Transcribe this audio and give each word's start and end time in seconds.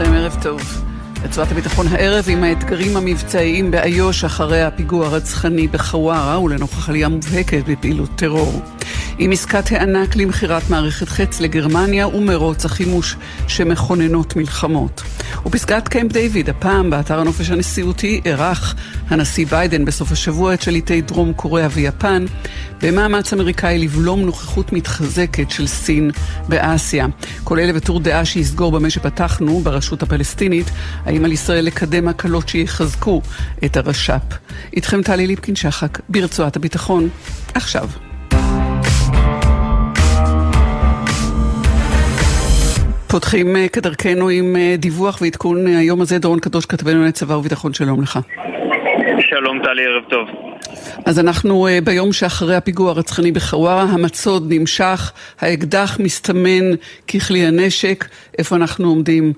לכם, 0.00 0.12
ערב 0.12 0.36
טוב. 0.42 0.60
רצועת 1.24 1.52
הביטחון 1.52 1.86
הערב 1.88 2.24
עם 2.28 2.44
האתגרים 2.44 2.96
המבצעיים 2.96 3.70
באיו"ש 3.70 4.24
אחרי 4.24 4.62
הפיגוע 4.62 5.06
הרצחני 5.06 5.68
בחווארה 5.68 6.40
ולנוכח 6.40 6.88
עלייה 6.88 7.08
מובהקת 7.08 7.62
בפעילות 7.68 8.10
טרור. 8.16 8.62
עם 9.18 9.32
עסקת 9.32 9.72
הענק 9.72 10.16
למכירת 10.16 10.70
מערכת 10.70 11.08
חץ 11.08 11.40
לגרמניה 11.40 12.08
ומרוץ 12.08 12.64
החימוש 12.64 13.16
שמכוננות 13.48 14.36
מלחמות. 14.36 15.02
ופסגת 15.46 15.88
קמפ 15.88 16.12
דיוויד, 16.12 16.50
הפעם 16.50 16.90
באתר 16.90 17.20
הנופש 17.20 17.50
הנשיאותי, 17.50 18.20
אירח 18.24 18.74
הנשיא 19.08 19.46
ביידן 19.46 19.84
בסוף 19.84 20.12
השבוע 20.12 20.54
את 20.54 20.62
שליטי 20.62 21.00
דרום 21.00 21.32
קוריאה 21.32 21.68
ויפן 21.70 22.24
במאמץ 22.82 23.32
אמריקאי 23.32 23.78
לבלום 23.78 24.20
נוכחות 24.20 24.72
מתחזקת 24.72 25.50
של 25.50 25.66
סין 25.66 26.10
באסיה. 26.48 27.06
כל 27.44 27.58
אלה 27.58 27.72
בטור 27.72 28.00
דעה 28.00 28.24
שיסגור 28.24 28.72
במה 28.72 28.90
שפתחנו 28.90 29.60
ברשות 29.60 30.02
הפלסטינית, 30.02 30.70
האם 31.04 31.24
על 31.24 31.32
ישראל 31.32 31.64
לקדם 31.64 32.08
הקלות 32.08 32.48
שיחזקו 32.48 33.22
את 33.64 33.76
הרש"פ. 33.76 34.22
איתכם 34.76 35.02
טלי 35.02 35.26
ליפקין-שחק 35.26 35.98
ברצועת 36.08 36.56
הביטחון, 36.56 37.08
עכשיו. 37.54 38.05
פותחים 43.16 43.56
אה, 43.56 43.68
כדרכנו 43.68 44.28
עם 44.28 44.56
אה, 44.56 44.74
דיווח 44.78 45.22
ועדכון 45.22 45.66
אה, 45.66 45.78
היום 45.78 46.00
הזה, 46.00 46.18
דורון 46.18 46.40
קדוש, 46.40 46.66
כתבנו 46.66 47.04
לצבא 47.04 47.32
וביטחון, 47.32 47.74
שלום 47.74 48.02
לך. 48.02 48.18
שלום 49.30 49.62
טלי, 49.64 49.86
ערב 49.86 50.04
טוב. 50.10 50.28
אז 51.06 51.20
אנחנו 51.24 51.66
ביום 51.84 52.12
שאחרי 52.12 52.56
הפיגוע 52.56 52.90
הרצחני 52.90 53.32
בחווארה, 53.32 53.82
המצוד 53.82 54.42
נמשך, 54.50 55.12
האקדח 55.40 56.00
מסתמן 56.00 56.64
ככלי 57.08 57.46
הנשק, 57.46 58.04
איפה 58.38 58.56
אנחנו 58.56 58.88
עומדים? 58.88 59.32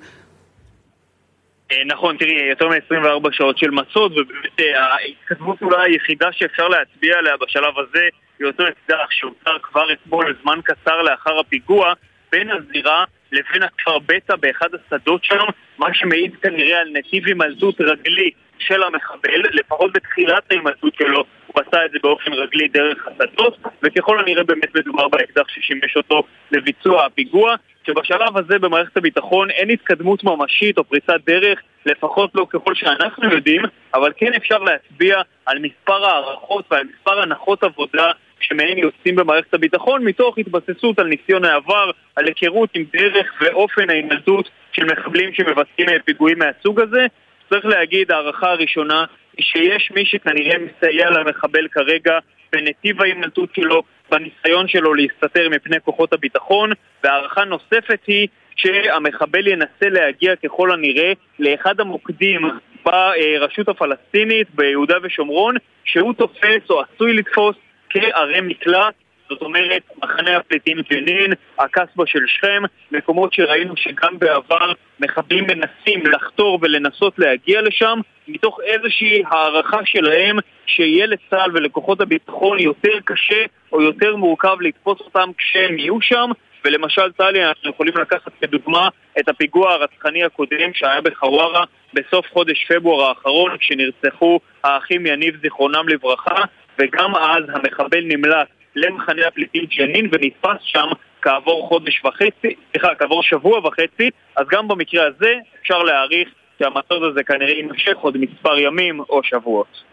נכון, 1.87 2.17
תראי, 2.17 2.49
יותר 2.51 2.69
מ-24 2.69 3.29
שעות 3.33 3.59
של 3.59 3.71
מצוד, 3.71 4.13
ובאמת 4.13 4.61
ההתקדמות 4.77 5.63
אולי 5.63 5.93
היחידה 5.93 6.29
שאפשר 6.33 6.69
להצביע 6.69 7.19
עליה 7.19 7.35
בשלב 7.41 7.79
הזה 7.79 8.05
היא 8.39 8.47
אותו 8.47 8.65
אקדח 8.69 9.11
שהותר 9.11 9.59
כבר 9.63 9.93
אתמול, 9.93 10.37
זמן 10.43 10.59
קצר 10.65 11.03
לאחר 11.03 11.39
הפיגוע, 11.39 11.93
בין 12.33 12.49
הזירה 12.51 13.05
לבין 13.33 13.63
הכפר 13.63 13.99
בטא 13.99 14.37
באחד 14.37 14.69
השדות 14.75 15.25
שם, 15.25 15.45
מה 15.79 15.95
שמעיד 15.95 16.37
כנראה 16.43 16.81
על 16.81 16.89
נתיב 16.93 17.27
הימלטות 17.27 17.81
רגלי 17.81 18.31
של 18.59 18.83
המחבל, 18.83 19.43
לפחות 19.53 19.93
בתחילת 19.93 20.43
ההימלטות 20.51 20.95
שלו 20.95 21.25
הוא 21.47 21.63
עשה 21.67 21.85
את 21.85 21.91
זה 21.91 21.99
באופן 22.03 22.33
רגלי 22.33 22.69
דרך 22.69 23.07
השדות, 23.07 23.59
וככל 23.83 24.19
הנראה 24.19 24.45
באמת 24.45 24.75
מדובר 24.77 25.09
באקדח 25.09 25.49
ששימש 25.49 25.97
אותו 25.97 26.23
לביצוע 26.53 27.07
הפיגוע, 27.07 27.55
שבשלב 27.87 28.37
הזה 28.37 28.59
במערכת 28.59 28.97
הביטחון 28.97 29.51
אין 29.51 29.71
התקדמות 29.71 30.25
ממשית 30.25 30.79
או 30.79 30.85
פריצת 30.85 31.21
דרך, 31.27 31.61
לפחות 31.87 32.31
לא 32.35 32.47
ככל 32.51 32.75
שאנחנו 32.75 33.33
יודעים, 33.33 33.63
אבל 33.95 34.13
כן 34.17 34.33
אפשר 34.35 34.59
להצביע 34.59 35.21
על 35.47 35.59
מספר 35.59 36.05
הערכות 36.05 36.65
ועל 36.71 36.87
מספר 36.95 37.21
הנחות 37.21 37.63
עבודה 37.63 38.11
שמהם 38.41 38.79
יוצאים 38.79 39.17
במערכת 39.17 39.55
הביטחון 39.55 40.05
מתוך 40.05 40.39
התבססות 40.39 40.99
על 40.99 41.07
ניסיון 41.07 41.45
העבר, 41.45 41.91
על 42.17 42.25
היכרות 42.27 42.71
עם 42.75 42.85
דרך 42.93 43.33
ואופן 43.41 43.91
ההימלטות 43.91 44.51
של 44.73 44.85
מחבלים 44.85 45.35
שמבצעים 45.35 45.89
פיגועים 46.05 46.39
מהסוג 46.39 46.81
הזה. 46.81 47.07
צריך 47.51 47.67
להגיד, 47.67 48.13
ההערכה 48.13 48.51
הראשונה 48.51 49.05
היא 49.37 49.45
שיש 49.47 49.91
מי 49.95 50.05
שכנראה 50.07 50.57
מסייע 50.59 51.11
למחבל 51.11 51.69
כרגע 51.69 52.19
בנתיב 52.53 53.03
ההימלטות 53.03 53.49
שלו, 53.55 53.83
בניסיון 54.11 54.69
שלו 54.69 54.95
להסתתר 54.95 55.49
מפני 55.49 55.77
כוחות 55.85 56.13
הביטחון, 56.13 56.71
והערכה 57.05 57.45
נוספת 57.45 58.01
היא 58.07 58.29
שהמחבל 58.57 59.47
ינסה 59.47 59.89
להגיע 59.89 60.37
ככל 60.37 60.73
הנראה 60.73 61.13
לאחד 61.39 61.81
המוקדים 61.81 62.41
ברשות 62.85 63.69
הפלסטינית 63.69 64.49
ביהודה 64.55 64.97
ושומרון, 65.03 65.55
שהוא 65.85 66.15
תופס 66.15 66.71
או 66.71 66.83
עשוי 66.83 67.13
לתפוס 67.13 67.57
כערי 67.91 68.41
מקלט, 68.41 68.95
זאת 69.29 69.43
אומרת, 69.43 69.83
מחנה 70.03 70.37
הפליטים 70.37 70.77
ג'נין, 70.91 71.33
הקסבה 71.59 72.07
של 72.07 72.27
שכם, 72.27 72.63
מקומות 72.93 73.33
שראינו 73.33 73.77
שגם 73.77 74.19
בעבר 74.19 74.73
מחבלים 75.01 75.45
מנסים 75.45 76.07
לחתור 76.07 76.59
ולנסות 76.63 77.19
להגיע 77.19 77.63
לשם, 77.63 78.01
מתוך 78.29 78.61
איזושהי 78.65 79.23
הערכה 79.27 79.79
שלהם 79.85 80.37
שיהיה 80.67 81.07
לצה"ל 81.07 81.51
ולכוחות 81.55 82.01
הביטחון 82.01 82.59
יותר 82.59 82.99
קשה 83.05 83.45
או 83.73 83.83
יותר 83.83 84.17
מורכב 84.17 84.57
לתפוס 84.61 85.01
אותם 85.01 85.31
כשהם 85.39 85.79
יהיו 85.79 86.01
שם, 86.01 86.31
ולמשל 86.65 87.13
טלי, 87.13 87.45
אנחנו 87.45 87.71
יכולים 87.71 87.95
לקחת 87.97 88.33
כדוגמה 88.41 88.89
את 89.19 89.29
הפיגוע 89.29 89.73
הרצחני 89.73 90.25
הקודם 90.25 90.75
שהיה 90.75 91.01
בחווארה 91.01 91.65
בסוף 91.95 92.27
חודש 92.33 92.67
פברואר 92.69 93.09
האחרון, 93.09 93.57
כשנרצחו 93.59 94.41
האחים 94.65 95.07
יניב 95.07 95.37
זיכרונם 95.43 95.89
לברכה, 95.89 96.45
וגם 96.79 97.17
אז 97.17 97.45
המחבל 97.49 98.05
נמלט 98.05 98.49
למחנה 98.77 99.27
הפליטים 99.27 99.65
ג'נין 99.79 100.09
ונתפס 100.13 100.63
שם 100.63 100.89
כעבור 101.23 101.69
חודש 101.69 102.05
וחצי, 102.05 102.55
סליחה, 102.71 102.95
כעבור 102.99 103.23
שבוע 103.23 103.59
וחצי, 103.67 104.11
אז 104.37 104.47
גם 104.51 104.69
במקרה 104.69 105.07
הזה 105.07 105.35
אפשר 105.63 105.79
להעריך 105.79 106.29
שהמצוד 106.59 107.03
הזה 107.11 107.23
כנראה 107.23 107.51
יימשך 107.51 107.97
עוד 107.97 108.17
מספר 108.19 108.59
ימים 108.59 109.01
או 109.01 109.21
שבועות. 109.23 109.89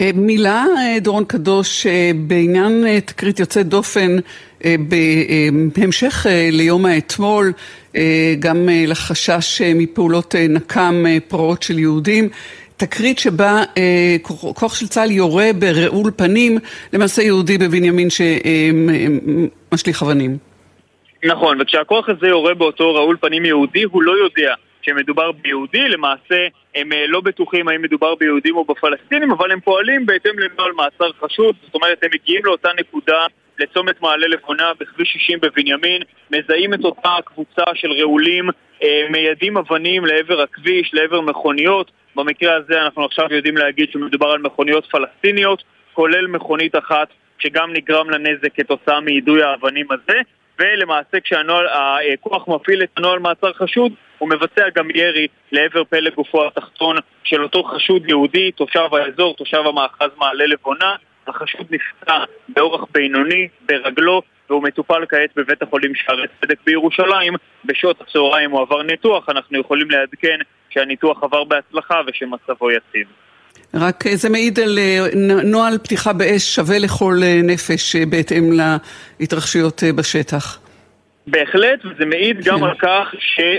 אה, 0.00 0.10
מילה, 0.14 0.64
אה, 0.78 1.00
דורון 1.00 1.24
קדוש, 1.24 1.86
אה, 1.86 2.10
בעניין 2.14 3.00
תקרית 3.00 3.40
יוצאת 3.40 3.66
דופן 3.66 4.16
בהמשך 5.76 6.26
ליום 6.52 6.86
האתמול, 6.86 7.52
גם 8.38 8.68
לחשש 8.86 9.62
מפעולות 9.62 10.34
נקם 10.48 11.04
פרעות 11.28 11.62
של 11.62 11.78
יהודים. 11.78 12.28
תקרית 12.80 13.18
שבה 13.18 13.62
אה, 13.78 14.16
כוח 14.54 14.74
של 14.74 14.86
צה"ל 14.86 15.10
יורה 15.10 15.46
ברעול 15.58 16.10
פנים 16.16 16.58
למעשה 16.92 17.22
יהודי 17.22 17.58
בבנימין 17.58 18.08
שמשליך 18.10 20.02
אבנים. 20.02 20.36
נכון, 21.24 21.60
וכשהכוח 21.60 22.08
הזה 22.08 22.26
יורה 22.26 22.54
באותו 22.54 22.94
רעול 22.94 23.16
פנים 23.20 23.44
יהודי, 23.44 23.82
הוא 23.82 24.02
לא 24.02 24.12
יודע 24.12 24.54
שמדובר 24.82 25.32
ביהודי, 25.32 25.88
למעשה 25.88 26.46
הם 26.74 26.92
אה, 26.92 27.06
לא 27.08 27.20
בטוחים 27.20 27.68
האם 27.68 27.82
מדובר 27.82 28.14
ביהודים 28.14 28.56
או 28.56 28.64
בפלסטינים, 28.64 29.32
אבל 29.32 29.52
הם 29.52 29.60
פועלים 29.60 30.06
בהתאם 30.06 30.38
לנוהל 30.38 30.72
מעצר 30.72 31.10
חשוד, 31.20 31.54
זאת 31.64 31.74
אומרת 31.74 31.98
הם 32.02 32.10
מגיעים 32.14 32.44
לאותה 32.44 32.68
נקודה 32.78 33.26
לצומת 33.60 34.02
מעלה 34.02 34.26
לבונה 34.26 34.72
בכביש 34.80 35.12
60 35.12 35.40
בבנימין, 35.40 36.02
מזהים 36.30 36.74
את 36.74 36.84
אותה 36.84 37.16
קבוצה 37.24 37.64
של 37.74 37.92
רעולים, 37.92 38.48
אה, 38.82 39.06
מיידים 39.10 39.56
אבנים 39.56 40.06
לעבר 40.06 40.40
הכביש, 40.40 40.90
לעבר 40.94 41.20
מכוניות, 41.20 41.90
במקרה 42.16 42.54
הזה 42.54 42.82
אנחנו 42.82 43.04
עכשיו 43.04 43.26
יודעים 43.30 43.56
להגיד 43.56 43.90
שמדובר 43.92 44.28
על 44.28 44.38
מכוניות 44.38 44.86
פלסטיניות, 44.86 45.62
כולל 45.92 46.26
מכונית 46.26 46.76
אחת 46.76 47.08
שגם 47.38 47.72
נגרם 47.72 48.10
לה 48.10 48.18
נזק 48.18 48.54
כתוצאה 48.54 49.00
מיידוי 49.00 49.42
האבנים 49.42 49.86
הזה, 49.90 50.18
ולמעשה 50.58 51.20
כשהכוח 51.20 52.48
מפעיל 52.48 52.82
את 52.82 52.88
הנוהל 52.96 53.18
מעצר 53.18 53.52
חשוד, 53.52 53.92
הוא 54.18 54.28
מבצע 54.28 54.68
גם 54.74 54.90
ירי 54.94 55.26
לעבר 55.52 55.84
פלג 55.84 56.14
גופו 56.14 56.46
התחתון 56.46 56.96
של 57.24 57.42
אותו 57.42 57.64
חשוד 57.64 58.08
יהודי, 58.08 58.52
תושב 58.52 58.94
האזור, 58.94 59.34
תושב 59.36 59.62
המאחז 59.66 60.08
מעלה 60.16 60.46
לבונה. 60.46 60.94
החשוד 61.30 61.66
נפצע 61.70 62.24
באורח 62.48 62.84
בינוני 62.94 63.48
ברגלו 63.68 64.22
והוא 64.50 64.62
מטופל 64.62 65.04
כעת 65.08 65.30
בבית 65.36 65.62
החולים 65.62 65.94
שערי 65.94 66.26
צדק 66.40 66.56
בירושלים. 66.66 67.34
בשעות 67.64 68.00
הצהריים 68.00 68.50
הוא 68.50 68.60
עבר 68.60 68.82
ניתוח, 68.82 69.28
אנחנו 69.28 69.60
יכולים 69.60 69.90
לעדכן 69.90 70.38
שהניתוח 70.70 71.22
עבר 71.22 71.44
בהצלחה 71.44 72.00
ושמצבו 72.06 72.70
יציב. 72.70 73.06
רק 73.74 74.04
זה 74.14 74.28
מעיד 74.28 74.60
על 74.60 74.78
אה, 74.78 75.06
נוהל 75.44 75.78
פתיחה 75.78 76.12
באש 76.12 76.54
שווה 76.54 76.78
לכל 76.78 77.18
אה, 77.22 77.40
נפש 77.42 77.96
אה, 77.96 78.06
בהתאם 78.06 78.50
להתרחשויות 79.20 79.82
בשטח. 79.94 80.59
בהחלט, 81.30 81.84
וזה 81.84 82.06
מעיד 82.06 82.44
גם 82.44 82.58
כן. 82.58 82.64
על 82.64 82.74
כך 82.74 83.14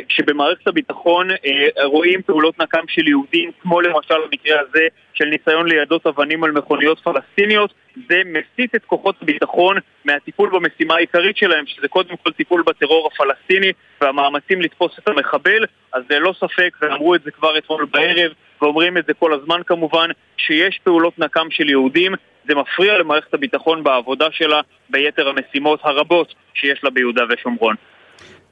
שבמערכת 0.10 0.68
הביטחון 0.68 1.32
אה, 1.32 1.86
רואים 1.86 2.22
פעולות 2.22 2.60
נקם 2.60 2.84
של 2.88 3.08
יהודים, 3.08 3.52
כמו 3.62 3.82
למשל 3.82 4.16
במקרה 4.32 4.60
הזה 4.60 4.88
של 5.14 5.26
ניסיון 5.26 5.68
ליידות 5.68 6.08
אבנים 6.08 6.44
על 6.44 6.52
מכוניות 6.52 7.00
פלסטיניות, 7.00 7.74
זה 8.10 8.22
מסיט 8.26 8.76
את 8.76 8.86
כוחות 8.86 9.16
הביטחון 9.22 9.78
מהטיפול 10.06 10.50
במשימה 10.50 10.96
העיקרית 10.96 11.38
שלהם, 11.38 11.66
שזה 11.68 11.88
קודם 11.88 12.16
כל 12.24 12.32
טיפול 12.32 12.64
בטרור 12.68 13.10
הפלסטיני 13.14 13.72
והמאמצים 14.02 14.62
לתפוס 14.62 14.92
את 15.00 15.08
המחבל, 15.08 15.66
אז 15.94 16.04
ללא 16.10 16.34
ספק, 16.40 16.78
ואמרו 16.82 17.16
את 17.16 17.24
זה 17.24 17.32
כבר 17.32 17.58
אתמול 17.58 17.86
בערב, 17.92 18.32
ואומרים 18.62 18.98
את 18.98 19.06
זה 19.08 19.14
כל 19.14 19.34
הזמן 19.34 19.62
כמובן, 19.68 20.10
שיש 20.38 20.80
פעולות 20.84 21.20
נקם 21.20 21.48
של 21.50 21.70
יהודים, 21.70 22.14
זה 22.48 22.56
מפריע 22.56 22.98
למערכת 22.98 23.34
הביטחון 23.34 23.84
בעבודה 23.84 24.26
שלה 24.32 24.62
ביתר 24.90 25.30
המשימות 25.30 25.80
הרבות 25.84 26.34
שיש 26.54 26.84
לה 26.84 26.90
ביהודה 26.90 27.22
ושומרון. 27.30 27.76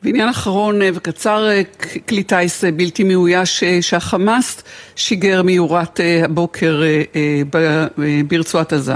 בעניין 0.04 0.30
אחרון 0.30 0.82
אה, 0.82 0.90
וקצר, 0.94 1.48
אה, 1.50 1.62
כלי 2.10 2.24
טיס 2.24 2.64
אה, 2.64 2.72
בלתי 2.72 3.04
מאויש 3.04 3.64
שהחמאס 3.82 4.64
שיגר 4.96 5.44
מיורת 5.44 6.00
הבוקר 6.24 6.82
ברצועת 8.28 8.74
עזה. 8.74 8.94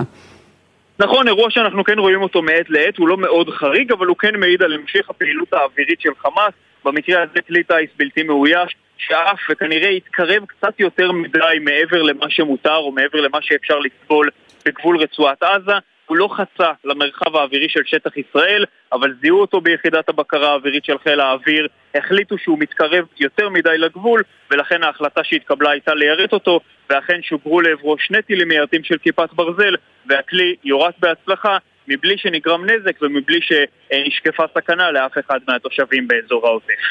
נכון, 1.03 1.27
אירוע 1.27 1.49
שאנחנו 1.49 1.83
כן 1.83 1.99
רואים 1.99 2.21
אותו 2.21 2.41
מעת 2.41 2.69
לעת, 2.69 2.97
הוא 2.97 3.07
לא 3.07 3.17
מאוד 3.17 3.49
חריג, 3.49 3.91
אבל 3.91 4.07
הוא 4.07 4.17
כן 4.17 4.35
מעיד 4.39 4.63
על 4.63 4.73
המשך 4.73 5.09
הפעילות 5.09 5.53
האווירית 5.53 6.01
של 6.01 6.09
חמאס. 6.19 6.53
במקרה 6.85 7.21
הזה 7.21 7.41
כלי 7.47 7.63
טיס 7.63 7.89
בלתי 7.97 8.23
מאויש, 8.23 8.75
שאף 8.97 9.39
וכנראה 9.49 9.89
יתקרב 9.89 10.45
קצת 10.45 10.79
יותר 10.79 11.11
מדי 11.11 11.59
מעבר 11.61 12.01
למה 12.01 12.29
שמותר 12.29 12.75
או 12.75 12.91
מעבר 12.91 13.21
למה 13.21 13.37
שאפשר 13.41 13.79
לסבול 13.79 14.29
בגבול 14.65 14.97
רצועת 14.97 15.43
עזה. 15.43 15.73
הוא 16.13 16.17
לא 16.17 16.29
חצה 16.31 16.71
למרחב 16.85 17.35
האווירי 17.35 17.69
של 17.69 17.79
שטח 17.85 18.11
ישראל, 18.17 18.65
אבל 18.93 19.13
זיהו 19.21 19.41
אותו 19.41 19.61
ביחידת 19.61 20.09
הבקרה 20.09 20.49
האווירית 20.49 20.85
של 20.85 20.97
חיל 21.03 21.19
האוויר, 21.19 21.67
החליטו 21.95 22.37
שהוא 22.37 22.59
מתקרב 22.59 23.05
יותר 23.19 23.49
מדי 23.49 23.77
לגבול, 23.77 24.23
ולכן 24.51 24.83
ההחלטה 24.83 25.23
שהתקבלה 25.23 25.69
הייתה 25.69 25.93
ליירט 25.93 26.33
אותו, 26.33 26.59
ואכן 26.89 27.19
שוגרו 27.21 27.61
לעברו 27.61 27.95
שני 27.99 28.21
טילים 28.21 28.47
מיירטים 28.47 28.83
של 28.83 28.97
כיפת 28.97 29.33
ברזל, 29.33 29.75
והכלי 30.09 30.55
יורט 30.63 30.95
בהצלחה, 30.99 31.57
מבלי 31.87 32.17
שנגרם 32.17 32.65
נזק 32.65 33.01
ומבלי 33.01 33.39
שנשקפה 33.41 34.43
סכנה 34.57 34.91
לאף 34.91 35.11
אחד 35.25 35.39
מהתושבים 35.47 36.07
באזור 36.07 36.47
העוטף. 36.47 36.83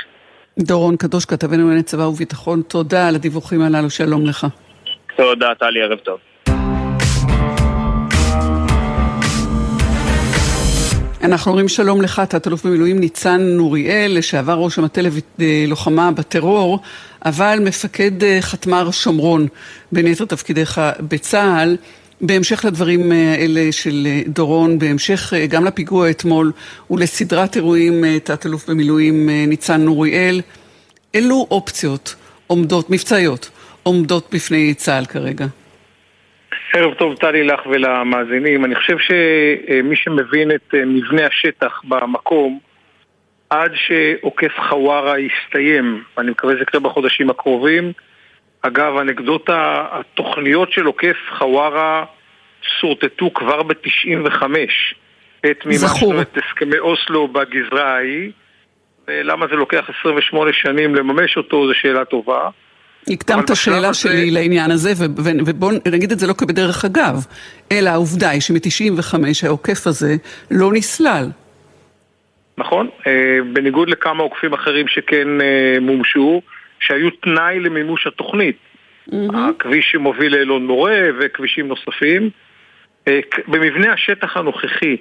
דורון 0.58 0.96
קדוש, 0.96 1.24
כתבנו 1.24 1.62
לענייני 1.62 1.82
צבא 1.82 2.02
וביטחון, 2.02 2.62
תודה 2.62 3.08
על 3.08 3.14
הדיווחים 3.14 3.62
הללו, 3.62 3.90
שלום 3.90 4.26
לך. 4.26 4.46
תודה, 5.16 5.54
טלי, 5.54 5.82
ערב 5.82 5.98
טוב. 5.98 6.31
אנחנו 11.22 11.50
אומרים 11.50 11.68
שלום 11.68 12.02
לך, 12.02 12.22
תת-אלוף 12.28 12.66
במילואים 12.66 12.98
ניצן 12.98 13.40
נוריאל, 13.40 14.18
לשעבר 14.18 14.54
ראש 14.54 14.78
המטה 14.78 15.00
ללוחמה 15.38 16.10
בטרור, 16.10 16.80
אבל 17.24 17.58
מפקד 17.64 18.24
אה, 18.24 18.38
חטמ"ר 18.40 18.90
שומרון, 18.90 19.46
בין 19.92 20.06
יתר 20.06 20.24
תפקידיך 20.24 20.80
בצה"ל. 21.08 21.76
בהמשך 22.20 22.64
לדברים 22.64 23.12
האלה 23.12 23.60
אה, 23.60 23.72
של 23.72 24.06
אה, 24.10 24.22
דורון, 24.28 24.78
בהמשך 24.78 25.32
גם 25.48 25.64
לפיגוע 25.64 26.10
אתמול 26.10 26.52
ולסדרת 26.90 27.56
אירועים, 27.56 28.04
תת-אלוף 28.24 28.70
במילואים 28.70 29.30
ניצן 29.30 29.80
נוריאל, 29.80 30.40
אילו 31.14 31.46
אופציות 31.50 32.14
עומדות, 32.46 32.90
מבצעיות, 32.90 33.50
עומדות 33.82 34.28
בפני 34.32 34.74
צה"ל 34.74 35.04
כרגע? 35.04 35.46
ערב 36.74 36.94
טוב 36.94 37.16
טלי 37.16 37.44
לך 37.44 37.60
ולמאזינים. 37.66 38.64
אני 38.64 38.74
חושב 38.74 38.96
שמי 38.98 39.96
שמבין 39.96 40.50
את 40.50 40.74
אה, 40.74 40.84
מבנה 40.84 41.26
השטח 41.26 41.80
במקום 41.84 42.58
עד 43.50 43.72
שעוקף 43.74 44.52
חווארה 44.68 45.14
יסתיים, 45.18 46.02
ואני 46.16 46.30
מקווה 46.30 46.52
שזה 46.52 46.62
יקרה 46.62 46.80
בחודשים 46.80 47.30
הקרובים. 47.30 47.92
אגב, 48.62 48.96
אנקדוטה, 48.96 49.86
התוכניות 49.90 50.72
של 50.72 50.86
עוקף 50.86 51.16
חווארה 51.38 52.04
שורטטו 52.80 53.34
כבר 53.34 53.62
ב-95 53.62 54.42
את 55.50 55.66
מימשנו 55.66 56.20
את 56.22 56.38
הסכמי 56.38 56.78
אוסלו 56.78 57.28
בגזרה 57.28 57.94
ההיא. 57.94 58.30
ולמה 59.08 59.46
זה 59.46 59.56
לוקח 59.56 59.90
28 60.00 60.52
שנים 60.52 60.94
לממש 60.94 61.36
אותו, 61.36 61.66
זו 61.66 61.74
שאלה 61.74 62.04
טובה. 62.04 62.48
הקדמת 63.08 63.44
את 63.44 63.50
השאלה 63.50 63.94
שלי 63.94 64.30
לעניין 64.30 64.70
הזה, 64.70 64.92
ובואו 65.46 65.70
נגיד 65.92 66.12
את 66.12 66.18
זה 66.18 66.26
לא 66.26 66.32
כבדרך 66.32 66.84
אגב, 66.84 67.26
אלא 67.72 67.90
העובדה 67.90 68.30
היא 68.30 68.40
שמ-95 68.40 69.14
העוקף 69.46 69.86
הזה 69.86 70.16
לא 70.50 70.72
נסלל. 70.72 71.26
נכון, 72.58 72.88
אה, 73.06 73.38
בניגוד 73.52 73.88
לכמה 73.88 74.22
עוקפים 74.22 74.52
אחרים 74.52 74.88
שכן 74.88 75.40
אה, 75.40 75.76
מומשו, 75.80 76.42
שהיו 76.80 77.10
תנאי 77.10 77.60
למימוש 77.60 78.06
התוכנית. 78.06 78.56
הכביש 79.34 79.90
שמוביל 79.92 80.36
לאלון 80.36 80.66
מורה 80.66 81.00
וכבישים 81.20 81.68
נוספים. 81.68 82.30
אה, 83.08 83.20
במבנה 83.48 83.92
השטח 83.92 84.36
הנוכחי, 84.36 84.96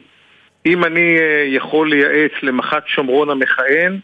אם 0.66 0.84
אני 0.84 1.18
יכול 1.48 1.90
לייעץ 1.90 2.32
למח"ט 2.44 2.88
שומרון 2.88 3.30
המכהן, 3.30 4.00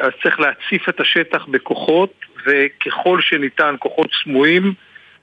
אז 0.00 0.10
צריך 0.22 0.40
להציף 0.40 0.88
את 0.88 1.00
השטח 1.00 1.46
בכוחות 1.46 2.14
וככל 2.46 3.20
שניתן 3.20 3.74
כוחות 3.78 4.10
סמויים, 4.22 4.74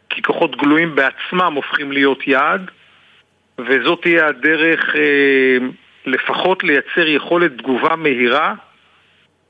כי 0.10 0.22
כוחות 0.22 0.56
גלויים 0.56 0.96
בעצמם 0.96 1.54
הופכים 1.56 1.92
להיות 1.92 2.28
יעד, 2.28 2.72
וזאת 3.60 4.02
תהיה 4.02 4.28
הדרך 4.28 4.96
אה, 4.96 5.58
לפחות 6.06 6.64
לייצר 6.64 7.08
יכולת 7.08 7.52
תגובה 7.58 7.96
מהירה 7.96 8.54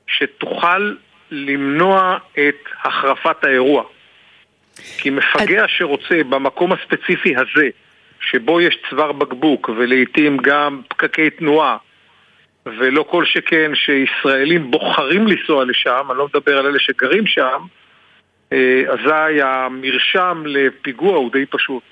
שתוכל 0.06 0.94
למנוע 1.30 2.18
את 2.32 2.56
החרפת 2.84 3.44
האירוע. 3.44 3.84
כי 4.98 5.10
מפגע 5.10 5.64
שרוצה 5.68 6.24
במקום 6.28 6.72
הספציפי 6.72 7.34
הזה, 7.36 7.68
שבו 8.20 8.60
יש 8.60 8.78
צוואר 8.90 9.12
בקבוק 9.12 9.68
ולעיתים 9.76 10.36
גם 10.36 10.80
פקקי 10.88 11.30
תנועה, 11.30 11.76
ולא 12.66 13.04
כל 13.10 13.24
שכן 13.24 13.72
שישראלים 13.74 14.70
בוחרים 14.70 15.26
לנסוע 15.26 15.64
לשם, 15.64 16.06
אני 16.10 16.18
לא 16.18 16.28
מדבר 16.34 16.58
על 16.58 16.66
אלה 16.66 16.78
שגרים 16.78 17.26
שם, 17.26 17.58
אה, 18.52 18.82
אזי 18.88 19.42
המרשם 19.42 20.42
לפיגוע 20.46 21.16
הוא 21.16 21.32
די 21.32 21.46
פשוט. 21.50 21.82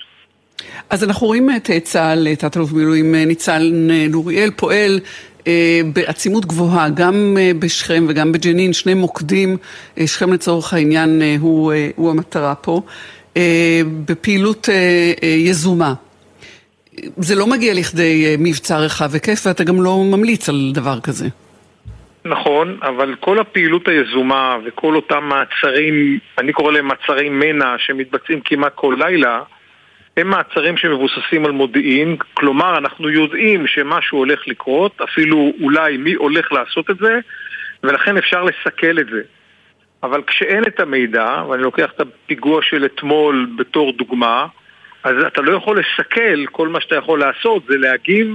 אז 0.89 1.03
אנחנו 1.03 1.27
רואים 1.27 1.49
את 1.55 1.69
צה"ל, 1.83 2.35
תת-אלוף 2.35 2.71
במילואים 2.71 3.15
אה, 3.15 3.25
ניצן 3.25 3.61
נוריאל, 4.09 4.51
פועל 4.55 4.99
אה, 5.47 5.81
בעצימות 5.93 6.45
גבוהה, 6.45 6.89
גם 6.89 7.37
בשכם 7.59 8.05
וגם 8.09 8.31
בג'נין, 8.31 8.73
שני 8.73 8.93
מוקדים, 8.93 9.57
שכם 10.05 10.33
לצורך 10.33 10.73
העניין 10.73 11.21
הוא, 11.39 11.73
הוא 11.95 12.11
המטרה 12.11 12.55
פה, 12.55 12.81
בפעילות 14.05 14.69
יזומה. 15.23 15.93
זה 17.17 17.35
לא 17.35 17.47
מגיע 17.47 17.73
לכדי 17.73 18.25
אה, 18.25 18.35
מבצע 18.39 18.77
רחב 18.77 19.13
היקף 19.13 19.43
ואתה 19.45 19.63
גם 19.63 19.81
לא 19.81 19.97
ממליץ 20.11 20.49
על 20.49 20.71
דבר 20.73 20.99
כזה. 20.99 21.25
נכון, 22.25 22.77
אבל 22.81 23.15
כל 23.19 23.39
הפעילות 23.39 23.87
היזומה 23.87 24.57
וכל 24.65 24.95
אותם 24.95 25.23
מעצרים, 25.23 26.19
אני 26.37 26.53
קורא 26.53 26.71
להם 26.71 26.87
מעצרי 26.87 27.29
מנע 27.29 27.75
שמתבצעים 27.77 28.41
כמעט 28.41 28.71
כל 28.75 28.95
לילה, 28.99 29.41
הם 30.17 30.27
מעצרים 30.27 30.77
שמבוססים 30.77 31.45
על 31.45 31.51
מודיעין, 31.51 32.15
כלומר 32.33 32.77
אנחנו 32.77 33.09
יודעים 33.09 33.67
שמשהו 33.67 34.17
הולך 34.17 34.47
לקרות, 34.47 35.01
אפילו 35.01 35.53
אולי 35.61 35.97
מי 35.97 36.13
הולך 36.13 36.51
לעשות 36.51 36.89
את 36.89 36.97
זה, 36.97 37.19
ולכן 37.83 38.17
אפשר 38.17 38.43
לסכל 38.43 38.99
את 38.99 39.07
זה. 39.07 39.21
אבל 40.03 40.21
כשאין 40.27 40.63
את 40.67 40.79
המידע, 40.79 41.43
ואני 41.49 41.63
לוקח 41.63 41.91
את 41.95 42.01
הפיגוע 42.01 42.61
של 42.61 42.85
אתמול 42.85 43.49
בתור 43.57 43.91
דוגמה, 43.97 44.45
אז 45.05 45.15
אתה 45.27 45.41
לא 45.41 45.57
יכול 45.57 45.79
לסכל, 45.79 46.45
כל 46.45 46.67
מה 46.67 46.81
שאתה 46.81 46.95
יכול 46.95 47.19
לעשות 47.19 47.63
זה 47.67 47.77
להגיב 47.77 48.27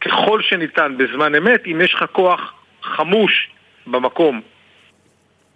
ככל 0.00 0.42
שניתן 0.42 0.94
בזמן 0.96 1.34
אמת, 1.34 1.66
אם 1.66 1.80
יש 1.80 1.94
לך 1.94 2.04
כוח 2.12 2.52
חמוש 2.82 3.48
במקום. 3.86 4.40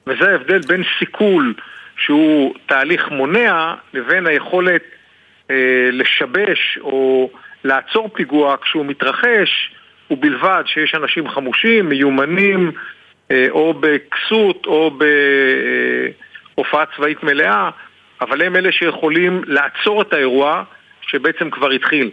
וזה 0.07 0.31
ההבדל 0.31 0.59
בין 0.59 0.83
סיכול, 0.99 1.55
שהוא 1.97 2.55
תהליך 2.67 3.09
מונע, 3.11 3.75
לבין 3.95 4.27
היכולת 4.27 4.83
אה, 5.51 5.89
לשבש 5.93 6.79
או 6.81 7.31
לעצור 7.65 8.09
פיגוע 8.15 8.57
כשהוא 8.63 8.87
מתרחש, 8.87 9.71
ובלבד 10.11 10.63
שיש 10.67 10.95
אנשים 10.95 11.29
חמושים, 11.29 11.89
מיומנים, 11.89 12.73
אה, 13.31 13.47
או 13.51 13.75
בכסות 13.81 14.67
או 14.67 14.99
בהופעה 16.55 16.85
צבאית 16.97 17.23
מלאה. 17.23 17.71
אבל 18.21 18.43
הם 18.43 18.57
אלה 18.57 18.73
שיכולים 18.73 19.43
לעצור 19.47 20.03
את 20.03 20.13
האירוע 20.13 20.63
שבעצם 21.01 21.51
כבר 21.51 21.71
התחיל. 21.71 22.11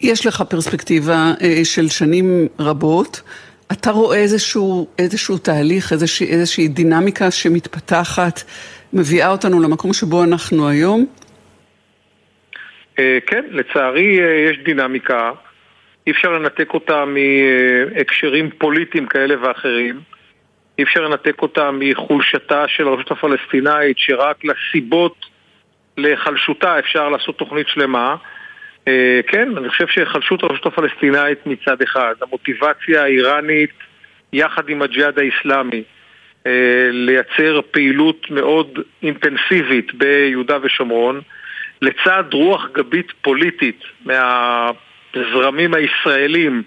יש 0.00 0.26
לך 0.26 0.42
פרספקטיבה 0.50 1.32
אה, 1.42 1.64
של 1.64 1.88
שנים 1.88 2.48
רבות. 2.60 3.22
אתה 3.72 3.90
רואה 3.90 4.16
איזשהו, 4.16 4.88
איזשהו 4.98 5.38
תהליך, 5.38 5.92
איזושהי, 5.92 6.26
איזושהי 6.26 6.68
דינמיקה 6.68 7.30
שמתפתחת, 7.30 8.40
מביאה 8.92 9.28
אותנו 9.28 9.62
למקום 9.62 9.92
שבו 9.92 10.24
אנחנו 10.24 10.68
היום? 10.68 11.06
אה, 12.98 13.18
כן, 13.26 13.44
לצערי 13.50 14.20
אה, 14.20 14.50
יש 14.50 14.58
דינמיקה. 14.64 15.30
אי 16.06 16.12
אפשר 16.12 16.28
לנתק 16.28 16.74
אותה 16.74 17.04
מהקשרים 17.04 18.50
פוליטיים 18.58 19.06
כאלה 19.06 19.34
ואחרים. 19.42 20.00
אי 20.78 20.82
אפשר 20.82 21.00
לנתק 21.00 21.42
אותה 21.42 21.70
מחולשתה 21.72 22.64
של 22.68 22.88
הרשות 22.88 23.10
הפלסטינאית, 23.10 23.98
שרק 23.98 24.44
לסיבות 24.44 25.26
להיחלשותה 25.96 26.78
אפשר 26.78 27.08
לעשות 27.08 27.38
תוכנית 27.38 27.68
שלמה. 27.68 28.16
אה, 28.88 29.20
כן, 29.26 29.56
אני 29.56 29.68
חושב 29.68 29.86
שהיחלשות 29.86 30.42
הרשות 30.42 30.66
הפלסטינאית 30.66 31.46
מצד 31.46 31.82
אחד, 31.82 32.14
המוטיבציה 32.22 33.02
האיראנית 33.02 33.70
יחד 34.32 34.68
עם 34.68 34.82
הג'יהאד 34.82 35.18
האיסלאמי 35.18 35.82
אה, 36.46 36.88
לייצר 36.90 37.60
פעילות 37.70 38.30
מאוד 38.30 38.78
אינטנסיבית 39.02 39.94
ביהודה 39.94 40.58
ושומרון, 40.62 41.20
לצד 41.82 42.24
רוח 42.32 42.68
גבית 42.72 43.12
פוליטית 43.22 43.80
מהזרמים 44.04 45.74
הישראלים 45.74 46.62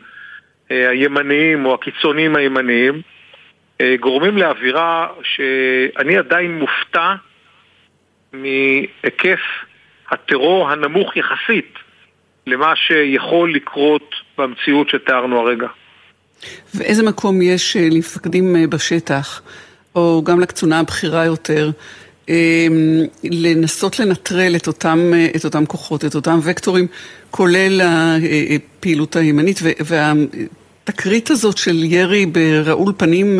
אה, 0.72 0.90
הימניים 0.90 1.66
או 1.66 1.74
הקיצוניים 1.74 2.36
הימניים, 2.36 3.02
גורמים 4.00 4.38
לאווירה 4.38 5.08
שאני 5.24 6.18
עדיין 6.18 6.60
מופתע 6.60 7.16
מהיקף 8.34 9.40
הטרור 10.12 10.70
הנמוך 10.70 11.18
יחסית 11.18 11.74
למה 12.48 12.74
שיכול 12.76 13.54
לקרות 13.54 14.16
במציאות 14.38 14.90
שתיארנו 14.90 15.40
הרגע. 15.40 15.68
ואיזה 16.76 17.04
מקום 17.04 17.42
יש 17.42 17.78
למפקדים 17.78 18.56
בשטח, 18.70 19.42
או 19.96 20.24
גם 20.26 20.40
לקצונה 20.40 20.80
הבכירה 20.80 21.26
יותר, 21.26 21.70
לנסות 23.24 24.00
לנטרל 24.00 24.56
את 24.56 24.68
אותם, 24.68 25.12
את 25.36 25.46
אותם 25.46 25.66
כוחות, 25.66 26.06
את 26.06 26.16
אותם 26.16 26.40
וקטורים, 26.44 26.88
כולל 27.32 27.82
הפעילות 27.82 29.16
הימנית 29.16 29.60
והתקרית 30.88 31.30
הזאת 31.30 31.58
של 31.58 31.84
ירי 31.84 32.26
ברעול 32.26 32.94
פנים, 32.98 33.40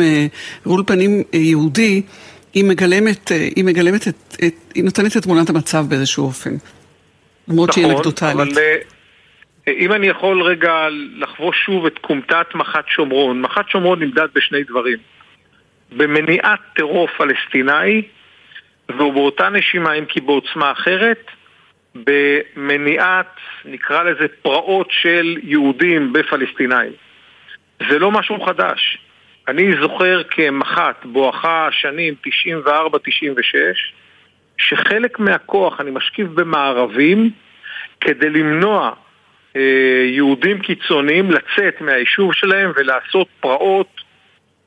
רעול 0.66 0.82
פנים 0.86 1.22
יהודי, 1.32 2.02
היא 2.54 2.64
מגלמת, 2.64 3.28
היא 3.56 3.64
מגלמת 3.64 4.08
את, 4.08 4.14
את, 4.44 4.54
היא 4.74 4.84
נותנת 4.84 5.16
את 5.16 5.22
תמונת 5.22 5.50
המצב 5.50 5.84
באיזשהו 5.88 6.24
אופן. 6.24 6.50
למרות 7.48 7.72
שהיא 7.72 7.84
נכון, 7.84 7.96
אנקדוטלית. 7.96 8.34
אבל 8.34 8.48
אם 9.68 9.92
אני 9.92 10.06
יכול 10.06 10.42
רגע 10.42 10.86
לחבוש 11.16 11.56
שוב 11.66 11.86
את 11.86 11.98
כומתת 11.98 12.46
מח"ט 12.54 12.88
שומרון, 12.88 13.40
מח"ט 13.40 13.68
שומרון 13.68 14.02
נמדד 14.02 14.28
בשני 14.34 14.64
דברים. 14.64 14.98
במניעת 15.92 16.60
טרור 16.76 17.08
פלסטיני 17.18 18.02
ובאותה 18.88 19.48
נשימה, 19.48 19.92
אם 19.92 20.04
כי 20.04 20.20
בעוצמה 20.20 20.72
אחרת, 20.72 21.26
במניעת, 21.94 23.36
נקרא 23.64 24.02
לזה, 24.02 24.26
פרעות 24.42 24.88
של 24.90 25.36
יהודים 25.42 26.12
בפלסטינאים. 26.12 26.92
זה 27.90 27.98
לא 27.98 28.10
משהו 28.10 28.40
חדש. 28.40 28.98
אני 29.48 29.72
זוכר 29.80 30.22
כמח"ט 30.30 31.04
בואכה 31.04 31.66
השנים 31.66 32.14
94-96, 32.66 32.68
שחלק 34.58 35.18
מהכוח 35.18 35.80
אני 35.80 35.90
משקיף 35.90 36.28
במערבים 36.28 37.30
כדי 38.00 38.30
למנוע 38.30 38.90
אה, 39.56 40.04
יהודים 40.06 40.58
קיצוניים 40.58 41.30
לצאת 41.30 41.80
מהיישוב 41.80 42.34
שלהם 42.34 42.72
ולעשות 42.76 43.28
פרעות, 43.40 44.00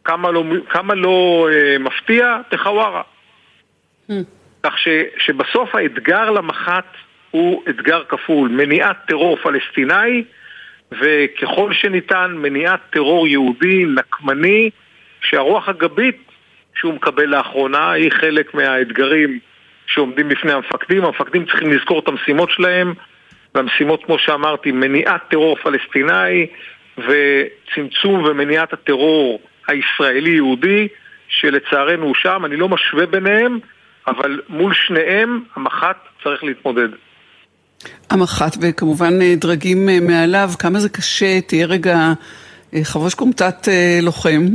כמה 0.03 0.31
לא, 0.31 0.43
כמה 0.69 0.93
לא 0.95 1.49
אה, 1.51 1.79
מפתיע, 1.79 2.37
בחווארה. 2.51 3.01
Mm. 4.11 4.13
כך 4.63 4.79
ש, 4.79 4.87
שבסוף 5.17 5.75
האתגר 5.75 6.31
למח"ט 6.31 6.85
הוא 7.31 7.63
אתגר 7.69 8.03
כפול, 8.09 8.49
מניעת 8.49 8.97
טרור 9.07 9.37
פלסטיני 9.37 10.23
וככל 10.91 11.73
שניתן 11.73 12.35
מניעת 12.37 12.79
טרור 12.89 13.27
יהודי 13.27 13.85
נקמני 13.85 14.69
שהרוח 15.21 15.69
הגבית 15.69 16.17
שהוא 16.75 16.93
מקבל 16.93 17.25
לאחרונה 17.25 17.91
היא 17.91 18.11
חלק 18.11 18.53
מהאתגרים 18.53 19.39
שעומדים 19.87 20.29
בפני 20.29 20.51
המפקדים. 20.51 21.05
המפקדים 21.05 21.45
צריכים 21.45 21.71
לזכור 21.71 21.99
את 21.99 22.07
המשימות 22.07 22.51
שלהם 22.51 22.93
והמשימות 23.55 24.03
כמו 24.05 24.19
שאמרתי 24.19 24.71
מניעת 24.71 25.21
טרור 25.29 25.55
פלסטיני 25.55 26.47
וצמצום 26.97 28.23
ומניעת 28.23 28.73
הטרור 28.73 29.41
הישראלי-יהודי 29.67 30.87
שלצערנו 31.29 32.05
הוא 32.05 32.15
שם, 32.15 32.45
אני 32.45 32.55
לא 32.55 32.69
משווה 32.69 33.05
ביניהם 33.05 33.59
אבל 34.07 34.41
מול 34.49 34.73
שניהם 34.73 35.43
המח"ט 35.55 35.97
צריך 36.23 36.43
להתמודד. 36.43 36.89
המח"ט 38.09 38.57
וכמובן 38.61 39.21
אה, 39.21 39.33
דרגים 39.35 39.89
אה, 39.89 39.99
מעליו, 39.99 40.49
כמה 40.59 40.79
זה 40.79 40.89
קשה, 40.89 41.41
תהיה 41.41 41.65
רגע 41.65 41.97
אה, 42.73 42.79
חבוש 42.83 43.15
כומתת 43.15 43.67
לוחם. 44.01 44.45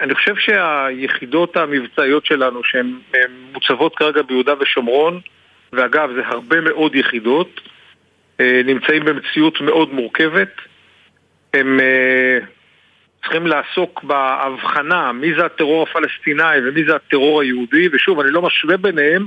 אני 0.00 0.14
חושב 0.14 0.34
שהיחידות 0.36 1.56
המבצעיות 1.56 2.26
שלנו 2.26 2.64
שהן 2.64 2.98
מוצבות 3.52 3.96
כרגע 3.96 4.22
ביהודה 4.22 4.54
ושומרון 4.60 5.20
ואגב 5.72 6.10
זה 6.14 6.20
הרבה 6.26 6.60
מאוד 6.60 6.94
יחידות 6.94 7.60
נמצאים 8.40 9.04
במציאות 9.04 9.60
מאוד 9.60 9.92
מורכבת 9.92 10.50
הם 11.54 11.80
צריכים 13.22 13.46
לעסוק 13.46 14.04
בהבחנה 14.04 15.12
מי 15.12 15.34
זה 15.34 15.44
הטרור 15.44 15.82
הפלסטיני 15.82 16.58
ומי 16.68 16.84
זה 16.84 16.96
הטרור 16.96 17.40
היהודי 17.40 17.88
ושוב 17.92 18.20
אני 18.20 18.30
לא 18.30 18.42
משווה 18.42 18.76
ביניהם 18.76 19.26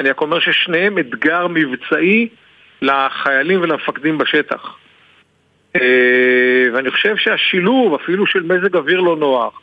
אני 0.00 0.10
רק 0.10 0.20
אומר 0.20 0.40
ששניהם 0.40 0.98
אתגר 0.98 1.46
מבצעי 1.46 2.28
לחיילים 2.82 3.60
ולמפקדים 3.60 4.18
בשטח. 4.18 4.76
אה, 5.76 6.66
ואני 6.74 6.90
חושב 6.90 7.16
שהשילוב 7.16 7.94
אפילו 7.94 8.26
של 8.26 8.42
מזג 8.42 8.76
אוויר 8.76 9.00
לא 9.00 9.16
נוח, 9.16 9.60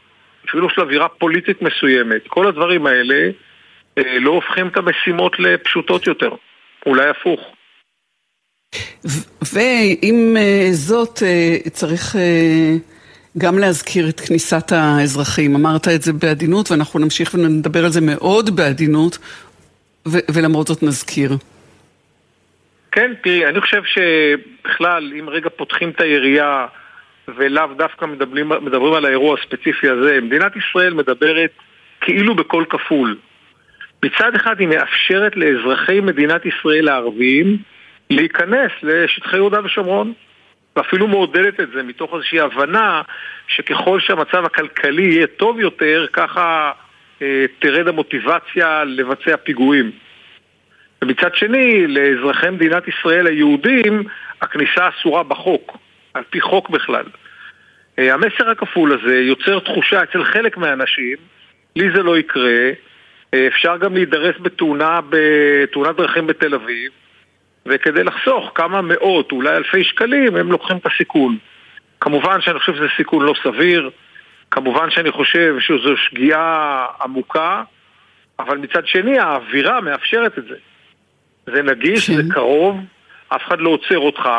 אפילו 0.50 0.70
של 0.70 0.82
אווירה 0.82 1.08
פוליטית 1.08 1.62
מסוימת, 1.62 2.28
כל 2.28 2.48
הדברים 2.48 2.86
האלה 2.86 3.30
אה, 3.98 4.20
לא 4.20 4.32
הופכים 4.32 4.68
את 4.68 4.78
המשימות 4.78 5.40
לפשוטות 5.40 6.08
יותר, 6.08 6.30
אולי 6.86 7.10
הפוך. 7.10 7.40
ועם 9.54 10.38
אה, 10.38 10.68
זאת 10.72 11.24
צריך 11.72 12.16
גם 13.38 13.60
להזכיר 13.60 14.10
את 14.10 14.20
כניסת 14.20 14.72
האזרחים. 14.72 15.56
אמרת 15.56 15.88
את 15.88 16.02
זה 16.02 16.14
בעדינות 16.14 16.72
ואנחנו 16.72 17.00
נמשיך 17.00 17.34
ונדבר 17.34 17.86
על 17.86 17.92
זה 17.92 18.02
מאוד 18.02 18.56
בעדינות, 18.56 19.18
ולמרות 20.08 20.68
זאת 20.68 20.84
נזכיר. 20.84 21.32
כן, 22.92 23.14
תראי, 23.24 23.46
אני 23.46 23.62
חושב 23.62 23.82
שבכלל, 23.84 25.14
אם 25.20 25.30
רגע 25.30 25.50
פותחים 25.50 25.90
את 25.90 26.02
היריעה 26.02 26.68
ולאו 27.28 27.68
דווקא 27.78 28.06
מדברים, 28.06 28.50
מדברים 28.50 28.94
על 28.94 29.06
האירוע 29.06 29.38
הספציפי 29.40 29.90
הזה, 29.90 30.20
מדינת 30.22 30.52
ישראל 30.56 30.94
מדברת 30.94 31.52
כאילו 32.02 32.36
בקול 32.36 32.66
כפול. 32.70 33.18
מצד 34.04 34.36
אחד 34.36 34.60
היא 34.60 34.68
מאפשרת 34.68 35.36
לאזרחי 35.36 36.00
מדינת 36.00 36.46
ישראל 36.46 36.90
הערביים 36.90 37.58
להיכנס 38.10 38.72
לשטחי 38.84 39.36
יהודה 39.36 39.60
ושומרון 39.66 40.14
ואפילו 40.76 41.08
מעודדת 41.08 41.60
את 41.60 41.68
זה 41.74 41.84
מתוך 41.84 42.14
איזושהי 42.14 42.40
הבנה 42.40 43.02
שככל 43.48 44.00
שהמצב 44.00 44.46
הכלכלי 44.46 45.04
יהיה 45.04 45.28
טוב 45.28 45.60
יותר, 45.60 46.06
ככה 46.14 46.72
תרד 47.60 47.88
המוטיבציה 47.88 48.84
לבצע 48.84 49.38
פיגועים. 49.38 49.92
ומצד 51.02 51.36
שני, 51.36 51.88
לאזרחי 51.88 52.50
מדינת 52.50 52.88
ישראל 52.88 53.28
היהודים, 53.28 54.04
הכניסה 54.42 54.90
אסורה 54.90 55.24
בחוק, 55.24 55.78
על 56.14 56.24
פי 56.30 56.42
חוק 56.42 56.70
בכלל. 56.70 57.06
אה, 58.00 58.14
המסר 58.14 58.50
הכפול 58.50 59.00
הזה 59.00 59.16
יוצר 59.20 59.60
תחושה 59.60 60.04
אצל 60.04 60.24
חלק 60.24 60.58
מהאנשים, 60.58 61.18
לי 61.76 61.92
זה 61.96 62.04
לא 62.04 62.18
יקרה, 62.18 62.70
אה, 63.34 63.48
אפשר 63.48 63.78
גם 63.78 63.94
להידרס 63.94 64.36
בתאונה, 64.42 65.00
בתאונת 65.10 65.96
דרכים 65.96 66.28
בתל 66.28 66.56
אביב, 66.56 66.92
וכדי 67.66 68.04
לחסוך 68.04 68.52
כמה 68.56 68.82
מאות, 68.82 69.32
אולי 69.32 69.56
אלפי 69.56 69.84
שקלים, 69.84 70.36
הם 70.36 70.52
לוקחים 70.52 70.78
את 70.78 70.86
הסיכון. 70.86 71.38
כמובן 72.02 72.42
שאני 72.42 72.60
חושב 72.60 72.76
שזה 72.76 72.88
סיכון 72.98 73.26
לא 73.26 73.34
סביר, 73.44 73.90
כמובן 74.56 74.90
שאני 74.90 75.12
חושב 75.12 75.56
שזו 75.60 75.98
שגיאה 75.98 76.86
עמוקה, 77.02 77.64
אבל 78.40 78.58
מצד 78.58 78.88
שני 78.88 79.20
האווירה 79.20 79.82
מאפשרת 79.82 80.38
את 80.38 80.44
זה. 80.44 80.56
זה 81.46 81.64
נגיש, 81.64 82.10
זה 82.10 82.22
כן. 82.24 82.30
קרוב, 82.30 82.78
אף 83.28 83.42
אחד 83.48 83.60
לא 83.60 83.70
עוצר 83.70 84.00
אותך, 84.00 84.30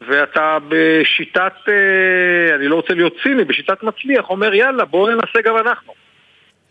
ואתה 0.00 0.58
בשיטת, 0.68 1.52
אה, 1.68 2.54
אני 2.54 2.68
לא 2.68 2.74
רוצה 2.74 2.94
להיות 2.94 3.16
ציני, 3.22 3.44
בשיטת 3.44 3.82
מצליח, 3.82 4.30
אומר 4.30 4.54
יאללה 4.54 4.84
בואו 4.84 5.10
ננסה 5.10 5.40
גם 5.44 5.56
אנחנו. 5.56 5.94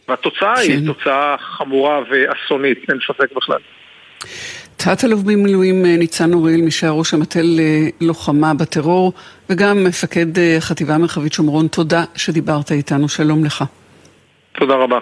והתוצאה 0.07 0.59
היא 0.59 0.79
כן. 0.79 0.85
תוצאה 0.85 1.37
חמורה 1.37 2.01
ואסונית, 2.09 2.89
אין 2.89 2.99
ספק 3.07 3.31
בכלל. 3.35 3.59
תת-אלוף 4.77 5.21
במילואים 5.21 5.85
אה, 5.85 5.97
ניצן 5.97 6.33
אוריאל, 6.33 6.61
מי 6.61 6.71
שהיה 6.71 6.91
ראש 6.91 7.13
המטה 7.13 7.39
ללוחמה 7.43 8.53
בטרור, 8.53 9.13
וגם 9.49 9.83
מפקד 9.83 10.39
אה, 10.39 10.57
החטיבה 10.57 10.95
המרחבית 10.95 11.33
שומרון, 11.33 11.67
תודה 11.67 12.03
שדיברת 12.15 12.71
איתנו, 12.71 13.09
שלום 13.09 13.45
לך. 13.45 13.63
תודה 14.59 14.73
רבה. 14.75 14.99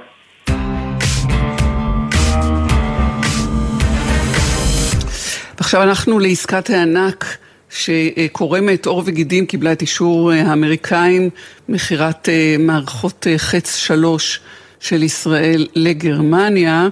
ועכשיו 5.58 5.84
אנחנו 5.84 6.20
לעסקת 6.20 6.70
הענק 6.70 7.26
שקורמת 7.70 8.86
עור 8.86 9.04
וגידים, 9.06 9.46
קיבלה 9.46 9.72
את 9.72 9.82
אישור 9.82 10.34
אה, 10.34 10.42
האמריקאים, 10.42 11.30
מכירת 11.70 12.30
מערכות 12.60 13.28
חץ 13.38 13.76
שלוש 13.76 14.40
של 14.80 15.04
ישראל 15.04 15.68
לגרמניה. 15.76 16.88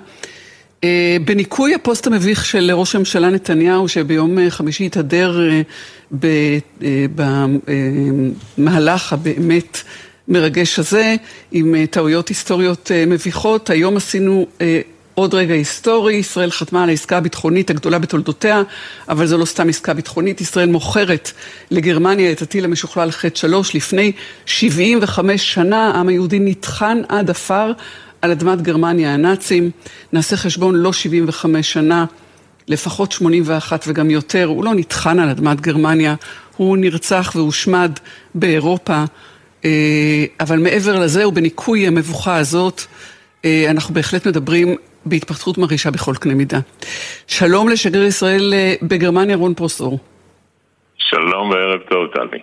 אה, 0.83 1.17
בניקוי 1.25 1.75
הפוסט 1.75 2.07
המביך 2.07 2.45
של 2.45 2.71
ראש 2.73 2.95
הממשלה 2.95 3.29
נתניהו, 3.29 3.87
שביום 3.87 4.39
אה, 4.39 4.49
חמישי 4.49 4.85
התהדר 4.85 5.39
אה, 5.49 5.61
במהלך 8.57 9.13
הבאמת 9.13 9.77
מרגש 10.27 10.79
הזה, 10.79 11.15
עם 11.51 11.85
טעויות 11.85 12.29
היסטוריות 12.29 12.91
מביכות, 13.07 13.69
היום 13.69 13.97
עשינו 13.97 14.45
עוד 15.15 15.33
רגע 15.33 15.53
היסטורי, 15.53 16.13
ישראל 16.13 16.51
חתמה 16.51 16.83
על 16.83 16.89
העסקה 16.89 17.17
הביטחונית 17.17 17.69
הגדולה 17.69 17.99
בתולדותיה, 17.99 18.63
אבל 19.09 19.25
זו 19.25 19.37
לא 19.37 19.45
סתם 19.45 19.69
עסקה 19.69 19.93
ביטחונית, 19.93 20.41
ישראל 20.41 20.69
מוכרת 20.69 21.31
לגרמניה 21.71 22.31
את 22.31 22.41
הטיל 22.41 22.65
המשוכלל 22.65 23.11
ח' 23.11 23.25
שלוש 23.35 23.75
לפני 23.75 24.11
75 24.45 25.53
שנה, 25.53 25.91
העם 25.91 26.07
היהודי 26.07 26.39
נטחן 26.39 27.01
עד 27.09 27.29
עפר 27.29 27.71
על 28.25 28.31
אדמת 28.31 28.61
גרמניה 28.61 29.13
הנאצים. 29.13 29.71
נעשה 30.13 30.37
חשבון 30.37 30.75
לא 30.75 30.93
75 30.93 31.73
שנה, 31.73 32.05
לפחות 32.67 33.11
81 33.11 33.85
וגם 33.87 34.09
יותר. 34.09 34.45
הוא 34.45 34.63
לא 34.65 34.73
נטחן 34.75 35.19
על 35.19 35.29
אדמת 35.29 35.61
גרמניה, 35.61 36.15
הוא 36.57 36.77
נרצח 36.77 37.31
והושמד 37.35 37.91
באירופה, 38.35 39.03
אבל 40.39 40.59
מעבר 40.59 40.99
לזה 40.99 41.27
ובניקוי 41.27 41.87
המבוכה 41.87 42.35
הזאת, 42.37 42.81
אנחנו 43.45 43.93
בהחלט 43.93 44.27
מדברים 44.27 44.75
בהתפתחות 45.05 45.57
מרעישה 45.57 45.91
בכל 45.91 46.15
קנה 46.15 46.33
מידה. 46.33 46.59
שלום 47.27 47.69
לשגריר 47.69 48.05
ישראל 48.05 48.53
בגרמניה, 48.81 49.35
רון 49.35 49.53
פרוסור. 49.53 49.99
שלום 50.97 51.49
וערב 51.49 51.79
טוב, 51.89 52.07
טלי. 52.13 52.39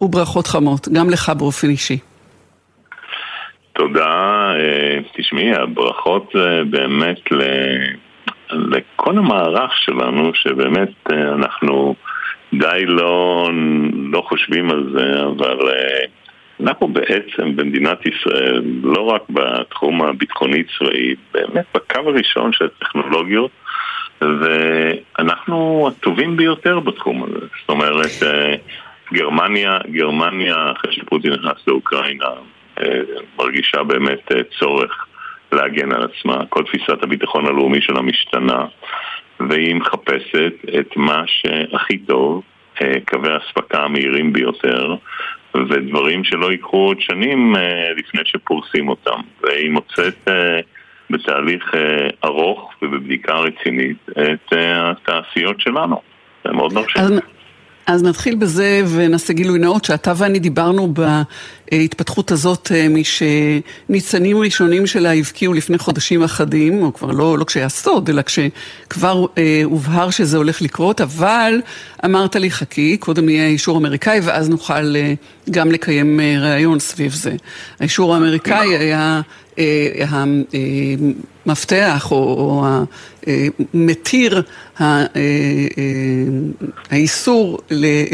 וברכות 0.00 0.46
חמות, 0.46 0.88
גם 0.88 1.10
לך 1.10 1.32
באופן 1.38 1.70
אישי. 1.70 1.98
תודה. 3.72 4.37
אה, 4.58 4.98
תשמעי, 5.12 5.52
הברכות 5.54 6.36
אה, 6.36 6.64
באמת 6.64 7.20
לכל 8.50 9.18
המערך 9.18 9.76
שלנו, 9.76 10.34
שבאמת 10.34 10.92
אה, 11.12 11.34
אנחנו 11.34 11.94
די 12.52 12.84
לא, 12.86 13.48
לא 14.12 14.20
חושבים 14.28 14.70
על 14.70 14.90
זה, 14.92 15.22
אבל 15.22 15.58
אנחנו 16.60 16.88
בעצם 16.88 17.56
במדינת 17.56 18.06
ישראל, 18.06 18.62
לא 18.82 19.02
רק 19.02 19.22
בתחום 19.30 20.02
הביטחוני-צבאי, 20.02 21.14
באמת 21.34 21.64
בקו 21.74 22.00
הראשון 22.06 22.52
של 22.52 22.64
הטכנולוגיות, 22.64 23.50
ואנחנו 24.20 25.88
הטובים 25.88 26.36
ביותר 26.36 26.80
בתחום 26.80 27.22
הזה. 27.22 27.46
זאת 27.60 27.68
אומרת, 27.68 28.10
גרמניה, 29.12 29.78
גרמניה, 29.90 30.72
אחרי 30.72 30.92
שפוטין 30.92 31.32
נכנס 31.32 31.66
לאוקראינה, 31.66 32.26
מרגישה 33.38 33.82
באמת 33.82 34.32
אה, 34.32 34.40
צורך 34.58 35.06
להגן 35.52 35.92
על 35.92 36.02
עצמה. 36.04 36.46
כל 36.48 36.64
תפיסת 36.64 37.02
הביטחון 37.02 37.46
הלאומי 37.46 37.80
שלה 37.80 38.02
משתנה, 38.02 38.64
והיא 39.50 39.74
מחפשת 39.74 40.52
את 40.80 40.96
מה 40.96 41.22
שהכי 41.26 41.98
טוב, 41.98 42.42
אה, 42.82 42.94
קווי 43.06 43.32
האספקה 43.32 43.82
המהירים 43.82 44.32
ביותר, 44.32 44.94
ודברים 45.54 46.24
שלא 46.24 46.52
ייקחו 46.52 46.76
עוד 46.76 47.00
שנים 47.00 47.54
לפני 47.96 48.20
שפורסים 48.24 48.88
אותם. 48.88 49.20
והיא 49.42 49.70
מוצאת 49.70 50.28
בתהליך 51.10 51.74
ארוך 52.24 52.72
ובבדיקה 52.82 53.34
רצינית 53.34 53.96
את 54.10 54.52
התעשיות 54.52 55.60
שלנו. 55.60 56.00
זה 56.44 56.52
מאוד 56.52 56.72
מרשים. 56.72 57.02
אז 57.88 58.02
נתחיל 58.02 58.34
בזה 58.34 58.82
ונעשה 58.88 59.32
גילוי 59.32 59.58
נאות 59.58 59.84
שאתה 59.84 60.12
ואני 60.16 60.38
דיברנו 60.38 60.94
בהתפתחות 61.72 62.30
הזאת 62.30 62.72
אה, 62.74 62.86
משניצנים 62.88 64.36
ראשונים 64.36 64.86
שלה 64.86 65.14
הבקיעו 65.14 65.54
לפני 65.54 65.78
חודשים 65.78 66.22
אחדים, 66.22 66.82
או 66.82 66.94
כבר 66.94 67.10
לא, 67.10 67.38
לא 67.38 67.44
כשהיה 67.44 67.68
סוד, 67.68 68.08
אלא 68.08 68.22
כשכבר 68.22 69.26
אה, 69.38 69.60
הובהר 69.64 70.10
שזה 70.10 70.36
הולך 70.36 70.62
לקרות, 70.62 71.00
אבל 71.00 71.60
אמרת 72.04 72.36
לי 72.36 72.50
חכי, 72.50 72.96
קודם 72.96 73.28
יהיה 73.28 73.46
אישור 73.46 73.78
אמריקאי 73.78 74.20
ואז 74.22 74.48
נוכל 74.48 74.96
אה, 74.96 75.14
גם 75.50 75.70
לקיים 75.70 76.20
אה, 76.20 76.36
ראיון 76.40 76.78
סביב 76.78 77.12
זה. 77.12 77.36
האישור 77.80 78.14
האמריקאי. 78.14 78.76
היה 78.76 79.20
המפתח 80.08 82.12
או 82.12 82.64
המתיר 83.74 84.42
האיסור 86.90 87.58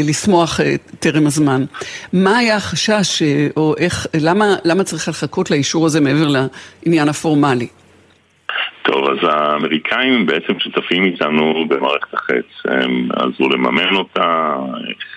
לשמוח 0.07 0.59
טרם 0.99 1.27
הזמן. 1.27 1.65
מה 2.13 2.37
היה 2.37 2.55
החשש 2.55 3.23
או 3.57 3.75
איך, 3.77 4.07
למה, 4.21 4.45
למה 4.65 4.83
צריך 4.83 5.07
לחכות 5.07 5.51
לאישור 5.51 5.85
הזה 5.85 6.01
מעבר 6.01 6.27
לעניין 6.27 7.09
הפורמלי? 7.09 7.67
טוב, 8.83 9.09
אז 9.09 9.17
האמריקאים 9.29 10.25
בעצם 10.25 10.53
שותפים 10.59 11.03
איתנו 11.03 11.65
במערכת 11.67 12.13
החץ. 12.13 12.45
הם 12.65 13.09
עזרו 13.13 13.49
לממן 13.49 13.95
אותה, 13.95 14.55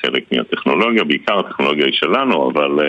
חלק 0.01 0.23
מהטכנולוגיה, 0.33 1.05
בעיקר 1.05 1.39
הטכנולוגיה 1.39 1.87
היא 1.87 1.95
שלנו, 1.95 2.51
אבל 2.51 2.79
uh, 2.79 2.83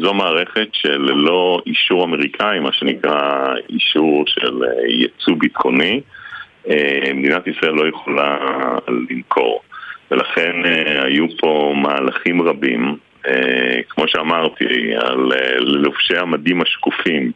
זו 0.00 0.14
מערכת 0.14 0.68
שללא 0.72 1.60
אישור 1.66 2.04
אמריקאי, 2.04 2.58
מה 2.58 2.72
שנקרא 2.72 3.54
אישור 3.68 4.24
של 4.26 4.62
uh, 4.62 4.86
ייצוא 4.88 5.34
ביטחוני, 5.38 6.00
uh, 6.64 6.70
מדינת 7.14 7.46
ישראל 7.46 7.72
לא 7.72 7.88
יכולה 7.88 8.36
למכור. 9.10 9.62
ולכן 10.10 10.52
uh, 10.64 11.04
היו 11.04 11.26
פה 11.40 11.74
מהלכים 11.76 12.42
רבים, 12.42 12.96
כמו 13.88 14.04
שאמרתי, 14.08 14.64
על 14.96 15.32
לובשי 15.60 16.16
המדים 16.16 16.62
השקופים. 16.62 17.32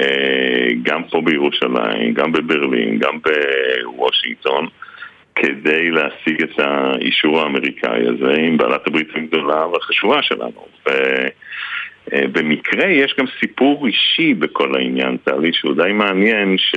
אה, 0.00 0.68
גם 0.82 1.04
פה 1.04 1.20
בירושלים, 1.20 2.14
גם 2.14 2.32
בברלין, 2.32 2.98
גם 2.98 3.18
בוושינגטון, 3.84 4.68
כדי 5.34 5.90
להשיג 5.90 6.42
את 6.42 6.58
האישור 6.58 7.40
האמריקאי 7.40 8.06
הזה 8.08 8.32
עם 8.38 8.56
בעלת 8.56 8.86
הברית 8.86 9.08
הגדולה 9.14 9.66
והחשובה 9.66 10.22
שלנו. 10.22 10.66
אה, 12.12 12.90
יש 12.90 13.14
גם 13.18 13.26
סיפור 13.40 13.86
אישי 13.86 14.34
בכל 14.34 14.74
העניין, 14.74 15.16
טלי, 15.16 15.52
שהוא 15.52 15.74
די 15.74 15.92
מעניין, 15.92 16.58
ש... 16.58 16.74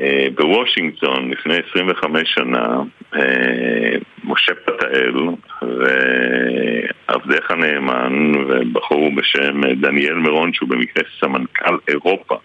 אה, 0.00 0.26
בוושינגטון 0.34 1.30
לפני 1.30 1.54
25 1.70 2.34
שנה, 2.34 2.82
אה, 3.14 3.96
משה 4.24 4.52
פתאל 4.54 5.14
ועבדך 5.62 7.50
הנאמן 7.50 8.32
ובחור 8.48 9.10
בשם 9.14 9.60
דניאל 9.80 10.14
מירון 10.14 10.52
שהוא 10.52 10.68
במקרה 10.68 11.04
סמנכ"ל 11.20 11.76
אירופה 11.88 12.36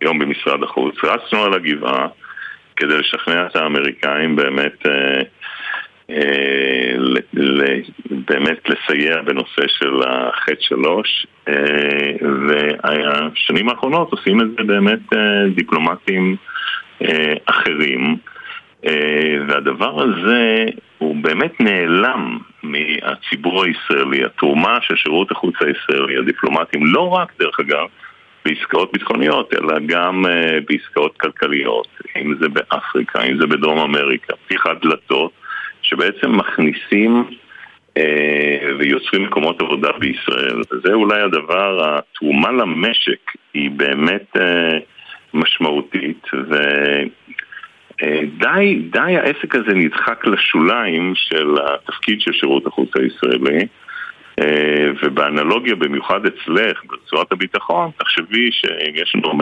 היום 0.00 0.18
במשרד 0.18 0.62
החוץ, 0.62 0.94
רצנו 1.04 1.44
על 1.44 1.54
הגבעה 1.54 2.06
כדי 2.76 2.98
לשכנע 2.98 3.46
את 3.46 3.56
האמריקאים 3.56 4.36
באמת 4.36 4.86
באמת 8.10 8.68
לסייע 8.68 9.22
בנושא 9.22 9.68
של 9.68 10.02
החטא 10.08 10.60
שלוש 10.60 11.26
והשנים 12.48 13.68
האחרונות 13.68 14.12
עושים 14.12 14.40
את 14.40 14.46
זה 14.50 14.62
באמת 14.62 15.00
דיפלומטים 15.54 16.36
אה, 17.02 17.34
אחרים, 17.46 18.16
אה, 18.86 19.36
והדבר 19.48 20.02
הזה 20.02 20.64
הוא 20.98 21.16
באמת 21.16 21.60
נעלם 21.60 22.38
מהציבור 22.62 23.64
הישראלי. 23.64 24.24
התרומה 24.24 24.78
של 24.82 24.96
שירות 24.96 25.30
החוץ 25.30 25.54
הישראלי, 25.60 26.16
הדיפלומטים, 26.18 26.86
לא 26.86 27.08
רק 27.08 27.32
דרך 27.38 27.60
אגב 27.60 27.86
בעסקאות 28.44 28.92
ביטחוניות, 28.92 29.54
אלא 29.54 29.78
גם 29.86 30.24
בעסקאות 30.68 31.16
כלכליות, 31.16 31.88
אם 32.16 32.34
זה 32.40 32.48
באפריקה, 32.48 33.22
אם 33.22 33.38
זה 33.40 33.46
בדרום 33.46 33.78
אמריקה, 33.78 34.34
פתיחת 34.46 34.82
דלתות, 34.82 35.32
שבעצם 35.92 36.36
מכניסים 36.36 37.24
uh, 37.98 38.02
ויוצרים 38.78 39.22
מקומות 39.22 39.60
עבודה 39.60 39.92
בישראל. 39.92 40.60
וזה 40.60 40.92
אולי 40.92 41.20
הדבר, 41.20 41.84
התרומה 41.84 42.52
למשק 42.52 43.30
היא 43.54 43.70
באמת... 43.70 44.36
Uh, 44.36 44.40
משמעותית, 45.34 46.26
ודי 47.98 48.82
די 48.90 49.16
העסק 49.16 49.54
הזה 49.54 49.74
נדחק 49.74 50.26
לשוליים 50.26 51.12
של 51.14 51.56
התפקיד 51.66 52.20
של 52.20 52.32
שירות 52.32 52.66
החוץ 52.66 52.90
הישראלי. 52.96 53.66
ובאנלוגיה, 55.02 55.74
במיוחד 55.74 56.20
אצלך, 56.26 56.82
ברצועת 56.84 57.32
הביטחון, 57.32 57.90
תחשבי 57.98 58.48
שאם 58.52 58.92
יש 58.94 59.14
לנו 59.14 59.32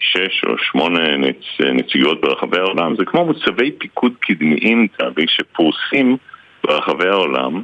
106 0.00 0.44
או 0.44 0.58
8 0.58 1.16
נצ... 1.16 1.60
נציגות 1.60 2.20
ברחבי 2.20 2.58
העולם, 2.58 2.96
זה 2.96 3.04
כמו 3.04 3.24
מוצבי 3.24 3.72
פיקוד 3.78 4.12
קדמיים, 4.20 4.86
תאבי, 4.98 5.24
שפרוסים 5.28 6.16
ברחבי 6.64 7.08
העולם, 7.08 7.62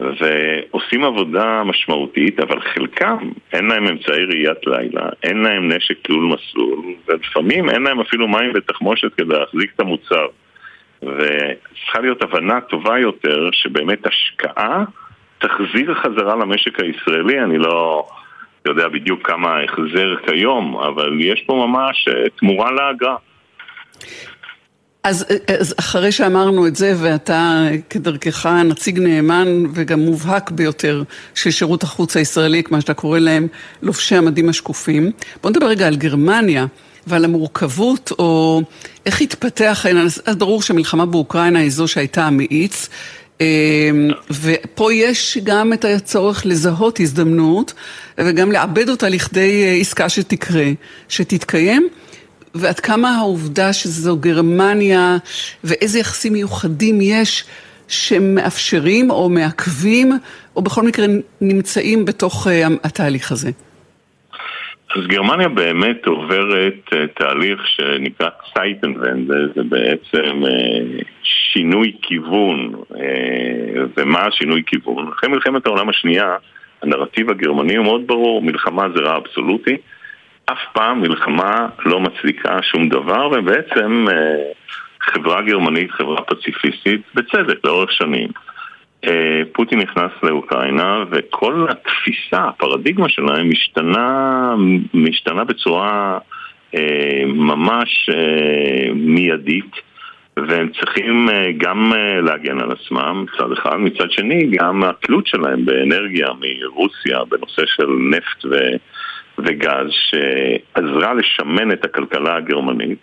ועושים 0.00 1.04
עבודה 1.04 1.62
משמעותית, 1.64 2.40
אבל 2.40 2.60
חלקם 2.60 3.30
אין 3.52 3.66
להם 3.66 3.86
אמצעי 3.86 4.24
ראיית 4.24 4.66
לילה, 4.66 5.08
אין 5.22 5.36
להם 5.36 5.72
נשק 5.72 5.94
תלול 6.02 6.24
מסלול, 6.34 6.94
ולפעמים 7.08 7.70
אין 7.70 7.82
להם 7.82 8.00
אפילו 8.00 8.28
מים 8.28 8.52
ותחמושת 8.54 9.14
כדי 9.14 9.38
להחזיק 9.38 9.70
את 9.74 9.80
המוצר. 9.80 10.26
וצריכה 11.02 12.00
להיות 12.00 12.22
הבנה 12.22 12.60
טובה 12.60 12.98
יותר 12.98 13.48
שבאמת 13.52 14.06
השקעה 14.06 14.84
תחזיר 15.38 15.94
חזרה 15.94 16.36
למשק 16.36 16.80
הישראלי, 16.80 17.40
אני 17.40 17.58
לא 17.58 18.06
יודע 18.66 18.88
בדיוק 18.88 19.26
כמה 19.26 19.48
ההחזר 19.48 20.14
כיום, 20.26 20.76
אבל 20.76 21.20
יש 21.20 21.42
פה 21.46 21.66
ממש 21.66 22.08
אה, 22.08 22.30
תמורה 22.38 22.70
לאגרה. 22.70 23.16
אז, 25.04 25.26
אז 25.60 25.74
אחרי 25.78 26.12
שאמרנו 26.12 26.66
את 26.66 26.76
זה, 26.76 26.94
ואתה 27.02 27.66
כדרכך 27.90 28.46
נציג 28.46 28.98
נאמן 28.98 29.48
וגם 29.74 30.00
מובהק 30.00 30.50
ביותר 30.50 31.02
של 31.34 31.50
שירות 31.50 31.82
החוץ 31.82 32.16
הישראלי, 32.16 32.62
כמו 32.62 32.80
שאתה 32.80 32.94
קורא 32.94 33.18
להם, 33.18 33.46
לובשי 33.82 34.16
המדים 34.16 34.48
השקופים, 34.48 35.10
בוא 35.42 35.50
נדבר 35.50 35.66
רגע 35.66 35.86
על 35.86 35.96
גרמניה 35.96 36.66
ועל 37.06 37.24
המורכבות, 37.24 38.12
או 38.18 38.62
איך 39.06 39.20
התפתח 39.20 39.82
העניין. 39.84 40.06
אז 40.06 40.36
ברור 40.38 40.62
שמלחמה 40.62 41.06
באוקראינה 41.06 41.58
היא 41.58 41.70
זו 41.70 41.88
שהייתה 41.88 42.26
המאיץ. 42.26 42.88
אמ, 43.40 44.10
ופה 44.30 44.92
יש 44.92 45.38
גם 45.44 45.72
את 45.72 45.84
הצורך 45.84 46.46
לזהות 46.46 47.00
הזדמנות 47.00 47.72
וגם 48.18 48.52
לעבד 48.52 48.88
אותה 48.88 49.08
לכדי 49.08 49.64
אה, 49.64 49.74
עסקה 49.80 50.08
שתקרה, 50.08 50.66
שתתקיים. 51.08 51.88
ועד 52.54 52.80
כמה 52.80 53.16
העובדה 53.16 53.72
שזו 53.72 54.16
גרמניה 54.16 55.16
ואיזה 55.64 55.98
יחסים 55.98 56.32
מיוחדים 56.32 57.00
יש 57.00 57.44
שמאפשרים 57.88 59.10
או 59.10 59.28
מעכבים, 59.28 60.12
או 60.56 60.62
בכל 60.62 60.82
מקרה 60.82 61.06
נמצאים 61.40 62.04
בתוך 62.04 62.46
התהליך 62.84 63.32
הזה? 63.32 63.50
אז 64.96 65.06
גרמניה 65.06 65.48
באמת 65.48 66.06
עוברת 66.06 66.74
uh, 66.88 66.96
תהליך 67.14 67.60
שנקרא 67.66 68.28
צייטנבנד, 68.54 69.28
זה 69.54 69.62
בעצם 69.68 70.42
uh, 70.42 71.04
שינוי 71.22 71.92
כיוון. 72.02 72.72
Uh, 72.92 72.96
ומה 73.96 74.20
השינוי 74.20 74.62
כיוון? 74.66 75.08
אחרי 75.08 75.30
מלחמת 75.30 75.66
העולם 75.66 75.88
השנייה, 75.88 76.36
הנרטיב 76.82 77.30
הגרמני 77.30 77.76
הוא 77.76 77.84
מאוד 77.84 78.06
ברור, 78.06 78.42
מלחמה 78.42 78.86
זה 78.94 79.02
רע 79.02 79.16
אבסולוטי. 79.16 79.76
אף 80.46 80.58
פעם 80.72 81.00
מלחמה 81.00 81.68
לא 81.84 82.00
מצדיקה 82.00 82.62
שום 82.62 82.88
דבר, 82.88 83.28
ובעצם 83.32 84.06
חברה 85.00 85.42
גרמנית, 85.42 85.90
חברה 85.90 86.22
פציפיסטית, 86.22 87.00
בצדק, 87.14 87.58
לאורך 87.64 87.92
שנים. 87.92 88.28
אה, 89.08 89.42
פוטין 89.52 89.78
נכנס 89.78 90.10
לאוקראינה 90.22 91.04
וכל 91.10 91.66
התפיסה, 91.70 92.44
הפרדיגמה 92.48 93.08
שלהם 93.08 93.50
משתנה, 93.50 94.54
משתנה 94.94 95.44
בצורה 95.44 96.18
אה, 96.74 97.22
ממש 97.26 98.10
אה, 98.12 98.92
מיידית 98.94 99.94
והם 100.36 100.68
צריכים 100.80 101.28
גם 101.58 101.92
להגן 102.22 102.60
על 102.60 102.70
עצמם 102.72 103.24
מצד 103.26 103.52
אחד, 103.52 103.76
מצד 103.76 104.10
שני 104.10 104.46
גם 104.50 104.84
התלות 104.84 105.26
שלהם 105.26 105.64
באנרגיה 105.64 106.26
מרוסיה 106.40 107.18
בנושא 107.24 107.62
של 107.66 107.86
נפט 108.10 108.44
ו, 108.44 108.56
וגז 109.38 109.90
שעזרה 109.90 111.14
לשמן 111.14 111.72
את 111.72 111.84
הכלכלה 111.84 112.36
הגרמנית. 112.36 112.98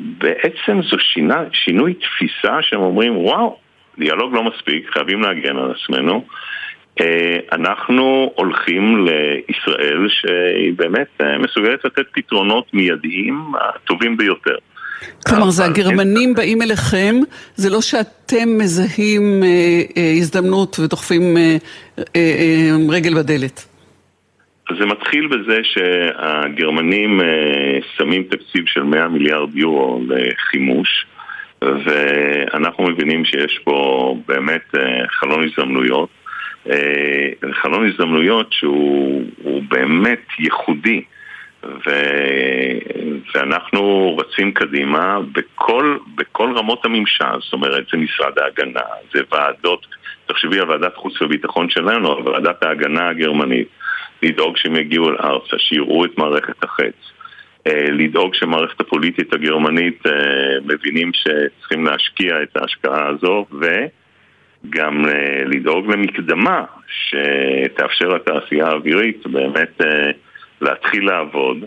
בעצם 0.00 0.80
זו 0.82 0.96
שינה, 0.98 1.44
שינוי 1.52 1.94
תפיסה 1.94 2.62
שהם 2.62 2.80
אומרים 2.80 3.16
וואו 3.16 3.58
דיאלוג 3.98 4.34
לא 4.34 4.44
מספיק, 4.44 4.90
חייבים 4.92 5.22
להגן 5.22 5.56
על 5.56 5.72
עצמנו. 5.72 6.24
אה, 7.00 7.36
אנחנו 7.52 8.32
הולכים 8.34 9.06
לישראל 9.06 10.08
שהיא 10.08 10.72
באמת 10.76 11.08
אה, 11.20 11.38
מסוגלת 11.38 11.84
לתת 11.84 12.06
פתרונות 12.12 12.74
מיידיים 12.74 13.52
הטובים 13.60 14.16
ביותר. 14.16 14.56
כלומר, 15.28 15.50
זה 15.50 15.64
הגרמנים 15.64 16.34
באים 16.34 16.62
אליכם, 16.62 17.14
זה 17.54 17.70
לא 17.70 17.80
שאתם 17.80 18.58
מזהים 18.58 19.42
אה, 19.42 20.12
הזדמנות 20.18 20.78
ודוחפים 20.78 21.36
רגל 22.90 23.14
בדלת. 23.14 23.66
זה 24.78 24.86
מתחיל 24.86 25.26
בזה 25.26 25.60
שהגרמנים 25.62 27.20
שמים 27.96 28.22
תקציב 28.22 28.64
של 28.66 28.82
100 28.82 29.08
מיליארד 29.08 29.56
יורו 29.56 30.02
לחימוש. 30.08 31.06
ואנחנו 31.84 32.84
מבינים 32.84 33.24
שיש 33.24 33.60
פה 33.64 34.16
באמת 34.26 34.74
אה, 34.74 35.08
חלון 35.08 35.44
הזדמנויות, 35.44 36.08
אה, 36.70 37.28
חלון 37.52 37.88
הזדמנויות 37.88 38.52
שהוא 38.52 39.22
באמת 39.68 40.26
ייחודי. 40.38 41.02
ו... 41.64 41.90
ואנחנו 43.34 44.16
רצים 44.16 44.52
קדימה 44.52 45.18
בכל, 45.32 45.98
בכל 46.14 46.52
רמות 46.56 46.84
הממשל, 46.84 47.40
זאת 47.40 47.52
אומרת 47.52 47.84
זה 47.92 47.98
משרד 47.98 48.38
ההגנה, 48.38 48.80
זה 49.14 49.20
ועדות, 49.32 49.86
תחשבי 50.26 50.60
על 50.60 50.70
ועדת 50.70 50.96
חוץ 50.96 51.22
וביטחון 51.22 51.70
שלנו, 51.70 52.12
על 52.12 52.28
ועדת 52.28 52.62
ההגנה 52.62 53.08
הגרמנית, 53.08 53.68
לדאוג 54.22 54.56
שהם 54.56 54.76
יגיעו 54.76 55.10
לארצה, 55.10 55.58
שיראו 55.58 56.04
את 56.04 56.18
מערכת 56.18 56.64
החץ, 56.64 56.94
לדאוג 57.68 58.34
שמערכת 58.34 58.80
הפוליטית 58.80 59.32
הגרמנית 59.34 60.06
אה, 60.06 60.12
מבינים 60.64 61.10
שצריכים 61.12 61.84
להשקיע 61.84 62.42
את 62.42 62.56
ההשקעה 62.56 63.08
הזו 63.08 63.46
וגם 63.52 65.04
אה, 65.08 65.44
לדאוג 65.44 65.92
למקדמה 65.92 66.64
שתאפשר 66.86 68.08
לתעשייה 68.08 68.66
האווירית 68.66 69.26
באמת 69.26 69.80
להתחיל 70.60 71.06
לעבוד. 71.06 71.64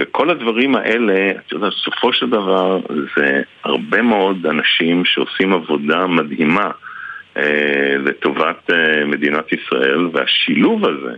וכל 0.00 0.30
הדברים 0.30 0.76
האלה, 0.76 1.30
את 1.30 1.52
יודעת, 1.52 1.72
בסופו 1.72 2.12
של 2.12 2.30
דבר 2.30 2.80
זה 3.16 3.42
הרבה 3.64 4.02
מאוד 4.02 4.46
אנשים 4.46 5.04
שעושים 5.04 5.52
עבודה 5.52 6.06
מדהימה 6.06 6.70
לטובת 7.98 8.70
מדינת 9.06 9.52
ישראל 9.52 10.08
והשילוב 10.12 10.88
הזה 10.88 11.16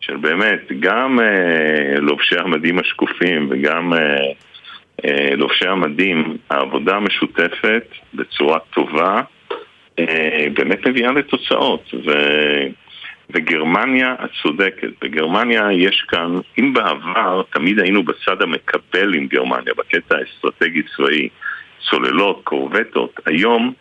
של 0.00 0.16
באמת 0.16 0.60
גם 0.80 1.20
אה, 1.20 2.00
לובשי 2.00 2.38
המדים 2.38 2.78
השקופים 2.78 3.48
וגם 3.50 3.92
אה, 3.92 3.98
אה, 5.04 5.36
לובשי 5.36 5.68
המדים, 5.68 6.36
העבודה 6.50 6.96
המשותפת 6.96 7.84
בצורה 8.14 8.58
טובה 8.58 9.22
אה, 9.98 10.46
באמת 10.54 10.86
מביאה 10.86 11.12
לתוצאות. 11.12 11.94
ו... 12.06 12.10
וגרמניה, 13.34 14.14
את 14.24 14.30
צודקת, 14.42 14.88
בגרמניה 15.02 15.72
יש 15.72 16.04
כאן, 16.08 16.34
אם 16.58 16.72
בעבר 16.72 17.42
תמיד 17.52 17.78
היינו 17.78 18.02
בצד 18.02 18.42
המקבל 18.42 19.14
עם 19.14 19.26
גרמניה, 19.26 19.74
בקטע 19.78 20.16
האסטרטגי-צבאי, 20.18 21.28
צוללות, 21.90 22.40
קורבטות, 22.44 23.20
היום 23.26 23.72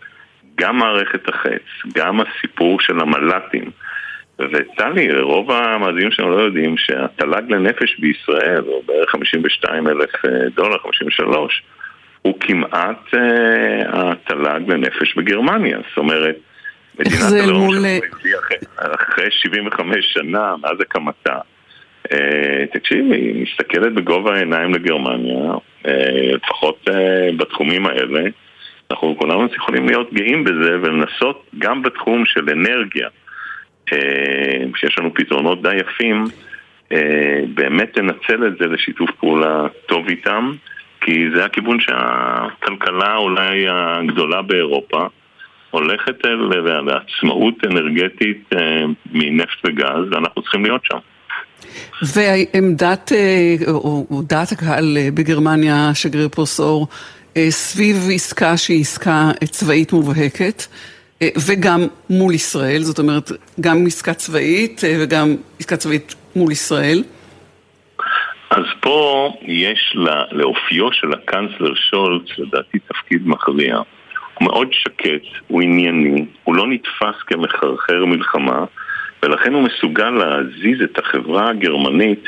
גם 0.55 0.77
מערכת 0.77 1.29
החץ, 1.29 1.63
גם 1.95 2.19
הסיפור 2.21 2.79
של 2.79 2.99
המל"טים, 2.99 3.71
וטלי, 4.39 5.21
רוב 5.21 5.51
המאזינים 5.51 6.11
שלנו 6.11 6.29
לא 6.29 6.41
יודעים 6.41 6.77
שהתל"ג 6.77 7.41
לנפש 7.49 7.99
בישראל 7.99 8.63
הוא 8.65 8.83
בערך 8.85 9.09
52 9.09 9.87
אלף 9.87 10.25
אה, 10.25 10.49
דולר, 10.55 10.77
53, 10.77 11.63
הוא 12.21 12.33
כמעט 12.39 13.13
אה, 13.13 14.11
התל"ג 14.11 14.59
לנפש 14.67 15.15
בגרמניה. 15.17 15.77
זאת 15.89 15.97
אומרת, 15.97 16.35
מדינת 16.99 17.43
הלאום 17.43 17.65
מול... 17.65 17.77
אחרי, 17.77 18.57
אחרי 18.77 19.27
75 19.31 20.05
שנה 20.13 20.55
מאז 20.61 20.81
הקמתה. 20.81 21.37
אה, 22.11 22.65
תקשיבי, 22.73 23.15
היא 23.15 23.43
מסתכלת 23.43 23.93
בגובה 23.93 24.35
העיניים 24.35 24.73
לגרמניה, 24.73 25.53
לפחות 26.35 26.87
בתחומים 27.37 27.85
האלה. 27.85 28.21
אנחנו 28.91 29.15
כולנו 29.17 29.47
יכולים 29.55 29.87
להיות 29.87 30.13
גאים 30.13 30.43
בזה 30.43 30.77
ולנסות 30.81 31.45
גם 31.57 31.81
בתחום 31.81 32.25
של 32.25 32.49
אנרגיה. 32.49 33.07
אה, 33.93 34.65
שיש 34.75 34.99
לנו 34.99 35.13
פתרונות 35.13 35.61
די 35.61 35.75
יפים, 35.75 36.23
אה, 36.91 37.41
באמת 37.53 37.97
לנצל 37.97 38.47
את 38.47 38.53
זה 38.59 38.65
לשיתוף 38.67 39.09
פעולה 39.19 39.67
טוב 39.85 40.07
איתם, 40.07 40.51
כי 41.01 41.25
זה 41.35 41.45
הכיוון 41.45 41.79
שהכלכלה 41.79 43.15
אולי 43.15 43.65
הגדולה 43.69 44.41
באירופה 44.41 45.07
הולכת 45.71 46.25
אל 46.25 46.81
לעצמאות 46.81 47.53
אנרגטית 47.65 48.43
אה, 48.55 48.81
מנפט 49.11 49.57
וגז, 49.65 50.11
ואנחנו 50.11 50.41
צריכים 50.41 50.65
להיות 50.65 50.81
שם. 50.85 50.97
ועמדת, 52.01 53.11
או 53.67 54.21
דעת 54.27 54.51
הקהל 54.51 54.97
בגרמניה, 55.13 55.91
שגריר 55.93 56.29
פרוסור, 56.29 56.87
סביב 57.49 57.95
עסקה 58.13 58.57
שהיא 58.57 58.81
עסקה 58.81 59.31
צבאית 59.51 59.93
מובהקת, 59.93 60.63
וגם 61.23 61.79
מול 62.09 62.33
ישראל, 62.33 62.81
זאת 62.81 62.99
אומרת, 62.99 63.31
גם 63.59 63.85
עסקה 63.87 64.13
צבאית 64.13 64.83
אה, 64.83 64.97
וגם 64.99 65.35
עסקה 65.59 65.77
צבאית 65.77 66.15
מול 66.35 66.51
ישראל. 66.51 67.03
אז 68.49 68.63
פה 68.79 69.29
יש 69.41 69.93
לה, 69.95 70.23
לאופיו 70.31 70.93
של 70.93 71.13
הקאנצלר 71.13 71.75
שולץ, 71.75 72.27
לדעתי, 72.37 72.79
תפקיד 72.79 73.27
מכריע. 73.27 73.75
הוא 73.75 74.47
מאוד 74.47 74.67
שקט, 74.71 75.27
הוא 75.47 75.61
ענייני, 75.61 76.25
הוא 76.43 76.55
לא 76.55 76.67
נתפס 76.67 77.23
כמחרחר 77.27 78.05
מלחמה, 78.05 78.65
ולכן 79.23 79.53
הוא 79.53 79.63
מסוגל 79.63 80.09
להזיז 80.09 80.81
את 80.83 80.99
החברה 80.99 81.49
הגרמנית 81.49 82.23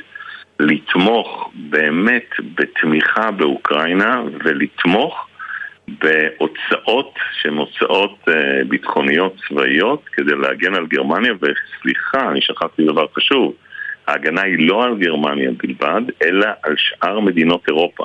לתמוך 0.60 1.52
באמת 1.56 2.30
בתמיכה 2.56 3.32
באוקראינה 3.32 4.22
ולתמוך 4.44 5.28
בהוצאות 5.88 7.14
שהן 7.42 7.54
הוצאות 7.54 8.18
אה, 8.28 8.64
ביטחוניות 8.68 9.36
צבאיות 9.48 10.04
כדי 10.14 10.36
להגן 10.36 10.76
על 10.76 10.86
גרמניה, 10.88 11.34
וסליחה, 11.34 12.32
אני 12.32 12.42
שכחתי 12.42 12.84
דבר 12.84 13.06
חשוב, 13.16 13.54
ההגנה 14.08 14.42
היא 14.42 14.68
לא 14.70 14.84
על 14.84 14.98
גרמניה 14.98 15.52
בלבד, 15.52 16.02
אלא 16.24 16.48
על 16.64 16.76
שאר 16.78 17.20
מדינות 17.20 17.64
אירופה. 17.68 18.04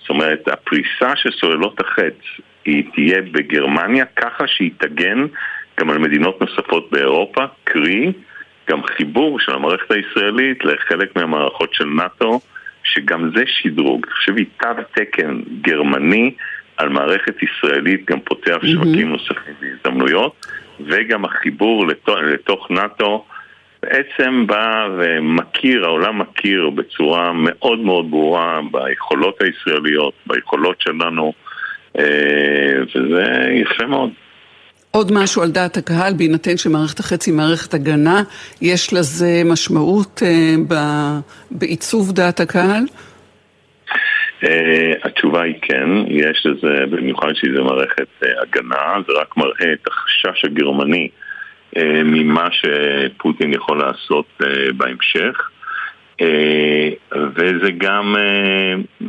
זאת 0.00 0.10
אומרת, 0.10 0.48
הפריסה 0.48 1.16
של 1.16 1.30
סוללות 1.30 1.80
החץ 1.80 2.18
היא 2.64 2.84
תהיה 2.94 3.22
בגרמניה 3.22 4.04
ככה 4.04 4.46
שהיא 4.46 4.70
תגן 4.78 5.26
גם 5.80 5.90
על 5.90 5.98
מדינות 5.98 6.40
נוספות 6.40 6.90
באירופה, 6.90 7.44
קרי 7.64 8.12
גם 8.70 8.82
חיבור 8.82 9.40
של 9.40 9.52
המערכת 9.52 9.90
הישראלית 9.90 10.64
לחלק 10.64 11.16
מהמערכות 11.16 11.74
של 11.74 11.84
נאט"ו, 11.84 12.40
שגם 12.84 13.30
זה 13.36 13.44
שדרוג. 13.46 14.06
תחשבי, 14.06 14.44
תו 14.44 14.68
תקן 14.94 15.40
גרמני 15.60 16.34
על 16.76 16.88
מערכת 16.88 17.34
ישראלית 17.42 18.10
גם 18.10 18.20
פותח 18.20 18.56
mm-hmm. 18.62 18.66
שווקים 18.66 19.08
נוספים 19.08 19.54
והזדמנויות, 19.60 20.46
וגם 20.80 21.24
החיבור 21.24 21.86
לתוך, 21.86 22.16
לתוך 22.32 22.70
נאט"ו 22.70 23.24
בעצם 23.82 24.46
בא 24.46 24.88
ומכיר, 24.98 25.84
העולם 25.84 26.18
מכיר 26.18 26.70
בצורה 26.70 27.32
מאוד 27.32 27.78
מאוד 27.78 28.10
ברורה 28.10 28.60
ביכולות 28.70 29.38
הישראליות, 29.42 30.14
ביכולות 30.26 30.80
שלנו 30.80 31.32
וזה 31.94 33.24
יפה 33.52 33.86
מאוד. 33.86 34.10
עוד 34.90 35.12
משהו 35.12 35.42
על 35.42 35.50
דעת 35.50 35.76
הקהל, 35.76 36.12
בהינתן 36.14 36.56
שמערכת 36.56 37.00
החצי 37.00 37.30
היא 37.30 37.36
מערכת 37.36 37.74
הגנה, 37.74 38.22
יש 38.60 38.92
לזה 38.92 39.42
משמעות 39.44 40.22
בעיצוב 41.50 42.12
דעת 42.12 42.40
הקהל? 42.40 42.84
Uh, 44.42 44.48
התשובה 45.02 45.42
היא 45.42 45.54
כן, 45.62 45.88
יש 46.08 46.46
לזה, 46.46 46.86
במיוחד 46.90 47.32
שזה 47.34 47.62
מערכת 47.62 48.08
uh, 48.22 48.26
הגנה, 48.42 49.00
זה 49.08 49.12
רק 49.20 49.36
מראה 49.36 49.72
את 49.72 49.88
החשש 49.88 50.44
הגרמני 50.44 51.08
uh, 51.76 51.80
ממה 52.04 52.48
שפוטין 52.50 53.52
יכול 53.52 53.78
לעשות 53.78 54.26
uh, 54.42 54.46
בהמשך. 54.76 55.50
Uh, 56.22 57.16
וזה 57.36 57.70
גם, 57.78 58.16
uh, 58.16 59.04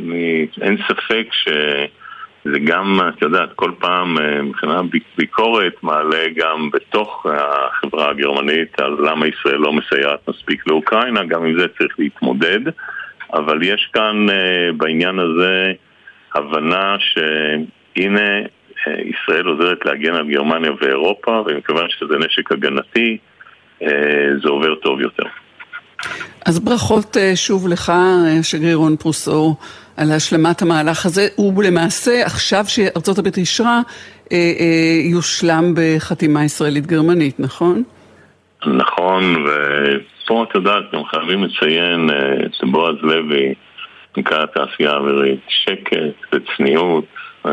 אין 0.62 0.76
ספק 0.88 1.26
שזה 1.32 2.58
גם, 2.64 3.00
את 3.08 3.22
יודעת, 3.22 3.52
כל 3.56 3.72
פעם 3.78 4.18
uh, 4.18 4.42
מבחינת 4.42 4.84
ביקורת 5.16 5.74
מעלה 5.82 6.24
גם 6.36 6.70
בתוך 6.70 7.26
החברה 7.30 8.10
הגרמנית 8.10 8.80
על 8.80 8.96
למה 9.00 9.26
ישראל 9.26 9.58
לא 9.58 9.72
מסייעת 9.72 10.28
מספיק 10.28 10.66
לאוקראינה, 10.66 11.24
גם 11.24 11.44
עם 11.44 11.58
זה 11.58 11.66
צריך 11.78 11.94
להתמודד. 11.98 12.60
אבל 13.34 13.62
יש 13.62 13.90
כאן 13.92 14.26
uh, 14.28 14.32
בעניין 14.76 15.18
הזה 15.18 15.72
הבנה 16.34 16.96
שהנה 16.98 18.40
uh, 18.40 18.90
ישראל 18.90 19.46
עוזרת 19.46 19.78
להגן 19.84 20.14
על 20.14 20.30
גרמניה 20.30 20.70
ואירופה, 20.80 21.42
ומכיוון 21.46 21.86
שזה 21.88 22.18
נשק 22.18 22.52
הגנתי, 22.52 23.18
uh, 23.80 23.86
זה 24.42 24.48
עובר 24.48 24.74
טוב 24.74 25.00
יותר. 25.00 25.24
אז 26.46 26.60
ברכות 26.60 27.16
שוב 27.34 27.68
לך, 27.68 27.92
שגריר 28.42 28.76
רון 28.76 28.96
פרוסו, 28.96 29.56
על 29.96 30.12
השלמת 30.12 30.62
המהלך 30.62 31.06
הזה. 31.06 31.28
הוא 31.36 31.62
למעשה, 31.62 32.26
עכשיו 32.26 32.64
שארצות 32.68 33.18
הברית 33.18 33.36
אישרה, 33.36 33.80
יושלם 35.10 35.74
בחתימה 35.76 36.44
ישראלית-גרמנית, 36.44 37.40
נכון? 37.40 37.82
נכון, 38.66 39.36
ו... 39.46 39.50
פה 40.28 40.44
את 40.48 40.54
יודעת, 40.54 40.84
גם 40.92 41.04
חייבים 41.04 41.44
לציין 41.44 42.10
את 42.10 42.64
אה, 42.64 42.70
בועז 42.70 42.96
לוי, 43.02 43.54
מנכ"ל 44.16 44.34
התעשייה 44.34 44.90
האווירית, 44.90 45.40
שקט 45.48 46.34
וצניעות, 46.34 47.04
אה, 47.46 47.52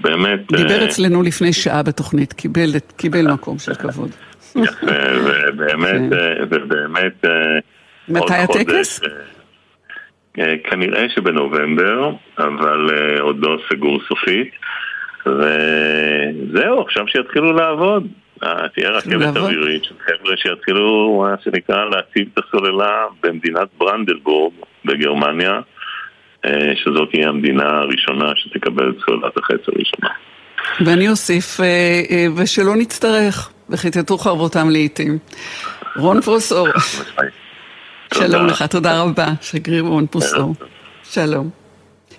באמת... 0.00 0.52
דיבר 0.52 0.80
אה, 0.80 0.84
אצלנו 0.84 1.22
לפני 1.22 1.52
שעה 1.52 1.82
בתוכנית, 1.82 2.32
קיבל, 2.32 2.70
קיבל 2.96 3.32
מקום 3.32 3.58
של 3.58 3.74
כבוד. 3.74 4.10
יפה, 4.56 4.86
ובאמת, 5.24 6.10
כן. 6.10 6.44
ובאמת... 6.50 7.24
מתי 8.08 8.34
הטקס? 8.34 9.00
כנראה 10.64 11.06
שבנובמבר, 11.14 12.10
אבל 12.38 12.90
עוד 13.20 13.38
לא 13.38 13.58
סגור 13.68 14.00
סופית. 14.08 14.50
וזהו, 15.26 16.80
עכשיו 16.80 17.08
שיתחילו 17.08 17.52
לעבוד. 17.52 18.06
תהיה 18.74 18.90
רכבת 18.90 19.36
אווירית 19.36 19.84
של 19.84 19.94
חבר'ה 20.04 20.36
שיתחילו, 20.36 21.18
מה 21.22 21.34
שנקרא, 21.44 21.84
להציב 21.84 22.28
את 22.34 22.44
הסוללה 22.44 23.04
במדינת 23.22 23.68
ברנדלבורג 23.78 24.52
בגרמניה, 24.84 25.60
אה, 26.44 26.72
שזאת 26.76 27.08
תהיה 27.10 27.28
המדינה 27.28 27.78
הראשונה 27.78 28.32
שתקבל 28.36 28.90
את 28.90 28.96
סוללת 29.06 29.36
החץ 29.36 29.68
הראשונה. 29.68 30.08
ואני 30.80 31.08
אוסיף, 31.08 31.60
אה, 31.60 31.66
אה, 32.10 32.26
ושלא 32.36 32.76
נצטרך, 32.76 33.50
וכיתתו 33.70 34.18
חרבותם 34.18 34.70
לעיתים. 34.70 35.18
רון 35.96 36.20
פרוסור. 36.20 36.68
שלום 38.14 38.46
לך, 38.46 38.62
תודה 38.62 39.02
רבה, 39.02 39.26
שגריר 39.40 39.82
רון 39.82 40.06
פרוסור. 40.06 40.54
שלום. 41.04 41.50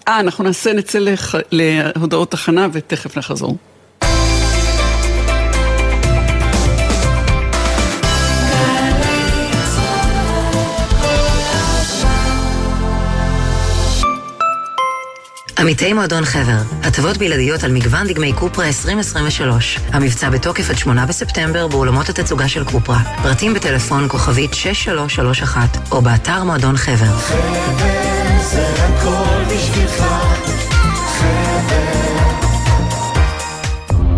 אה, 0.08 0.20
אנחנו 0.20 0.44
נעשה, 0.44 0.74
נצא 0.74 1.00
להודעות 1.52 2.32
תחנה 2.32 2.68
ותכף 2.74 3.18
נחזור. 3.18 3.58
עמיתי 15.62 15.94
מועדון 15.94 16.26
חבר, 16.26 16.58
הטבות 16.84 17.18
בלעדיות 17.18 17.64
על 17.64 17.72
מגוון 17.72 18.08
דגמי 18.08 18.34
קופרה 18.34 18.68
2023. 18.68 19.80
המבצע 19.94 20.30
בתוקף 20.30 20.70
עד 20.70 20.78
8 20.78 21.06
בספטמבר 21.06 21.68
באולמות 21.68 22.10
התצוגה 22.10 22.48
של 22.48 22.64
קופרה. 22.64 23.00
פרטים 23.24 23.54
בטלפון 23.54 24.08
כוכבית 24.10 24.54
6331 24.54 25.78
או 25.92 26.02
באתר 26.02 26.44
מועדון 26.44 26.78
חבר. 26.78 27.18
חבר 27.18 27.82
זה 28.42 28.68
הכל 28.76 29.56
בשבילך 29.56 30.04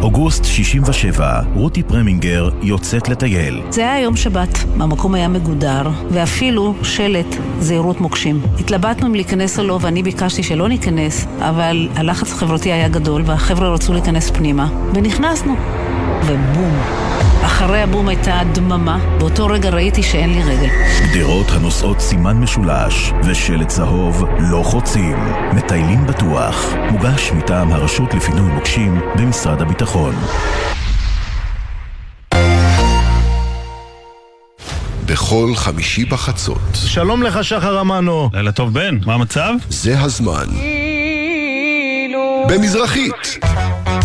אוגוסט 0.03 0.45
67, 0.45 1.41
רותי 1.55 1.83
פרמינגר 1.83 2.49
יוצאת 2.61 3.09
לטייל. 3.09 3.61
זה 3.69 3.81
היה 3.81 4.03
יום 4.03 4.15
שבת, 4.15 4.57
המקום 4.79 5.13
היה 5.13 5.27
מגודר, 5.27 5.89
ואפילו 6.11 6.75
שלט 6.83 7.35
זהירות 7.59 8.01
מוקשים. 8.01 8.41
התלבטנו 8.59 9.07
אם 9.07 9.15
להיכנס 9.15 9.59
או 9.59 9.63
לא, 9.63 9.79
ואני 9.81 10.03
ביקשתי 10.03 10.43
שלא 10.43 10.67
ניכנס, 10.67 11.27
אבל 11.39 11.87
הלחץ 11.95 12.31
החברתי 12.31 12.71
היה 12.71 12.87
גדול, 12.87 13.23
והחבר'ה 13.25 13.69
רצו 13.69 13.93
להיכנס 13.93 14.29
פנימה, 14.29 14.69
ונכנסנו. 14.93 15.55
ובום. 16.25 17.03
אחרי 17.45 17.81
הבום 17.81 18.07
הייתה 18.07 18.39
דממה, 18.51 18.99
באותו 19.19 19.45
רגע 19.45 19.69
ראיתי 19.69 20.03
שאין 20.03 20.29
לי 20.29 20.43
רגל. 20.43 20.69
גדרות 21.13 21.47
הנושאות 21.49 21.99
סימן 21.99 22.37
משולש, 22.37 23.13
ושלט 23.23 23.67
צהוב 23.67 24.23
לא 24.39 24.63
חוצים. 24.63 25.17
מטיילים 25.53 26.07
בטוח. 26.07 26.73
מוגש 26.91 27.31
מטעם 27.31 27.71
הרשות 27.71 28.13
לפינוי 28.13 28.51
מוקשים 28.51 28.99
הביטחון. 29.83 30.15
בכל 35.05 35.51
חמישי 35.55 36.05
בחצות. 36.05 36.61
שלום 36.73 37.23
לך, 37.23 37.43
שחר 37.43 37.81
אמנו. 37.81 38.29
לילה 38.33 38.51
טוב, 38.51 38.73
בן. 38.73 38.97
מה 39.05 39.13
המצב? 39.13 39.53
זה 39.69 39.99
הזמן. 39.99 40.45
במזרחית. 42.49 43.39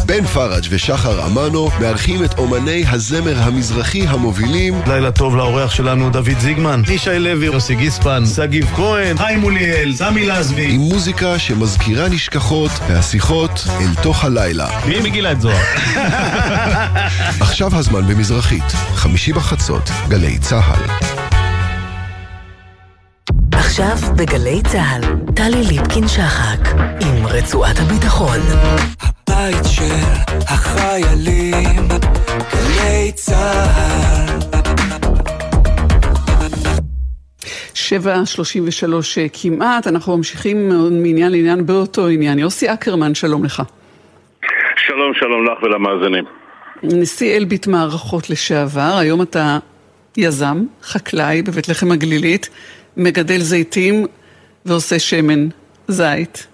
בן 0.09 0.27
פראג' 0.27 0.67
ושחר 0.71 1.27
אמנו 1.27 1.71
מארחים 1.81 2.25
את 2.25 2.39
אומני 2.39 2.85
הזמר 2.89 3.39
המזרחי 3.39 4.07
המובילים. 4.07 4.81
לילה 4.87 5.13
טוב 5.13 5.37
לאורח 5.37 5.71
שלנו 5.71 6.11
דוד 6.11 6.39
זיגמן, 6.39 6.83
ישי 6.89 7.19
לוי, 7.19 7.47
יוסי 7.47 7.75
גיספן, 7.75 8.27
שגיב 8.27 8.71
כהן, 8.77 9.17
חיים 9.17 9.41
מוליאל, 9.41 9.93
סמי 9.95 10.27
לזבי. 10.27 10.75
עם 10.75 10.81
מוזיקה 10.81 11.39
שמזכירה 11.39 12.09
נשכחות 12.09 12.71
והשיחות 12.89 13.67
אל 13.81 14.03
תוך 14.03 14.25
הלילה. 14.25 14.69
מי 14.87 15.01
מגילה 15.01 15.33
את 15.33 15.41
זוהר? 15.41 15.65
עכשיו 17.47 17.77
הזמן 17.77 18.07
במזרחית, 18.07 18.73
חמישי 18.95 19.33
בחצות, 19.33 19.91
גלי 20.09 20.39
צה"ל. 20.39 20.83
עכשיו 23.53 23.97
בגלי 24.17 24.63
צה"ל, 24.63 25.03
טלי 25.35 25.65
ליפקין-שחק 25.65 26.69
עם 27.01 27.27
רצועת 27.27 27.79
הביטחון. 27.79 28.39
הבית 29.39 29.65
של 29.65 29.95
החיילים, 30.49 31.89
גלי 32.53 33.13
צה"ל. 33.15 34.39
שבע 37.75 38.27
שלושים 38.27 38.65
ושלוש 38.67 39.19
אה, 39.19 39.27
כמעט, 39.33 39.87
אנחנו 39.87 40.17
ממשיכים 40.17 40.69
מעניין 41.03 41.33
לעניין 41.33 41.67
באותו 41.67 42.09
עניין. 42.09 42.39
יוסי 42.39 42.73
אקרמן, 42.73 43.15
שלום 43.15 43.45
לך. 43.45 43.63
שלום, 44.77 45.15
שלום 45.15 45.47
לך 45.47 45.63
ולמאזינים. 45.63 46.25
נשיא 46.83 47.37
אלביט 47.37 47.67
מערכות 47.67 48.31
לשעבר, 48.31 48.97
היום 48.99 49.23
אתה 49.23 49.59
יזם, 50.17 50.65
חקלאי 50.83 51.43
בבית 51.43 51.69
לחם 51.69 51.91
הגלילית, 51.93 52.49
מגדל 52.97 53.39
זיתים 53.39 54.07
ועושה 54.67 54.99
שמן 54.99 55.49
זית. 55.89 56.47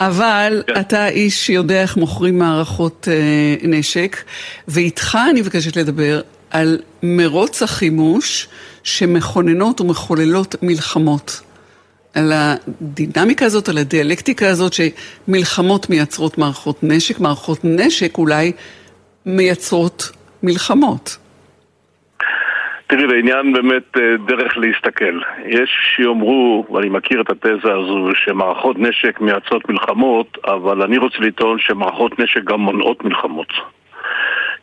אבל 0.00 0.62
כן. 0.66 0.80
אתה 0.80 1.08
איש 1.08 1.46
שיודע 1.46 1.82
איך 1.82 1.96
מוכרים 1.96 2.38
מערכות 2.38 3.08
אה, 3.10 3.68
נשק, 3.68 4.16
ואיתך 4.68 5.18
אני 5.30 5.40
מבקשת 5.40 5.76
לדבר 5.76 6.20
על 6.50 6.78
מרוץ 7.02 7.62
החימוש 7.62 8.48
שמכוננות 8.82 9.80
ומחוללות 9.80 10.54
מלחמות. 10.62 11.40
על 12.14 12.32
הדינמיקה 12.34 13.46
הזאת, 13.46 13.68
על 13.68 13.78
הדיאלקטיקה 13.78 14.48
הזאת 14.48 14.72
שמלחמות 14.72 15.90
מייצרות 15.90 16.38
מערכות 16.38 16.78
נשק, 16.82 17.20
מערכות 17.20 17.58
נשק 17.64 18.18
אולי 18.18 18.52
מייצרות 19.26 20.10
מלחמות. 20.42 21.16
תראי, 22.96 23.06
לעניין 23.06 23.52
באמת 23.52 23.96
אה, 23.96 24.16
דרך 24.26 24.56
להסתכל. 24.56 25.20
יש 25.46 25.70
שיאמרו, 25.96 26.66
ואני 26.70 26.88
מכיר 26.88 27.20
את 27.20 27.30
התזה 27.30 27.72
הזו, 27.72 28.08
שמערכות 28.14 28.78
נשק 28.78 29.20
מייצרות 29.20 29.68
מלחמות, 29.68 30.38
אבל 30.44 30.82
אני 30.82 30.98
רוצה 30.98 31.18
לטעון 31.20 31.58
שמערכות 31.58 32.18
נשק 32.18 32.44
גם 32.44 32.60
מונעות 32.60 33.04
מלחמות. 33.04 33.52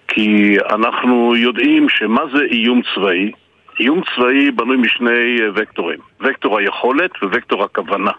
כי 0.07 0.57
אנחנו 0.69 1.35
יודעים 1.35 1.89
שמה 1.89 2.21
זה 2.33 2.43
איום 2.43 2.81
צבאי? 2.95 3.31
איום 3.79 4.01
צבאי 4.15 4.51
בנוי 4.51 4.77
משני 4.77 5.37
וקטורים, 5.55 5.99
וקטור 6.21 6.59
היכולת 6.59 7.11
ווקטור 7.23 7.63
הכוונה. 7.63 8.11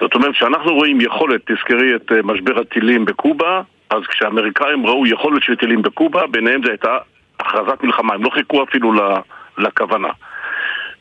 זאת 0.00 0.14
אומרת, 0.14 0.32
כשאנחנו 0.32 0.74
רואים 0.74 1.00
יכולת, 1.00 1.40
תזכרי 1.50 1.96
את 1.96 2.12
אה, 2.12 2.22
משבר 2.22 2.60
הטילים 2.60 3.04
בקובה, 3.04 3.62
אז 3.90 4.02
כשהאמריקאים 4.08 4.86
ראו 4.86 5.06
יכולת 5.06 5.42
של 5.42 5.56
טילים 5.56 5.82
בקובה, 5.82 6.26
ביניהם 6.26 6.62
זו 6.64 6.70
הייתה 6.70 6.98
הכרזת 7.40 7.82
מלחמה, 7.82 8.14
הם 8.14 8.24
לא 8.24 8.30
חיכו 8.30 8.62
אפילו 8.62 8.92
לכוונה. 9.58 10.08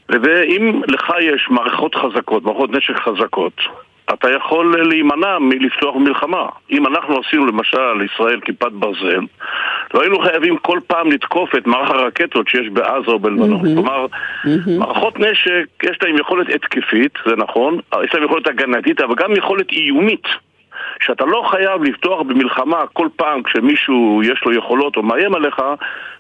ואם 0.10 0.82
לך 0.88 1.14
יש 1.22 1.48
מערכות 1.50 1.96
חזקות, 1.96 2.44
מערכות 2.44 2.72
נשק 2.72 2.96
חזקות, 2.96 3.54
אתה 4.14 4.32
יכול 4.32 4.84
להימנע 4.88 5.40
מלפתוח 5.40 5.96
במלחמה. 5.96 6.46
אם 6.72 6.88
אנחנו 6.88 7.20
עשינו 7.20 7.46
למשל 7.46 8.02
ישראל 8.14 8.40
כיפת 8.40 8.72
ברזל, 8.72 9.22
לא 9.94 10.02
היינו 10.02 10.20
חייבים 10.20 10.58
כל 10.58 10.80
פעם 10.88 11.12
לתקוף 11.12 11.56
את 11.56 11.68
מערך 11.68 11.90
הרקטות 11.90 12.48
שיש 12.48 12.70
בעזה 12.70 13.12
או 13.12 13.20
בלבנון. 13.20 13.62
Mm-hmm. 13.62 13.76
כלומר, 13.76 14.06
mm-hmm. 14.06 14.80
מערכות 14.80 15.20
נשק, 15.20 15.66
יש 15.84 15.98
להן 16.02 16.18
יכולת 16.18 16.48
התקפית, 16.56 17.12
זה 17.26 17.36
נכון, 17.36 17.80
יש 18.04 18.14
להן 18.14 18.24
יכולת 18.24 18.48
הגנתית, 18.48 19.02
אבל 19.02 19.16
גם 19.16 19.36
יכולת 19.36 19.72
איומית. 19.72 20.28
שאתה 21.00 21.26
לא 21.26 21.48
חייב 21.52 21.84
לפתוח 21.84 22.22
במלחמה 22.22 22.78
כל 22.94 23.08
פעם 23.16 23.44
כשמישהו 23.44 24.22
יש 24.24 24.42
לו 24.46 24.54
יכולות 24.54 24.98
או 24.98 25.04
מאיים 25.04 25.36
עליך, 25.36 25.62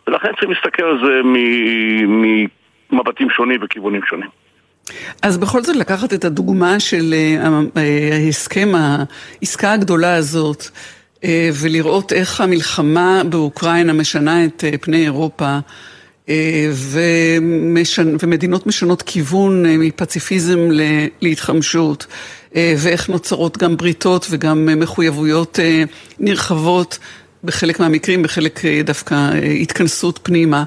ולכן 0.08 0.30
צריך 0.40 0.50
להסתכל 0.50 0.84
על 0.84 0.98
זה 1.06 1.22
ממבטים 2.92 3.30
שונים 3.30 3.60
וכיוונים 3.64 4.02
שונים. 4.10 4.30
אז 5.22 5.38
בכל 5.38 5.62
זאת 5.62 5.76
לקחת 5.76 6.14
את 6.14 6.26
הדוגמה 6.26 6.80
של 6.80 7.14
אה, 7.14 7.50
אה, 7.78 8.10
ההסכם, 8.26 8.70
העסקה 8.76 9.74
הגדולה 9.74 10.16
הזאת, 10.16 10.64
אה, 11.24 11.50
ולראות 11.64 12.14
איך 12.14 12.42
המלחמה 12.42 13.22
באוקראינה 13.30 13.94
משנה 13.94 14.46
את 14.46 14.64
פני 14.82 15.04
אירופה, 15.04 15.58
ומשנ... 16.74 18.16
ומדינות 18.24 18.68
משנות 18.68 19.02
כיוון 19.02 19.66
מפציפיזם 19.80 20.60
להתחמשות, 21.22 22.06
ואיך 22.56 23.10
נוצרות 23.10 23.58
גם 23.58 23.78
בריתות 23.78 24.28
וגם 24.30 24.80
מחויבויות 24.80 25.60
נרחבות 26.20 27.00
בחלק 27.44 27.80
מהמקרים, 27.80 28.24
בחלק 28.24 28.62
דווקא 28.86 29.30
התכנסות 29.62 30.20
פנימה. 30.24 30.64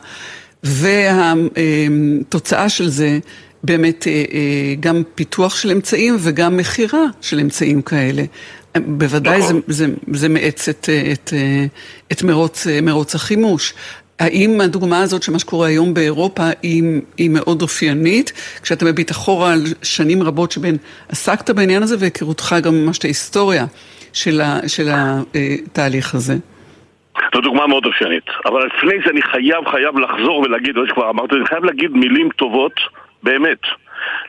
והתוצאה 0.62 2.68
של 2.68 2.88
זה 2.88 3.18
באמת 3.64 4.06
אה, 4.06 4.12
אה, 4.12 4.74
גם 4.80 5.02
פיתוח 5.14 5.56
של 5.56 5.70
אמצעים 5.70 6.16
וגם 6.20 6.56
מכירה 6.56 7.04
של 7.20 7.40
אמצעים 7.40 7.82
כאלה. 7.82 8.24
בוודאי 8.76 9.38
נכון. 9.38 9.60
זה, 9.68 9.86
זה, 9.86 9.94
זה 10.14 10.28
מאץ 10.28 10.68
את, 10.68 10.88
את, 11.12 11.32
את 12.12 12.22
מרוץ, 12.22 12.66
מרוץ 12.82 13.14
החימוש. 13.14 13.74
האם 14.20 14.60
הדוגמה 14.60 15.00
הזאת 15.00 15.22
של 15.22 15.32
מה 15.32 15.38
שקורה 15.38 15.66
היום 15.66 15.94
באירופה 15.94 16.42
היא, 16.62 16.82
היא 17.18 17.30
מאוד 17.30 17.62
אופיינית? 17.62 18.32
כשאתה 18.62 18.84
מביט 18.84 19.10
אחורה 19.10 19.52
על 19.52 19.60
שנים 19.82 20.22
רבות 20.22 20.52
שבהן 20.52 20.76
עסקת 21.08 21.50
בעניין 21.50 21.82
הזה 21.82 21.96
והיכרותך 21.98 22.54
גם 22.62 22.74
ממש 22.74 22.98
את 22.98 23.04
ההיסטוריה 23.04 23.64
של, 24.12 24.40
ה, 24.40 24.68
של 24.68 24.88
התהליך 24.92 26.14
הזה. 26.14 26.34
זו 27.34 27.40
דוגמה 27.40 27.66
מאוד 27.66 27.86
אופיינית. 27.86 28.24
אבל 28.44 28.66
לפני 28.66 28.94
זה 29.04 29.10
אני 29.10 29.22
חייב, 29.22 29.68
חייב 29.70 29.98
לחזור 29.98 30.38
ולהגיד, 30.38 30.76
או 30.76 30.86
שכבר 30.86 31.10
אמרתי, 31.10 31.34
אני 31.34 31.46
חייב 31.46 31.64
להגיד 31.64 31.90
מילים 31.90 32.28
טובות 32.36 32.72
באמת. 33.22 33.58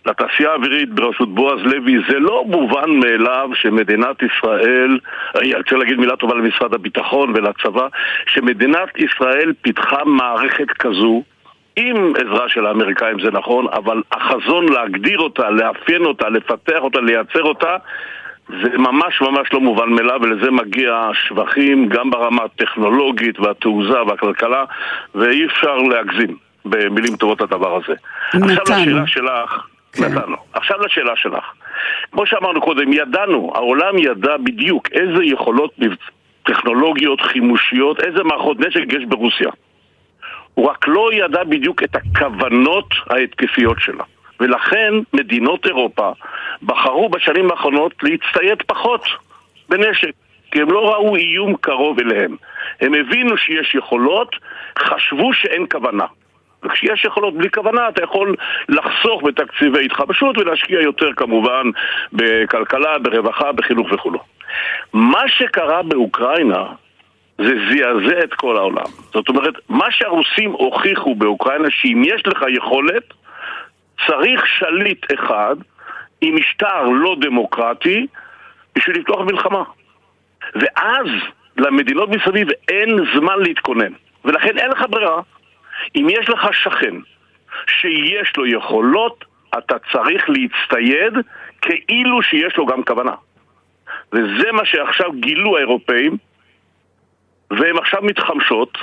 לתעשייה 0.06 0.52
האווירית 0.52 0.89
בראשות 0.89 1.36
בועז 1.36 1.60
לוי 1.63 1.98
זה 2.10 2.19
לא 2.19 2.43
מובן 2.48 2.89
מאליו 2.89 3.50
שמדינת 3.54 4.24
ישראל, 4.24 5.00
אני 5.36 5.56
רוצה 5.56 5.76
להגיד 5.76 6.00
מילה 6.00 6.15
טובה 6.15 6.36
למשרד 6.36 6.74
הביטחון 6.74 7.34
ולצבא, 7.36 7.88
שמדינת 8.28 8.89
ישראל 8.98 9.54
פיתחה 9.62 10.04
מערכת 10.06 10.69
כזו 10.80 11.24
עם 11.76 12.13
עזרה 12.15 12.50
של 12.50 12.65
האמריקאים 12.65 13.19
זה 13.19 13.32
נכון, 13.32 13.65
אבל 13.74 14.02
החזון 14.12 14.65
להגדיר 14.69 15.19
אותה, 15.19 15.50
לאפיין 15.50 16.06
אותה, 16.06 16.30
לפתח 16.30 16.80
אותה, 16.80 17.02
לייצר 17.02 17.43
אותה 17.43 17.78
זה 18.50 18.78
ממש 18.78 19.22
ממש 19.22 19.54
לא 19.54 19.60
מובן 19.60 19.89
מאליו 19.89 20.19
ולזה 20.22 20.52
מגיע 20.52 21.10
שבחים 21.13 21.89
גם 21.89 22.10
ברמה 22.10 22.43
הטכנולוגית 22.43 23.39
והתעוזה 23.39 24.04
והכלכלה 24.04 24.65
ואי 25.15 25.46
אפשר 25.46 25.78
להגזים 25.78 26.38
במילים 26.65 27.15
טובות 27.15 27.41
לדבר 27.41 27.76
הזה. 27.76 27.93
נתנו. 28.34 28.62
עכשיו 28.62 28.78
לשאלה 28.78 29.08
שלך, 29.08 29.67
כן. 29.93 30.03
נתנו. 30.03 30.36
עכשיו 30.53 30.79
לשאלה 30.82 31.15
שלך. 31.15 31.43
כמו 32.12 32.25
שאמרנו 32.25 32.62
קודם, 32.62 32.93
ידענו, 32.93 33.51
העולם 33.56 33.97
ידע 33.97 34.38
בדיוק 34.38 34.88
איזה 34.91 35.23
יכולות 35.23 35.73
טכנולוגיות, 36.43 37.21
חימושיות, 37.21 37.99
איזה 37.99 38.23
מערכות 38.23 38.60
נשק 38.60 38.93
יש 38.93 39.06
ברוסיה. 39.08 39.49
הוא 40.53 40.69
רק 40.69 40.88
לא 40.88 41.10
ידע 41.13 41.43
בדיוק 41.43 41.84
את 41.84 41.95
הכוונות 41.95 42.89
ההתקפיות 43.10 43.79
שלה. 43.79 44.03
ולכן 44.39 44.93
מדינות 45.13 45.65
אירופה 45.65 46.12
בחרו 46.63 47.10
בשנים 47.10 47.51
האחרונות 47.51 47.93
להצטייד 48.03 48.62
פחות 48.67 49.06
בנשק, 49.69 50.12
כי 50.51 50.62
הם 50.62 50.71
לא 50.71 50.93
ראו 50.93 51.15
איום 51.15 51.56
קרוב 51.56 51.99
אליהם. 51.99 52.36
הם 52.82 52.93
הבינו 52.93 53.38
שיש 53.38 53.75
יכולות, 53.75 54.36
חשבו 54.79 55.34
שאין 55.34 55.65
כוונה. 55.71 56.06
וכשיש 56.63 57.06
יכולות 57.06 57.38
בלי 57.38 57.49
כוונה 57.52 57.89
אתה 57.89 58.04
יכול 58.04 58.36
לחסוך 58.69 59.23
בתקציבי 59.23 59.86
התחבשות 59.86 60.38
ולהשקיע 60.38 60.82
יותר 60.82 61.13
כמובן 61.15 61.63
בכלכלה, 62.13 62.99
ברווחה, 62.99 63.52
בחינוך 63.52 63.88
וכולו. 63.91 64.19
מה 64.93 65.23
שקרה 65.28 65.84
באוקראינה 65.84 66.65
זה 67.38 67.54
זעזע 67.69 68.23
את 68.23 68.34
כל 68.34 68.58
העולם. 68.58 68.86
זאת 69.13 69.30
אומרת, 69.30 69.54
מה 69.69 69.91
שהרוסים 69.91 70.52
הוכיחו 70.52 71.15
באוקראינה 71.15 71.67
שאם 71.71 72.02
יש 72.06 72.28
לך 72.28 72.45
יכולת, 72.49 73.13
צריך 74.08 74.47
שליט 74.47 75.06
אחד 75.13 75.56
עם 76.21 76.36
משטר 76.36 76.84
לא 76.84 77.15
דמוקרטי 77.21 78.08
בשביל 78.76 78.97
לפתוח 78.97 79.21
מלחמה. 79.21 79.63
ואז 80.56 81.08
למדינות 81.58 82.10
מסביב 82.10 82.47
אין 82.67 82.89
זמן 83.15 83.39
להתכונן. 83.39 83.91
ולכן 84.26 84.58
אין 84.58 84.71
לך 84.71 84.86
ברירה. 84.89 85.21
אם 85.96 86.08
יש 86.10 86.30
לך 86.30 86.48
שכן 86.52 86.96
שיש 87.67 88.34
לו 88.38 88.46
יכולות, 88.46 89.26
אתה 89.58 89.76
צריך 89.91 90.30
להצטייד 90.30 91.13
כאילו 91.62 92.24
שיש 92.24 92.58
לו 92.58 92.65
גם 92.65 92.84
כוונה. 92.84 93.15
וזה 94.13 94.52
מה 94.54 94.65
שעכשיו 94.65 95.12
גילו 95.19 95.58
האירופאים, 95.58 96.17
והם 97.52 97.78
עכשיו 97.78 98.00
מתחמשות, 98.04 98.78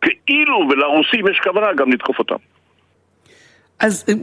כאילו 0.00 0.68
ולרוסים 0.70 1.28
יש 1.28 1.40
כוונה 1.42 1.72
גם 1.72 1.92
לתקוף 1.92 2.18
אותם. 2.18 2.36
אז 3.80 4.04
אה, 4.08 4.14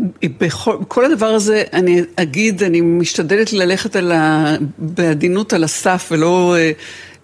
בכל 0.81 1.05
הדבר 1.05 1.25
הזה 1.25 1.63
אני 1.73 2.01
אגיד, 2.15 2.63
אני 2.63 2.81
משתדלת 2.81 3.53
ללכת 3.53 3.95
על 3.95 4.11
ה, 4.11 4.45
בעדינות 4.77 5.53
על 5.53 5.63
הסף 5.63 6.09
ולא 6.11 6.55
אה, 6.57 6.71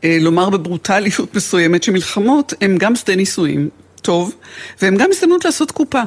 אה, 0.04 0.18
לומר 0.22 0.50
בברוטליות 0.50 1.36
מסוימת 1.36 1.84
שמלחמות 1.84 2.54
הם 2.62 2.78
גם 2.78 2.96
שדה 2.96 3.16
ניסויים, 3.16 3.70
טוב, 4.08 4.36
והם 4.82 4.94
גם 5.00 5.08
הזדמנות 5.10 5.46
לעשות 5.46 5.72
קופה. 5.72 6.02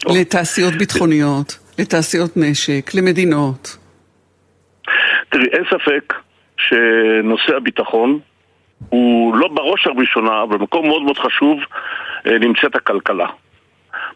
טוב. 0.00 0.16
לתעשיות 0.16 0.74
ביטחוניות, 0.74 1.58
לתעשיות 1.78 2.30
נשק, 2.36 2.94
למדינות. 2.94 3.76
תראי, 5.28 5.46
אין 5.52 5.64
ספק 5.70 6.14
שנושא 6.58 7.56
הביטחון 7.56 8.18
הוא 8.88 9.36
לא 9.36 9.48
בראש 9.48 9.86
הראשונה, 9.86 10.42
אבל 10.42 10.58
במקום 10.58 10.86
מאוד 10.86 11.02
מאוד 11.02 11.18
חשוב 11.18 11.58
נמצאת 12.24 12.74
הכלכלה. 12.74 13.26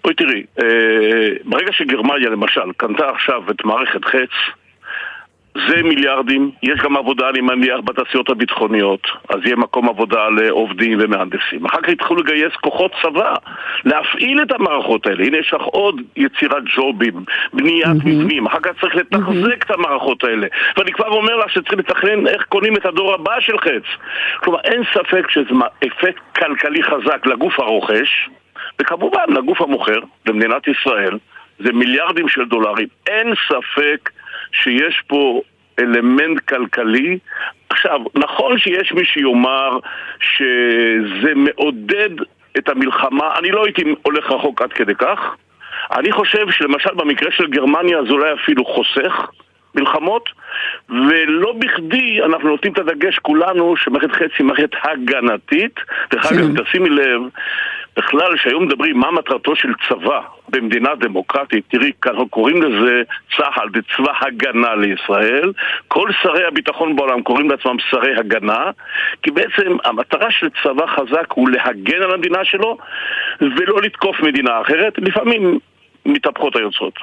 בואי 0.04 0.14
תראי, 0.14 0.44
אה, 0.62 1.28
ברגע 1.44 1.72
שגרמניה 1.72 2.30
למשל 2.30 2.72
קנתה 2.76 3.10
עכשיו 3.10 3.50
את 3.50 3.64
מערכת 3.64 4.04
חץ, 4.04 4.34
זה 5.54 5.82
מיליארדים, 5.82 6.50
יש 6.62 6.80
גם 6.80 6.96
עבודה, 6.96 7.28
אני 7.28 7.40
מניח, 7.40 7.80
בתעשיות 7.84 8.28
הביטחוניות, 8.28 9.00
אז 9.28 9.36
יהיה 9.44 9.56
מקום 9.56 9.88
עבודה 9.88 10.28
לעובדים 10.28 10.98
ומהנדסים. 11.00 11.66
אחר 11.66 11.80
כך 11.82 11.88
יתחילו 11.88 12.20
לגייס 12.20 12.52
כוחות 12.60 12.92
צבא, 13.02 13.34
להפעיל 13.84 14.42
את 14.42 14.52
המערכות 14.52 15.06
האלה. 15.06 15.24
הנה 15.24 15.38
יש 15.38 15.54
לך 15.54 15.62
עוד 15.62 16.00
יצירת 16.16 16.62
ג'ובים, 16.76 17.24
בניית 17.52 17.86
mm-hmm. 17.86 18.08
מבנים, 18.08 18.46
אחר 18.46 18.60
כך 18.60 18.70
צריך 18.80 18.96
לתחזק 18.96 19.62
mm-hmm. 19.62 19.66
את 19.66 19.70
המערכות 19.70 20.24
האלה. 20.24 20.46
ואני 20.76 20.92
כבר 20.92 21.08
אומר 21.08 21.36
לך 21.36 21.50
שצריך 21.50 21.72
לתכנן 21.72 22.26
איך 22.26 22.42
קונים 22.42 22.76
את 22.76 22.86
הדור 22.86 23.14
הבא 23.14 23.40
של 23.40 23.58
חץ. 23.58 23.84
כלומר, 24.40 24.58
אין 24.64 24.82
ספק 24.94 25.30
שזה 25.30 25.50
אפקט 25.86 26.22
כלכלי 26.38 26.82
חזק 26.82 27.26
לגוף 27.26 27.60
הרוכש, 27.60 28.28
וכמובן 28.80 29.24
לגוף 29.28 29.60
המוכר, 29.60 30.00
במדינת 30.26 30.68
ישראל, 30.68 31.18
זה 31.58 31.72
מיליארדים 31.72 32.28
של 32.28 32.44
דולרים. 32.44 32.88
אין 33.06 33.32
ספק 33.48 34.10
שיש 34.52 35.02
פה 35.06 35.40
אלמנט 35.78 36.40
כלכלי. 36.40 37.18
עכשיו, 37.70 38.00
נכון 38.14 38.58
שיש 38.58 38.92
מי 38.92 39.04
שיאמר 39.04 39.78
שזה 40.20 41.32
מעודד 41.34 42.10
את 42.58 42.68
המלחמה, 42.68 43.30
אני 43.38 43.50
לא 43.50 43.64
הייתי 43.64 43.82
הולך 44.02 44.30
רחוק 44.30 44.62
עד 44.62 44.72
כדי 44.72 44.94
כך. 44.94 45.36
אני 45.92 46.12
חושב 46.12 46.50
שלמשל 46.50 46.94
במקרה 46.94 47.30
של 47.30 47.46
גרמניה 47.46 47.98
זה 48.04 48.12
אולי 48.12 48.32
אפילו 48.34 48.64
חוסך 48.64 49.30
מלחמות, 49.74 50.28
ולא 50.88 51.52
בכדי 51.58 52.22
אנחנו 52.22 52.48
נותנים 52.48 52.72
את 52.72 52.78
הדגש 52.78 53.18
כולנו 53.18 53.76
שמערכת 53.76 54.12
חצי 54.12 54.42
מערכת 54.42 54.70
הגנתית. 54.82 55.80
דרך 56.10 56.32
אגב. 56.32 56.62
תשימי 56.62 56.88
לב, 56.90 57.20
בכלל, 57.96 58.36
כשהיום 58.36 58.66
מדברים 58.66 58.98
מה 58.98 59.10
מטרתו 59.10 59.56
של 59.56 59.68
צבא 59.88 60.20
במדינה 60.48 60.94
דמוקרטית, 60.94 61.64
תראי, 61.68 61.92
אנחנו 62.06 62.28
קוראים 62.28 62.62
לזה 62.62 63.02
צה"ל, 63.36 63.68
זה 63.74 63.80
צבא 63.96 64.12
הגנה 64.20 64.74
לישראל. 64.74 65.52
כל 65.88 66.08
שרי 66.22 66.44
הביטחון 66.44 66.96
בעולם 66.96 67.22
קוראים 67.22 67.50
לעצמם 67.50 67.76
שרי 67.90 68.16
הגנה, 68.16 68.70
כי 69.22 69.30
בעצם 69.30 69.76
המטרה 69.84 70.30
של 70.30 70.48
צבא 70.62 70.86
חזק 70.86 71.32
הוא 71.32 71.50
להגן 71.50 72.02
על 72.02 72.12
המדינה 72.14 72.44
שלו 72.44 72.78
ולא 73.40 73.82
לתקוף 73.82 74.20
מדינה 74.20 74.60
אחרת. 74.60 74.98
לפעמים 74.98 75.58
מתהפכות 76.06 76.56
היוצרות. 76.56 76.94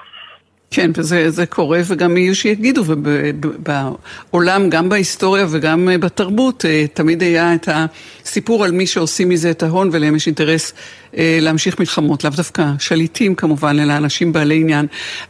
כן, 0.72 0.92
וזה 0.96 1.46
קורה, 1.46 1.82
וגם 1.86 2.18
יהיו 2.18 2.36
שיגידו, 2.36 2.84
ובעולם, 2.88 4.70
גם 4.70 4.90
בהיסטוריה 4.90 5.46
וגם 5.50 5.90
בתרבות, 6.00 6.66
אה, 6.66 6.86
תמיד 6.94 7.24
היה 7.24 7.56
את 7.56 7.70
הסיפור 7.72 8.66
על 8.66 8.72
מי 8.72 8.88
שעושים 8.88 9.30
מזה 9.30 9.52
את 9.52 9.64
ההון, 9.64 9.90
ולהם 9.92 10.16
יש 10.16 10.28
אינטרס 10.28 10.74
אה, 11.18 11.38
להמשיך 11.42 11.80
מלחמות, 11.80 12.24
לאו 12.24 12.32
דווקא 12.36 12.66
שליטים 12.80 13.36
כמובן, 13.36 13.80
אלא 13.80 13.94
אנשים 13.98 14.34
בעלי 14.34 14.60
עניין, 14.60 14.86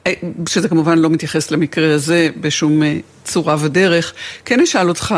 אה, 0.08 0.14
שזה 0.50 0.70
כמובן 0.70 0.98
לא 0.98 1.10
מתייחס 1.10 1.52
למקרה 1.52 1.94
הזה 1.94 2.30
בשום 2.42 2.82
צורה 3.24 3.56
ודרך. 3.60 4.14
כן 4.46 4.60
אשאל 4.60 4.90
אותך, 4.90 5.16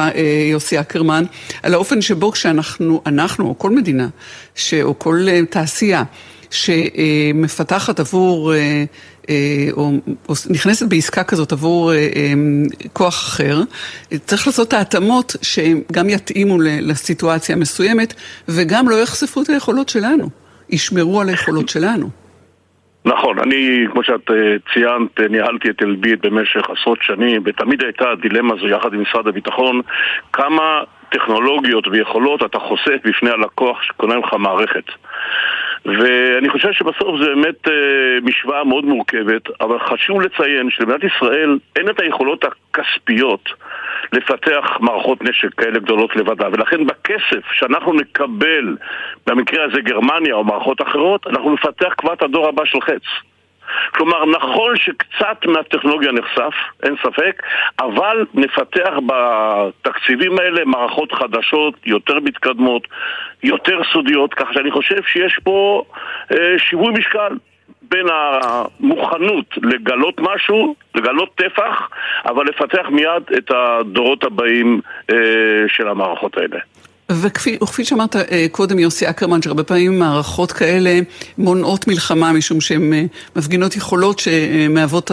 יוסי 0.52 0.80
אקרמן, 0.80 1.24
על 1.64 1.74
האופן 1.74 2.02
שבו 2.02 2.32
כשאנחנו, 2.32 3.02
אנחנו, 3.06 3.48
או 3.48 3.58
כל 3.58 3.70
מדינה, 3.70 4.08
או 4.84 5.00
כל 5.00 5.26
תעשייה, 5.50 6.04
שמפתחת 6.52 8.00
עבור 8.00 8.54
אה, 9.30 9.36
או, 9.72 9.92
או 10.30 10.34
נכנסת 10.50 10.90
בעסקה 10.90 11.24
כזאת 11.24 11.52
עבור 11.52 11.92
אה, 11.92 11.98
אה, 11.98 12.34
כוח 12.94 13.14
אחר, 13.14 13.56
צריך 14.26 14.48
לעשות 14.48 14.68
את 14.68 14.74
ההתאמות 14.74 15.36
שגם 15.42 16.10
יתאימו 16.10 16.58
לסיטואציה 16.62 17.56
המסוימת 17.56 18.14
וגם 18.50 18.90
לא 18.90 18.96
יחשפו 18.96 19.42
את 19.42 19.50
היכולות 19.50 19.90
שלנו, 19.90 20.30
ישמרו 20.70 21.22
על 21.22 21.30
היכולות 21.30 21.70
שלנו. 21.70 22.10
נכון, 23.06 23.40
אני, 23.40 23.86
כמו 23.92 24.04
שאת 24.04 24.32
ציינת, 24.74 25.20
ניהלתי 25.30 25.70
את 25.70 25.84
אלביט 25.84 26.26
במשך 26.26 26.70
עשרות 26.70 27.00
שנים, 27.02 27.42
ותמיד 27.46 27.84
הייתה 27.84 28.10
הדילמה 28.10 28.54
הזו 28.54 28.68
יחד 28.68 28.94
עם 28.94 29.02
משרד 29.02 29.28
הביטחון, 29.28 29.82
כמה 30.34 30.84
טכנולוגיות 31.10 31.88
ויכולות 31.88 32.44
אתה 32.44 32.60
חושף 32.60 32.98
בפני 33.06 33.30
הלקוח 33.30 33.82
שקונה 33.82 34.16
לך 34.16 34.34
מערכת. 34.34 34.86
ואני 35.86 36.50
חושב 36.50 36.72
שבסוף 36.72 37.22
זה 37.22 37.26
באמת 37.26 37.68
אה, 37.68 37.74
משוואה 38.24 38.64
מאוד 38.64 38.86
מורכבת, 38.86 39.42
אבל 39.62 39.80
חשוב 39.80 40.22
לציין 40.22 40.70
שלמדינת 40.70 41.04
ישראל 41.04 41.60
אין 41.76 41.90
את 41.90 42.00
היכולות 42.00 42.46
הכספיות 42.46 43.50
לפתח 44.14 44.78
מערכות 44.80 45.24
נשק 45.24 45.54
כאלה 45.54 45.80
גדולות 45.80 46.16
לבדה, 46.16 46.48
ולכן 46.52 46.86
בכסף 46.86 47.52
שאנחנו 47.54 47.94
נקבל, 47.94 48.78
במקרה 49.28 49.64
הזה 49.64 49.82
גרמניה 49.82 50.34
או 50.34 50.44
מערכות 50.44 50.82
אחרות, 50.82 51.28
אנחנו 51.28 51.54
נפתח 51.54 51.94
כבר 51.98 52.14
את 52.14 52.22
הדור 52.22 52.48
הבא 52.48 52.66
של 52.66 52.82
חץ. 52.82 53.04
כלומר, 53.96 54.26
נכון 54.26 54.76
שקצת 54.76 55.46
מהטכנולוגיה 55.46 56.12
נחשף, 56.12 56.54
אין 56.84 56.96
ספק, 57.04 57.44
אבל 57.80 58.26
נפתח 58.34 58.94
בתקציבים 59.06 60.40
האלה 60.40 60.66
מערכות 60.66 61.12
חדשות, 61.12 61.74
יותר 61.86 62.20
מתקדמות, 62.20 62.88
יותר 63.44 63.82
סודיות, 63.94 64.34
ככה 64.34 64.54
שאני 64.54 64.72
חושב 64.72 65.04
שיש 65.04 65.40
פה 65.44 65.84
אה, 66.32 66.60
שיווי 66.60 66.94
משקל. 66.94 67.36
בין 67.92 68.06
המוכנות 68.10 69.46
לגלות 69.58 70.16
משהו, 70.20 70.76
לגלות 70.96 71.36
טפח, 71.36 71.90
אבל 72.26 72.46
לפתח 72.46 72.86
מיד 72.90 73.24
את 73.38 73.52
הדורות 73.52 74.24
הבאים 74.24 74.82
אה, 75.12 75.16
של 75.68 75.88
המערכות 75.88 76.38
האלה. 76.38 76.60
וכפי, 77.22 77.58
וכפי 77.64 77.86
שאמרת 77.86 78.16
אה, 78.16 78.46
קודם, 78.52 78.80
יוסי 78.80 79.10
אקרמן, 79.10 79.42
שהרבה 79.42 79.64
פעמים 79.64 80.00
מערכות 80.00 80.52
כאלה 80.52 81.00
מונעות 81.38 81.88
מלחמה 81.88 82.34
משום 82.34 82.62
שהן 82.62 82.94
אה, 82.94 83.04
מפגינות 83.36 83.76
יכולות 83.76 84.20
שמהוות 84.20 85.12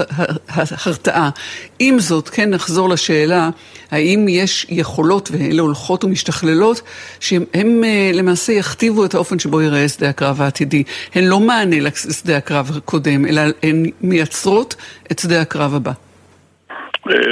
הרתעה. 0.48 1.30
עם 1.78 1.98
זאת, 1.98 2.28
כן 2.28 2.50
נחזור 2.50 2.88
לשאלה, 2.88 3.50
האם 3.90 4.26
יש 4.28 4.66
יכולות, 4.68 5.30
ואלה 5.32 5.62
הולכות 5.62 6.04
ומשתכללות, 6.04 6.82
שהן 7.20 7.84
אה, 7.84 8.10
למעשה 8.14 8.52
יכתיבו 8.52 9.04
את 9.04 9.14
האופן 9.14 9.38
שבו 9.38 9.60
ייראה 9.60 9.88
שדה 9.88 10.08
הקרב 10.08 10.40
העתידי. 10.42 10.82
הן 11.14 11.24
לא 11.24 11.40
מענה 11.40 11.80
לשדה 11.80 12.36
הקרב 12.36 12.70
הקודם, 12.76 13.26
אלא 13.26 13.42
הן 13.62 13.84
מייצרות 14.00 14.76
את 15.12 15.18
שדה 15.18 15.40
הקרב 15.40 15.74
הבא. 15.74 15.92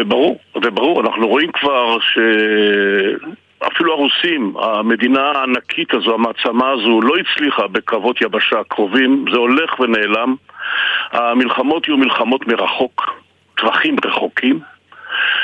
ברור, 0.08 0.38
זה 0.64 0.70
ברור, 0.70 1.00
אנחנו 1.00 1.28
רואים 1.28 1.50
כבר 1.52 1.98
ש... 2.00 2.18
אפילו 3.72 3.92
הרוסים, 3.92 4.54
המדינה 4.56 5.20
הענקית 5.20 5.94
הזו, 5.94 6.14
המעצמה 6.14 6.70
הזו, 6.70 7.00
לא 7.00 7.14
הצליחה 7.16 7.66
בקרבות 7.66 8.22
יבשה 8.22 8.64
קרובים, 8.68 9.24
זה 9.32 9.36
הולך 9.36 9.80
ונעלם. 9.80 10.34
המלחמות 11.12 11.88
יהיו 11.88 11.96
מלחמות 11.96 12.46
מרחוק, 12.46 13.10
טווחים 13.54 13.96
רחוקים. 14.04 14.60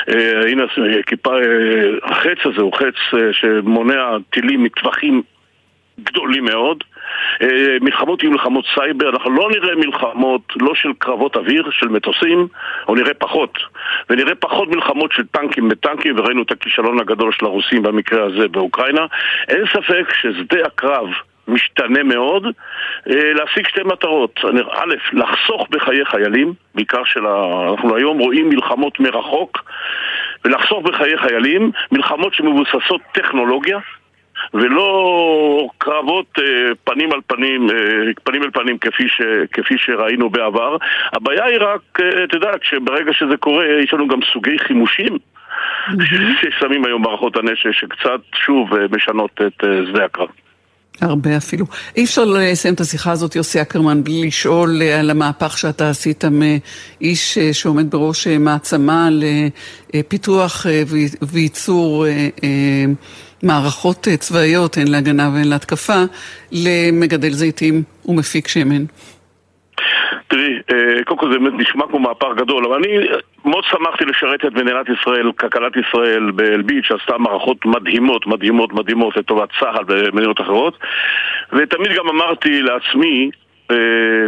Uh, 0.09 0.47
הנה, 0.47 0.63
כיפה, 1.05 1.29
uh, 1.29 2.11
החץ 2.11 2.37
הזה 2.45 2.61
הוא 2.61 2.73
חץ 2.73 3.19
שמונע 3.31 4.17
טילים 4.29 4.63
מטווחים 4.63 5.21
גדולים 5.99 6.45
מאוד. 6.45 6.83
אה, 7.41 7.77
מלחמות 7.81 8.23
יהיו 8.23 8.31
מלחמות 8.31 8.65
סייבר, 8.75 9.09
אנחנו 9.09 9.31
לא 9.31 9.49
נראה 9.51 9.75
מלחמות 9.75 10.41
לא 10.61 10.75
של 10.75 10.89
קרבות 10.97 11.35
אוויר, 11.35 11.69
של 11.71 11.87
מטוסים, 11.87 12.47
או 12.87 12.95
נראה 12.95 13.13
פחות. 13.13 13.57
ונראה 14.09 14.35
פחות 14.35 14.69
מלחמות 14.69 15.11
של 15.11 15.23
טנקים 15.27 15.69
בטנקים, 15.69 16.19
וראינו 16.19 16.41
את 16.41 16.51
הכישלון 16.51 16.99
הגדול 16.99 17.31
של 17.31 17.45
הרוסים 17.45 17.83
במקרה 17.83 18.25
הזה 18.25 18.47
באוקראינה. 18.47 19.05
אין 19.49 19.65
ספק 19.67 20.13
ששדה 20.21 20.65
הקרב 20.65 21.07
משתנה 21.47 22.03
מאוד, 22.03 22.47
אה, 23.09 23.33
להשיג 23.33 23.67
שתי 23.67 23.83
מטרות. 23.83 24.39
א', 24.71 24.93
לחסוך 25.13 25.67
בחיי 25.69 26.05
חיילים, 26.05 26.53
בעיקר 26.75 27.03
של 27.03 27.25
ה... 27.25 27.69
אנחנו 27.71 27.95
היום 27.95 28.19
רואים 28.19 28.49
מלחמות 28.49 28.99
מרחוק, 28.99 29.63
ולחסוך 30.45 30.83
בחיי 30.83 31.17
חיילים, 31.17 31.71
מלחמות 31.91 32.33
שמבוססות 32.33 33.01
טכנולוגיה, 33.11 33.79
ולא 34.53 35.67
קרבות 35.77 36.39
אה, 36.39 36.43
פנים 36.83 37.11
על 37.11 37.19
פנים, 37.27 37.69
אה, 37.69 37.75
פנים 38.23 38.43
אל 38.43 38.51
פנים 38.51 38.77
כפי, 38.77 39.03
ש, 39.07 39.21
כפי 39.51 39.73
שראינו 39.77 40.29
בעבר. 40.29 40.77
הבעיה 41.13 41.45
היא 41.45 41.57
רק, 41.59 41.81
אה, 41.99 42.23
את 42.23 42.33
יודעת, 42.33 42.63
שברגע 42.63 43.13
שזה 43.13 43.37
קורה, 43.37 43.65
יש 43.83 43.93
לנו 43.93 44.07
גם 44.07 44.19
סוגי 44.33 44.59
חימושים. 44.59 45.17
ששמים 46.41 46.85
היום 46.85 47.01
מערכות 47.01 47.37
הנשק 47.37 47.71
שקצת 47.71 48.21
שוב 48.35 48.69
משנות 48.91 49.31
את 49.47 49.63
שדה 49.89 50.05
הקרב. 50.05 50.27
הרבה 51.01 51.37
אפילו. 51.37 51.65
אי 51.95 52.03
אפשר 52.03 52.25
לסיים 52.25 52.73
את 52.73 52.79
השיחה 52.79 53.11
הזאת, 53.11 53.35
יוסי 53.35 53.61
אקרמן, 53.61 54.03
בלי 54.03 54.27
לשאול 54.27 54.81
על 54.99 55.09
המהפך 55.09 55.57
שאתה 55.57 55.89
עשית 55.89 56.23
מאיש 56.25 57.37
שעומד 57.51 57.91
בראש 57.91 58.27
מעצמה 58.27 59.09
לפיתוח 59.93 60.65
וייצור 61.21 62.05
מערכות 63.43 64.07
אה, 64.07 64.17
צבאיות, 64.17 64.77
הן 64.77 64.87
להגנה 64.87 65.29
והן 65.33 65.49
להתקפה, 65.49 66.01
למגדל 66.51 67.29
זיתים 67.29 67.83
ומפיק 68.05 68.47
שמן? 68.47 68.85
תראי, 70.27 70.59
אה, 70.73 71.03
קודם 71.03 71.19
כל 71.19 71.31
זה 71.31 71.39
באמת 71.39 71.53
נשמע 71.57 71.85
כמו 71.87 71.99
מהפך 71.99 72.27
גדול, 72.37 72.65
אבל 72.65 72.75
אני 72.75 73.07
מאוד 73.45 73.63
שמחתי 73.63 74.05
לשרת 74.05 74.45
את 74.45 74.53
מדינת 74.53 74.85
ישראל, 74.89 75.31
כלכלת 75.31 75.73
ישראל 75.75 76.31
באלביט, 76.31 76.85
שעשתה 76.85 77.17
מערכות 77.17 77.65
מדהימות, 77.65 78.27
מדהימות, 78.27 78.73
מדהימות 78.73 79.17
לטובת 79.17 79.49
צה"ל 79.59 79.83
ומדינות 79.87 80.41
אחרות, 80.41 80.77
ותמיד 81.53 81.91
גם 81.97 82.09
אמרתי 82.09 82.61
לעצמי, 82.61 83.29
אה, 83.71 83.75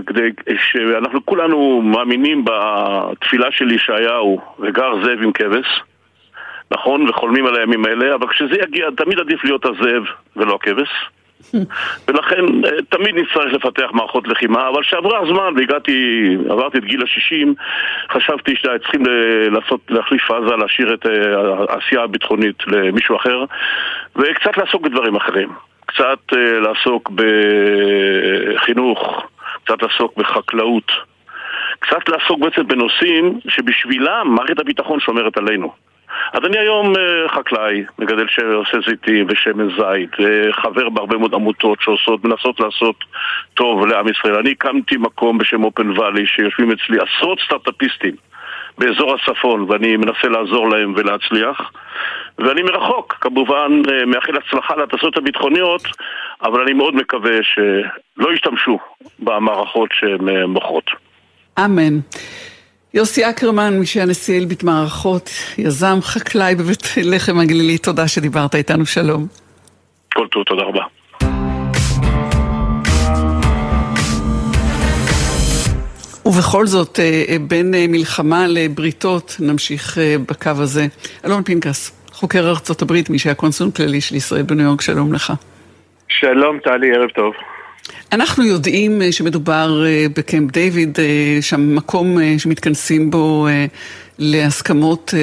כדי 0.07 0.29
שאנחנו 0.71 1.25
כולנו 1.25 1.81
מאמינים 1.81 2.45
בתפילה 2.45 3.51
של 3.51 3.71
ישעיהו, 3.71 4.41
וגר 4.59 5.03
זאב 5.03 5.21
עם 5.23 5.31
כבש, 5.31 5.81
נכון, 6.71 7.09
וחולמים 7.09 7.45
על 7.45 7.55
הימים 7.55 7.85
האלה, 7.85 8.15
אבל 8.15 8.27
כשזה 8.27 8.55
יגיע, 8.63 8.89
תמיד 8.97 9.19
עדיף 9.19 9.43
להיות 9.43 9.65
הזאב 9.65 10.03
ולא 10.35 10.55
הכבש. 10.55 10.89
ולכן 12.07 12.65
אה, 12.65 12.81
תמיד 12.89 13.15
נצטרך 13.15 13.53
לפתח 13.53 13.89
מערכות 13.93 14.27
לחימה, 14.27 14.69
אבל 14.69 14.81
כשעברה 14.81 15.19
הזמן 15.19 15.53
והגעתי, 15.57 16.27
עברתי 16.49 16.77
את 16.77 16.85
גיל 16.85 17.01
ה-60, 17.01 17.47
חשבתי 18.13 18.55
שצריכים 18.55 19.03
לעשות, 19.51 19.79
להחליף 19.89 20.31
עזה, 20.31 20.55
להשאיר 20.55 20.93
את 20.93 21.05
אה, 21.05 21.11
העשייה 21.69 22.03
הביטחונית 22.03 22.67
למישהו 22.67 23.15
אחר, 23.15 23.45
וקצת 24.15 24.57
לעסוק 24.57 24.81
בדברים 24.81 25.15
אחרים. 25.15 25.49
קצת 25.85 26.19
אה, 26.37 26.59
לעסוק 26.59 27.11
בחינוך, 28.55 29.27
קצת 29.63 29.81
לעסוק 29.81 30.17
בחקלאות. 30.17 30.91
קצת 31.79 32.09
לעסוק 32.09 32.39
בעצם 32.39 32.67
בנושאים 32.67 33.39
שבשבילם 33.47 34.35
מערכת 34.35 34.59
הביטחון 34.59 34.99
שומרת 34.99 35.37
עלינו. 35.37 35.73
אז 36.33 36.39
אני 36.45 36.57
היום 36.57 36.93
אה, 36.95 37.29
חקלאי, 37.29 37.83
מגדל 37.99 38.27
שעושה 38.27 38.77
זיתים 38.89 39.27
ושמן 39.29 39.67
זית, 39.69 40.11
חבר 40.51 40.89
בהרבה 40.89 41.17
מאוד 41.17 41.33
עמותות 41.33 41.77
שעושות, 41.81 42.23
מנסות 42.23 42.59
לעשות 42.59 42.95
טוב 43.53 43.85
לעם 43.85 44.07
ישראל. 44.07 44.35
אני 44.35 44.51
הקמתי 44.51 44.97
מקום 44.97 45.37
בשם 45.37 45.63
אופן 45.63 45.99
ואלי, 45.99 46.27
שיושבים 46.27 46.71
אצלי 46.71 46.97
עשרות 46.97 47.39
סטארט-אפיסטים 47.45 48.15
באזור 48.77 49.15
הצפון, 49.15 49.65
ואני 49.69 49.97
מנסה 49.97 50.27
לעזור 50.27 50.69
להם 50.69 50.93
ולהצליח. 50.97 51.71
ואני 52.39 52.61
מרחוק, 52.61 53.13
כמובן, 53.21 53.81
אה, 53.91 54.05
מאחל 54.05 54.33
הצלחה 54.37 54.75
לתעשיות 54.75 55.17
הביטחוניות, 55.17 55.81
אבל 56.41 56.61
אני 56.61 56.73
מאוד 56.73 56.95
מקווה 56.95 57.37
שלא 57.43 58.33
ישתמשו 58.33 58.79
במערכות 59.19 59.89
שהן 59.93 60.29
אה, 60.29 60.47
מוכרות. 60.47 60.91
אמן. 61.65 61.99
יוסי 62.95 63.29
אקרמן, 63.29 63.79
מי 63.79 63.85
שהיה 63.85 64.05
נשיא 64.05 64.39
אלביט 64.39 64.63
מערכות, 64.63 65.29
יזם, 65.57 65.97
חקלאי 66.01 66.55
בבית 66.55 66.83
לחם 67.03 67.39
הגלילי, 67.39 67.77
תודה 67.77 68.07
שדיברת 68.07 68.55
איתנו, 68.55 68.85
שלום. 68.85 69.27
כל 70.13 70.27
טוב, 70.31 70.43
תודה 70.43 70.63
רבה. 70.63 70.83
ובכל 76.25 76.65
זאת, 76.65 76.99
אה, 76.99 77.23
אה, 77.29 77.37
בין 77.47 77.73
אה, 77.73 77.85
מלחמה 77.87 78.47
לבריתות, 78.47 79.35
נמשיך 79.39 79.97
בקו 80.29 80.51
הזה. 80.57 80.85
אלון 81.25 81.43
פנקס, 81.43 82.09
חוקר 82.13 82.49
ארצות 82.49 82.81
הברית, 82.81 83.09
מי 83.09 83.19
שהיה 83.19 83.35
קונסול 83.35 83.71
כללי 83.71 84.01
של 84.01 84.15
ישראל 84.15 84.41
בניו 84.41 84.65
יורק, 84.65 84.81
שלום 84.81 85.13
לך. 85.13 85.33
שלום, 86.07 86.59
טלי, 86.59 86.95
ערב 86.95 87.09
טוב. 87.09 87.33
אנחנו 88.11 88.43
יודעים 88.43 89.01
שמדובר 89.11 89.83
בקמפ 90.15 90.51
דיוויד, 90.51 90.99
שם 91.41 91.75
מקום 91.75 92.17
שמתכנסים 92.37 93.11
בו 93.11 93.47
להסכמות 94.19 95.13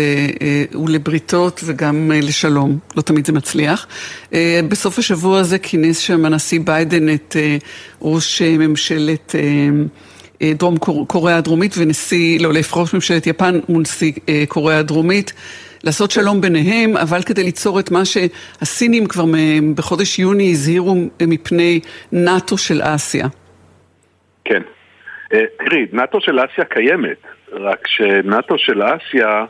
ולבריתות 0.87 1.61
וגם 1.65 2.11
לשלום. 2.15 2.79
לא 2.97 3.03
תמיד 3.03 3.27
זה 3.27 3.33
מצליח. 3.33 3.87
בסוף 4.69 4.99
השבוע 4.99 5.41
הזה 5.41 5.59
כינס 5.59 5.99
שם 5.99 6.25
הנשיא 6.25 6.61
ביידן 6.65 7.15
את 7.15 7.37
ראש 8.03 8.43
ממשלת... 8.43 9.35
דרום 10.43 10.77
קוריאה 11.07 11.37
הדרומית 11.37 11.75
ונשיא, 11.79 12.41
לא, 12.41 12.53
לפחות 12.53 12.83
ראש 12.83 12.95
ממשלת 12.95 13.27
יפן 13.27 13.61
ונשיא 13.69 14.13
אה, 14.29 14.45
קוריאה 14.49 14.79
הדרומית, 14.79 15.33
לעשות 15.85 16.11
שלום 16.11 16.41
ביניהם, 16.41 16.97
אבל 16.97 17.23
כדי 17.23 17.43
ליצור 17.43 17.81
את 17.81 17.91
מה 17.91 18.05
שהסינים 18.05 19.07
כבר 19.07 19.25
בחודש 19.75 20.19
יוני 20.19 20.51
הזהירו 20.51 20.95
מפני 21.23 21.81
נאט"ו 22.13 22.59
של 22.59 22.81
אסיה. 22.83 23.27
כן. 24.45 24.63
אה, 25.33 25.45
תראי, 25.59 25.87
נאט"ו 25.93 26.21
של 26.21 26.39
אסיה 26.45 26.65
קיימת, 26.65 27.27
רק 27.53 27.87
שנאט"ו 27.87 28.59
של 28.59 28.83
אסיה 28.83 29.45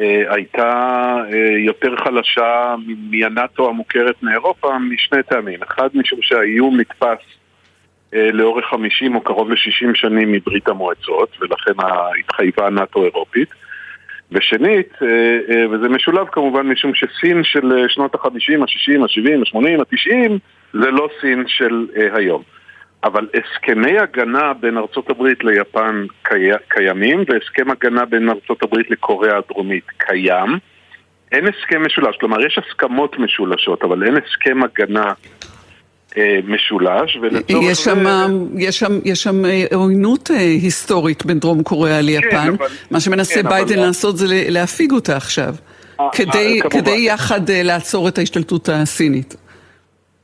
אה, 0.00 0.22
הייתה 0.28 1.16
יותר 1.58 1.96
חלשה 1.96 2.74
מהנאט"ו 3.10 3.68
המוכרת 3.68 4.22
מאירופה 4.22 4.78
משני 4.78 5.22
טעמים. 5.22 5.62
אחד, 5.62 5.88
משום 5.94 6.18
שהאיום 6.22 6.80
נתפס 6.80 7.24
אה, 8.14 8.30
לאורך 8.32 8.64
50 8.70 9.14
או 9.14 9.20
קרוב 9.20 9.50
ל-60 9.50 9.94
שנים 9.94 10.32
מברית 10.32 10.68
המועצות, 10.68 11.36
ולכן 11.40 11.72
התחייבה 12.18 12.70
נאט"ו 12.70 13.04
אירופית. 13.04 13.48
ושנית, 14.32 14.92
אה, 15.02 15.08
אה, 15.08 15.68
וזה 15.70 15.88
משולב 15.88 16.26
כמובן 16.32 16.66
משום 16.66 16.92
שסין 16.94 17.44
של 17.44 17.84
שנות 17.88 18.14
ה-50, 18.14 18.28
ה-60, 18.28 19.02
ה-70, 19.02 19.56
ה-80, 19.56 19.80
ה-90 19.80 20.30
זה 20.72 20.90
לא 20.90 21.08
סין 21.20 21.44
של 21.46 21.86
היום. 22.12 22.42
אבל 23.04 23.28
הסכמי 23.34 23.98
הגנה 23.98 24.52
בין 24.52 24.78
ארצות 24.78 25.10
הברית 25.10 25.44
ליפן 25.44 26.06
קי... 26.22 26.50
קיימים, 26.68 27.24
והסכם 27.28 27.70
הגנה 27.70 28.04
בין 28.04 28.28
ארצות 28.28 28.62
הברית 28.62 28.90
לקוריאה 28.90 29.38
הדרומית 29.38 29.84
קיים. 29.98 30.58
אין 31.32 31.44
הסכם 31.46 31.86
משולש, 31.86 32.16
כלומר 32.16 32.46
יש 32.46 32.58
הסכמות 32.58 33.18
משולשות, 33.18 33.84
אבל 33.84 34.04
אין 34.04 34.14
הסכם 34.16 34.62
הגנה 34.62 35.04
אה, 35.04 35.12
משולש, 36.46 37.18
ולצורך 37.22 37.70
יש 37.70 37.78
שם, 37.78 38.04
זה... 38.04 38.34
יש 38.58 38.78
שם, 38.78 38.98
יש 39.04 39.22
שם 39.22 39.44
אה, 39.44 39.64
עוינות 39.74 40.30
אה, 40.30 40.36
היסטורית 40.36 41.26
בין 41.26 41.38
דרום 41.38 41.62
קוריאה 41.62 42.00
ליפן. 42.00 42.28
כן, 42.30 42.48
אבל... 42.48 42.66
מה 42.90 43.00
שמנסה 43.00 43.42
כן, 43.42 43.48
ביידן 43.48 43.78
אבל... 43.78 43.86
לעשות 43.86 44.16
זה 44.16 44.26
להפיג 44.48 44.92
אותה 44.92 45.16
עכשיו. 45.16 45.54
כדי, 46.12 46.60
כדי 46.70 47.06
יחד 47.06 47.40
לעצור 47.50 48.08
את 48.08 48.18
ההשתלטות 48.18 48.68
הסינית. 48.68 49.36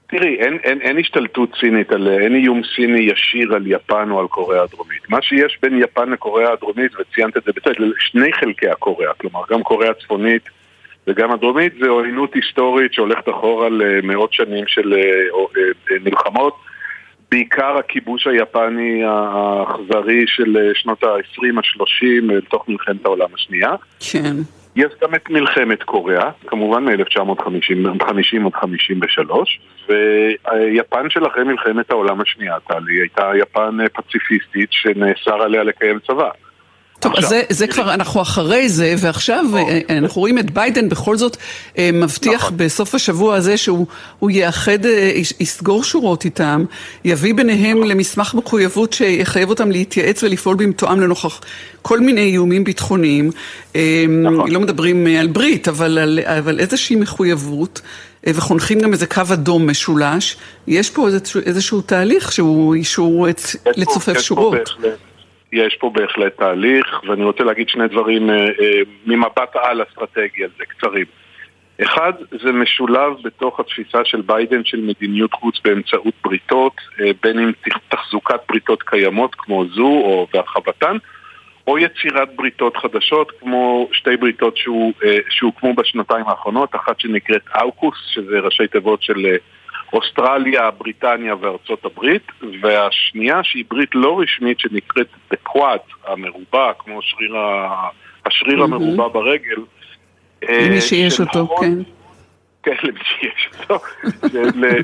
תראי, 0.07 0.37
אין, 0.41 0.59
אין, 0.65 0.81
אין 0.81 0.99
השתלטות 0.99 1.51
סינית, 1.61 1.93
על, 1.93 2.09
אין 2.09 2.35
איום 2.35 2.63
סיני 2.77 3.01
ישיר 3.01 3.55
על 3.55 3.67
יפן 3.67 4.11
או 4.11 4.21
על 4.21 4.27
קוריאה 4.27 4.63
הדרומית. 4.63 5.11
מה 5.11 5.23
שיש 5.23 5.59
בין 5.63 5.83
יפן 5.83 6.11
לקוריאה 6.11 6.53
הדרומית, 6.53 6.93
וציינת 7.01 7.37
את 7.37 7.43
זה 7.45 7.53
בצד, 7.57 7.73
שני 7.99 8.33
חלקי 8.33 8.69
הקוריאה, 8.69 9.13
כלומר 9.15 9.41
גם 9.51 9.63
קוריאה 9.63 9.91
הצפונית 9.91 10.43
וגם 11.07 11.33
הדרומית 11.33 11.73
זה 11.81 11.89
עוינות 11.89 12.35
היסטורית 12.35 12.93
שהולכת 12.93 13.29
אחורה 13.29 13.69
למאות 13.69 14.33
שנים 14.33 14.65
של 14.67 14.93
אה, 14.93 14.99
אה, 15.91 15.97
מלחמות. 16.05 16.57
בעיקר 17.31 17.77
הכיבוש 17.79 18.27
היפני 18.27 19.03
האכזרי 19.05 20.25
של 20.27 20.71
שנות 20.75 21.05
ה-20, 21.05 21.59
ה-30, 21.59 22.33
לתוך 22.33 22.69
מלחמת 22.69 23.05
העולם 23.05 23.29
השנייה. 23.35 23.71
כן. 24.13 24.37
יש 24.77 24.93
גם 25.03 25.15
את 25.15 25.31
מלחמת 25.31 25.83
קוריאה, 25.83 26.31
כמובן 26.47 26.85
מ-1950 26.85 27.91
עד 27.91 28.03
53, 28.03 29.61
ויפן 29.89 31.11
של 31.11 31.27
אחרי 31.27 31.45
מלחמת 31.45 31.91
העולם 31.91 32.21
השנייה, 32.21 32.61
טלי, 32.61 33.01
הייתה 33.01 33.31
יפן 33.39 33.77
פציפיסטית 33.93 34.69
שנאסר 34.73 35.43
עליה 35.43 35.63
לקיים 35.63 35.99
צבא. 36.07 36.31
טוב, 37.03 37.13
אז 37.17 37.29
זה, 37.29 37.43
זה 37.49 37.67
כבר, 37.67 37.95
אנחנו 37.95 38.23
אחרי 38.23 38.69
זה, 38.69 38.95
ועכשיו 38.99 39.45
אה, 39.55 39.81
אה, 39.91 39.99
אנחנו 39.99 40.21
רואים 40.21 40.39
את 40.39 40.51
ביידן 40.51 40.89
בכל 40.89 41.17
זאת 41.17 41.37
אה, 41.79 41.91
מבטיח 41.93 42.45
נכון. 42.45 42.57
בסוף 42.57 42.95
השבוע 42.95 43.37
הזה 43.37 43.57
שהוא 43.57 43.87
יאחד, 44.31 44.79
יסגור 45.41 45.85
שורות 45.85 46.25
איתם, 46.25 46.65
יביא 47.05 47.35
ביניהם 47.35 47.77
נכון. 47.79 47.91
למסמך 47.91 48.35
מחויבות 48.35 48.93
שיחייב 48.93 49.51
אותם 49.51 49.71
להתייעץ 49.71 50.23
ולפעול 50.23 50.57
במתואם 50.57 51.01
לנוכח 51.01 51.41
כל 51.83 52.01
מיני 52.01 52.21
איומים 52.21 52.65
ביטחוניים. 52.65 53.31
נכון. 54.09 54.51
לא 54.51 54.61
מדברים 54.61 55.07
על 55.07 55.27
ברית, 55.27 55.69
אבל 55.69 55.99
על, 55.99 56.21
אבל 56.25 56.61
איזושהי 56.61 56.97
מחויבות. 56.97 57.81
וחונכים 58.27 58.81
גם 58.81 58.93
איזה 58.93 59.07
קו 59.07 59.23
אדום 59.33 59.71
משולש, 59.71 60.37
יש 60.67 60.91
פה 60.91 61.09
איזשהו, 61.09 61.41
איזשהו 61.47 61.81
תהליך 61.81 62.33
שהוא 62.33 62.75
אישור 62.75 63.27
לצופף 63.77 64.21
שורות. 64.21 64.55
בהחלט. 64.55 65.12
יש 65.53 65.77
פה 65.81 65.91
בהחלט 65.91 66.37
תהליך, 66.37 67.01
ואני 67.09 67.25
רוצה 67.25 67.45
להגיד 67.45 67.69
שני 67.69 67.89
דברים 67.89 68.31
אה, 68.31 68.37
אה, 68.37 68.81
ממבט 69.07 69.57
על 69.57 69.83
אסטרטגי 69.83 70.45
על 70.45 70.51
זה, 70.59 70.65
קצרים. 70.65 71.05
אחד, 71.83 72.13
זה 72.43 72.53
משולב 72.53 73.13
בתוך 73.25 73.61
התפיסה 73.61 74.05
של 74.05 74.21
ביידן 74.21 74.65
של 74.65 74.81
מדיניות 74.81 75.33
חוץ 75.33 75.61
באמצעות 75.65 76.15
בריתות, 76.25 76.73
אה, 77.01 77.11
בין 77.23 77.39
אם 77.39 77.53
תחזוקת 77.89 78.41
בריתות 78.49 78.83
קיימות 78.83 79.35
כמו 79.35 79.65
זו 79.67 79.87
או 79.87 80.27
והרחבתן, 80.35 80.97
או 81.67 81.79
יצירת 81.79 82.37
בריתות 82.37 82.77
חדשות 82.77 83.33
כמו 83.41 83.89
שתי 83.93 84.17
בריתות 84.17 84.57
שהוקמו 85.29 85.75
בשנתיים 85.75 86.25
האחרונות, 86.29 86.75
אחת 86.75 87.01
שנקראת 87.01 87.43
אאוקוס, 87.61 87.95
שזה 88.07 88.39
ראשי 88.39 88.67
תיבות 88.67 89.03
של 89.03 89.27
אוסטרליה, 89.93 90.71
בריטניה 90.71 91.35
וארצות 91.41 91.85
הברית, 91.85 92.27
והשנייה 92.61 93.41
שהיא 93.45 93.65
ברית 93.71 93.95
לא 93.95 94.21
רשמית 94.21 94.61
שנקראת 94.61 95.09
בקוואד 95.31 95.79
המרובע, 96.07 96.73
כמו 96.79 97.03
שריר 97.03 97.37
ה... 97.37 97.89
השריר 98.27 98.61
mm-hmm. 98.61 98.65
המרובע 98.65 99.09
ברגל. 99.09 99.57
למי 100.43 100.81
שיש 100.81 101.21
אותו, 101.21 101.57
כן. 101.61 101.79
כן, 102.63 102.75
למי 102.83 103.01
שיש 103.05 103.51
אותו, 103.61 103.79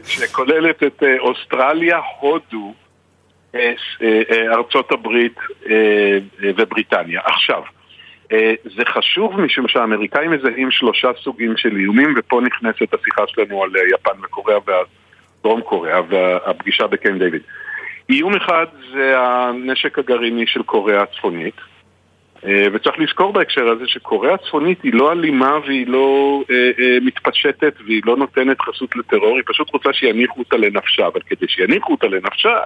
שכוללת 0.04 0.82
את 0.82 1.02
אה, 1.02 1.18
אוסטרליה, 1.18 2.00
הודו, 2.20 2.74
אה, 3.54 3.72
אה, 4.02 4.54
ארצות 4.54 4.92
הברית 4.92 5.38
ובריטניה. 6.40 7.20
עכשיו, 7.24 7.62
זה 8.76 8.84
חשוב 8.84 9.40
משום 9.40 9.68
שהאמריקאים 9.68 10.30
מזהים 10.30 10.70
שלושה 10.70 11.08
סוגים 11.22 11.56
של 11.56 11.76
איומים, 11.76 12.14
ופה 12.16 12.40
נכנסת 12.40 12.94
השיחה 12.94 13.22
שלנו 13.26 13.62
על 13.62 13.70
יפן 13.94 14.24
וקוריאה 14.24 14.58
דרום 15.42 15.60
קוריאה 15.60 16.00
והפגישה 16.08 16.86
בקן 16.86 17.18
דיוויד. 17.18 17.42
איום 18.10 18.36
אחד 18.36 18.66
זה 18.92 19.14
הנשק 19.18 19.98
הגרעיני 19.98 20.46
של 20.46 20.62
קוריאה 20.62 21.02
הצפונית, 21.02 21.54
אה, 22.46 22.66
וצריך 22.72 22.98
לזכור 22.98 23.32
בהקשר 23.32 23.68
הזה 23.68 23.84
שקוריאה 23.86 24.34
הצפונית 24.34 24.82
היא 24.82 24.94
לא 24.94 25.12
אלימה 25.12 25.58
והיא 25.66 25.86
לא 25.86 26.42
אה, 26.50 26.70
אה, 26.78 26.98
מתפשטת 27.02 27.74
והיא 27.86 28.02
לא 28.06 28.16
נותנת 28.16 28.60
חסות 28.60 28.96
לטרור, 28.96 29.36
היא 29.36 29.44
פשוט 29.46 29.70
רוצה 29.72 29.92
שיניחו 29.92 30.38
אותה 30.38 30.56
לנפשה, 30.56 31.06
אבל 31.06 31.20
כדי 31.26 31.48
שיניחו 31.48 31.92
אותה 31.92 32.06
לנפשה 32.06 32.58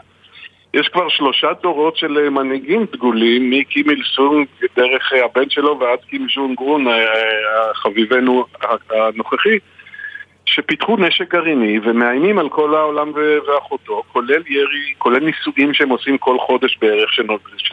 יש 0.74 0.88
כבר 0.88 1.08
שלושה 1.08 1.48
דורות 1.62 1.96
של 1.96 2.28
מנהיגים 2.28 2.86
דגולים, 2.92 3.50
מקים 3.50 3.90
איל 3.90 4.02
סונג 4.14 4.46
דרך 4.76 5.12
הבן 5.24 5.50
שלו 5.50 5.78
ועד 5.80 5.98
קים 6.08 6.26
ז'ון 6.34 6.54
גרון, 6.54 6.86
חביבנו 7.74 8.44
הנוכחי, 8.90 9.58
שפיתחו 10.46 10.96
נשק 10.96 11.34
גרעיני 11.34 11.78
ומאיימים 11.84 12.38
על 12.38 12.48
כל 12.48 12.74
העולם 12.74 13.12
ואחותו, 13.46 14.02
כולל 14.12 14.42
ירי, 14.46 14.94
כולל 14.98 15.24
ניסויים 15.24 15.74
שהם 15.74 15.88
עושים 15.88 16.18
כל 16.18 16.36
חודש 16.38 16.78
בערך 16.80 17.12
של, 17.12 17.26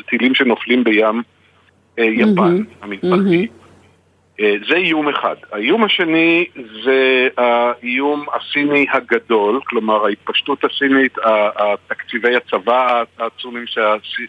טילים 0.09 0.35
שנופלים 0.35 0.83
בים 0.83 1.21
אה, 1.99 2.03
יפן 2.03 2.57
mm-hmm. 2.57 2.85
המזרחי. 2.85 3.45
Mm-hmm. 3.45 3.59
אה, 4.39 4.55
זה 4.69 4.75
איום 4.75 5.09
אחד. 5.09 5.35
האיום 5.51 5.83
השני 5.83 6.45
זה 6.83 7.27
האיום 7.37 8.25
הסיני 8.33 8.85
הגדול, 8.91 9.59
כלומר 9.65 10.05
ההתפשטות 10.05 10.63
הסינית, 10.63 11.17
תקציבי 11.87 12.35
הצבא 12.35 13.03
העצומים 13.19 13.65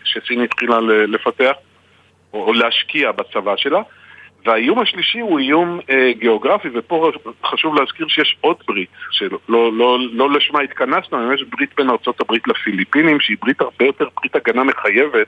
שסין 0.04 0.40
התחילה 0.40 0.80
לפתח 0.80 1.52
או 2.32 2.52
להשקיע 2.52 3.12
בצבא 3.12 3.56
שלה. 3.56 3.82
והאיום 4.44 4.78
השלישי 4.78 5.20
הוא 5.20 5.38
איום 5.38 5.80
אה, 5.90 6.12
גיאוגרפי, 6.18 6.68
ופה 6.74 7.11
חשוב 7.44 7.74
להזכיר 7.74 8.08
שיש 8.08 8.36
עוד 8.40 8.56
ברית, 8.68 8.88
שלא 9.11 9.38
לא, 9.48 9.72
לא, 9.72 9.98
לא 10.12 10.30
לשמה 10.30 10.61
התכנסנו, 10.61 11.32
יש 11.32 11.42
ברית 11.42 11.70
בין 11.76 11.90
ארה"ב 11.90 12.34
לפיליפינים, 12.46 13.20
שהיא 13.20 13.36
ברית 13.42 13.61
הרבה 13.61 13.84
יותר, 13.84 14.08
ברית 14.20 14.36
הגנה 14.36 14.64
מחייבת, 14.64 15.26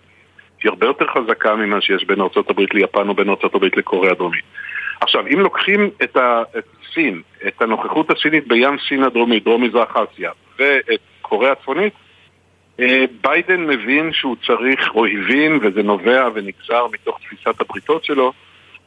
שהיא 0.58 0.70
הרבה 0.70 0.86
יותר 0.86 1.06
חזקה 1.06 1.56
ממה 1.56 1.80
שיש 1.80 2.04
בין 2.04 2.20
ארה"ב 2.20 2.60
ליפן 2.72 3.08
או 3.08 3.14
בין 3.14 3.28
ארה"ב 3.28 3.64
לקוריאה 3.76 4.12
הדרומית. 4.12 4.44
עכשיו, 5.02 5.26
אם 5.26 5.40
לוקחים 5.40 5.90
את, 6.02 6.16
ה, 6.16 6.42
את 6.58 6.64
סין, 6.94 7.22
את 7.46 7.62
הנוכחות 7.62 8.10
הסינית 8.10 8.48
בים 8.48 8.76
סין 8.88 9.02
הדרומית, 9.02 9.44
דרום 9.44 9.64
מזרח 9.64 9.96
אסיה, 9.96 10.30
ואת 10.58 11.00
קוריאה 11.22 11.52
הצפונית, 11.52 11.92
אה, 12.80 13.04
ביידן 13.20 13.66
מבין 13.66 14.12
שהוא 14.12 14.36
צריך, 14.46 14.94
או 14.94 15.06
הבין, 15.06 15.58
וזה 15.62 15.82
נובע 15.82 16.28
ונגזר 16.34 16.86
מתוך 16.92 17.18
תפיסת 17.18 17.60
הבריתות 17.60 18.04
שלו, 18.04 18.32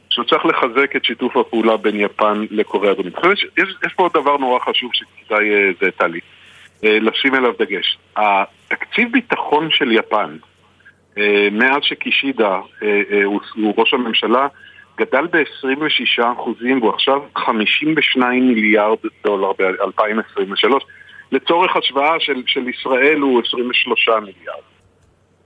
שהוא 0.10 0.26
צריך 0.26 0.46
לחזק 0.46 0.96
את 0.96 1.06
שיתוף 1.06 1.38
הפעולה 1.38 1.78
בין 1.78 2.00
יפן 2.00 2.46
לקוריאה 2.52 2.92
הדרומית. 2.92 3.14
יש, 3.34 3.46
יש, 3.58 3.70
יש 3.86 3.94
פה 3.94 4.04
עוד 4.04 4.14
דבר 4.14 4.38
נורא 4.38 4.60
חשוב 4.60 4.92
שכדאי, 4.94 5.50
אה, 5.50 5.70
זה 5.82 5.92
טלי, 5.92 6.20
אה, 6.84 7.00
לשים 7.00 7.36
אליו 7.36 7.54
דגש. 7.60 7.98
התקציב 8.16 9.12
ביטחון 9.12 9.72
של 9.72 9.92
יפן, 9.92 10.38
מאז 11.52 11.78
שקישידה 11.82 12.60
הוא, 13.24 13.42
הוא 13.56 13.74
ראש 13.78 13.94
הממשלה, 13.94 14.48
גדל 14.98 15.28
ב-26% 15.32 16.24
והוא 16.82 16.94
עכשיו 16.94 17.22
52 17.38 18.48
מיליארד 18.48 18.98
דולר 19.24 19.52
ב-2023. 19.60 20.74
לצורך 21.32 21.76
השוואה 21.76 22.20
של, 22.20 22.44
של 22.48 22.70
ישראל 22.70 23.20
הוא 23.20 23.42
23 23.48 24.10
מיליארד, 24.10 24.64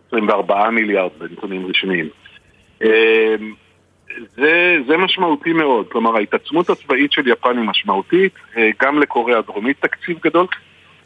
24 0.07 0.69
מיליארד 0.69 1.11
בנתונים 1.19 1.65
רשמיים. 1.65 2.09
זה, 4.35 4.77
זה 4.87 4.97
משמעותי 4.97 5.53
מאוד, 5.53 5.87
כלומר 5.91 6.15
ההתעצמות 6.15 6.69
הצבאית 6.69 7.11
של 7.11 7.27
יפן 7.27 7.57
היא 7.57 7.69
משמעותית, 7.69 8.33
אה, 8.57 8.69
גם 8.81 8.99
לקוריאה 8.99 9.39
הדרומית 9.39 9.77
תקציב 9.81 10.17
גדול. 10.23 10.45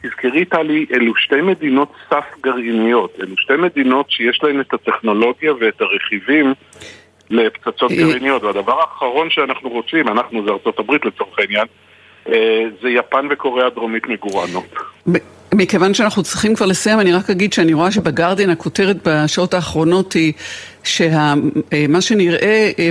תזכרי 0.01 0.45
טלי, 0.45 0.85
אלו 0.93 1.15
שתי 1.15 1.41
מדינות 1.41 1.91
סף 2.09 2.25
גרעיניות, 2.41 3.17
אלו 3.21 3.37
שתי 3.37 3.53
מדינות 3.55 4.11
שיש 4.11 4.39
להן 4.43 4.59
את 4.59 4.73
הטכנולוגיה 4.73 5.53
ואת 5.59 5.81
הרכיבים 5.81 6.53
לפצצות 7.29 7.91
אה, 7.91 7.97
גרעיניות, 7.97 8.43
והדבר 8.43 8.79
האחרון 8.81 9.29
שאנחנו 9.29 9.69
רוצים, 9.69 10.07
אנחנו 10.07 10.45
זה 10.45 10.51
ארצות 10.51 10.79
הברית 10.79 11.05
לצורך 11.05 11.39
העניין, 11.39 11.65
אה, 12.29 12.63
זה 12.81 12.89
יפן 12.89 13.27
וקוריאה 13.29 13.67
הדרומית 13.67 14.07
מגורענות. 14.07 14.75
מכיוון 15.55 15.93
שאנחנו 15.93 16.23
צריכים 16.23 16.55
כבר 16.55 16.65
לסיים, 16.65 16.99
אני 16.99 17.13
רק 17.13 17.29
אגיד 17.29 17.53
שאני 17.53 17.73
רואה 17.73 17.91
שבגרדין 17.91 18.49
הכותרת 18.49 19.07
בשעות 19.07 19.53
האחרונות 19.53 20.13
היא 20.13 20.33
שמה 20.83 21.35
אה, 21.95 22.01
שנראה 22.01 22.71
אה, 22.79 22.89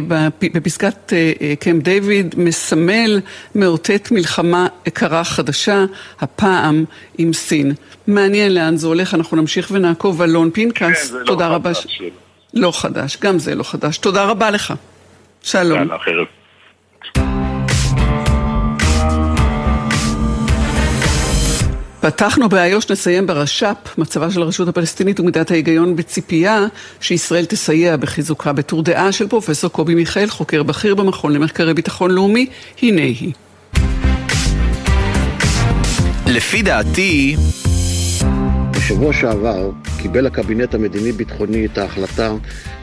בפסקת 0.55 1.13
קמפ 1.61 1.83
דיוויד 1.83 2.35
מסמל, 2.39 3.21
מאותת 3.55 4.09
מלחמה 4.11 4.67
קרה 4.93 5.25
חדשה, 5.25 5.85
הפעם 6.21 6.85
עם 7.19 7.33
סין. 7.33 7.73
מעניין 8.07 8.55
לאן 8.55 8.77
זה 8.77 8.87
הולך, 8.87 9.15
אנחנו 9.15 9.37
נמשיך 9.37 9.69
ונעקוב. 9.73 10.23
אלון 10.23 10.51
פינקס, 10.51 11.13
כן, 11.13 11.25
תודה 11.27 11.49
לא 11.49 11.55
רבה. 11.55 11.75
ש... 11.75 12.03
לא 12.55 12.73
חדש, 12.75 13.17
גם 13.21 13.39
זה 13.39 13.55
לא 13.55 13.63
חדש. 13.63 13.99
תודה 13.99 14.25
רבה 14.25 14.51
לך. 14.51 14.75
שלום. 15.43 15.79
יאללה, 15.79 15.97
פתחנו 22.03 22.49
באיו"ש, 22.49 22.91
נסיים 22.91 23.27
ברש"פ, 23.27 23.99
מצבה 23.99 24.31
של 24.31 24.43
הרשות 24.43 24.69
הפלסטינית 24.69 25.21
ומידת 25.21 25.51
ההיגיון 25.51 25.97
בציפייה 25.97 26.67
שישראל 27.01 27.45
תסייע 27.45 27.97
בחיזוקה 27.97 28.53
בתור 28.53 28.83
דעה 28.83 29.13
של 29.13 29.29
פרופסור 29.29 29.71
קובי 29.71 29.95
מיכאל, 29.95 30.27
חוקר 30.27 30.63
בכיר 30.63 30.95
במכון 30.95 31.33
למחקרי 31.33 31.75
ביטחון 31.75 32.11
לאומי, 32.11 32.47
הנה 32.83 33.03
היא. 33.03 33.33
לפי 36.27 36.63
דעתי... 36.63 37.37
בשבוע 38.85 39.13
שעבר 39.13 39.71
קיבל 39.99 40.27
הקבינט 40.27 40.75
המדיני-ביטחוני 40.75 41.67
את 41.67 41.79
ההחלטה 41.79 42.33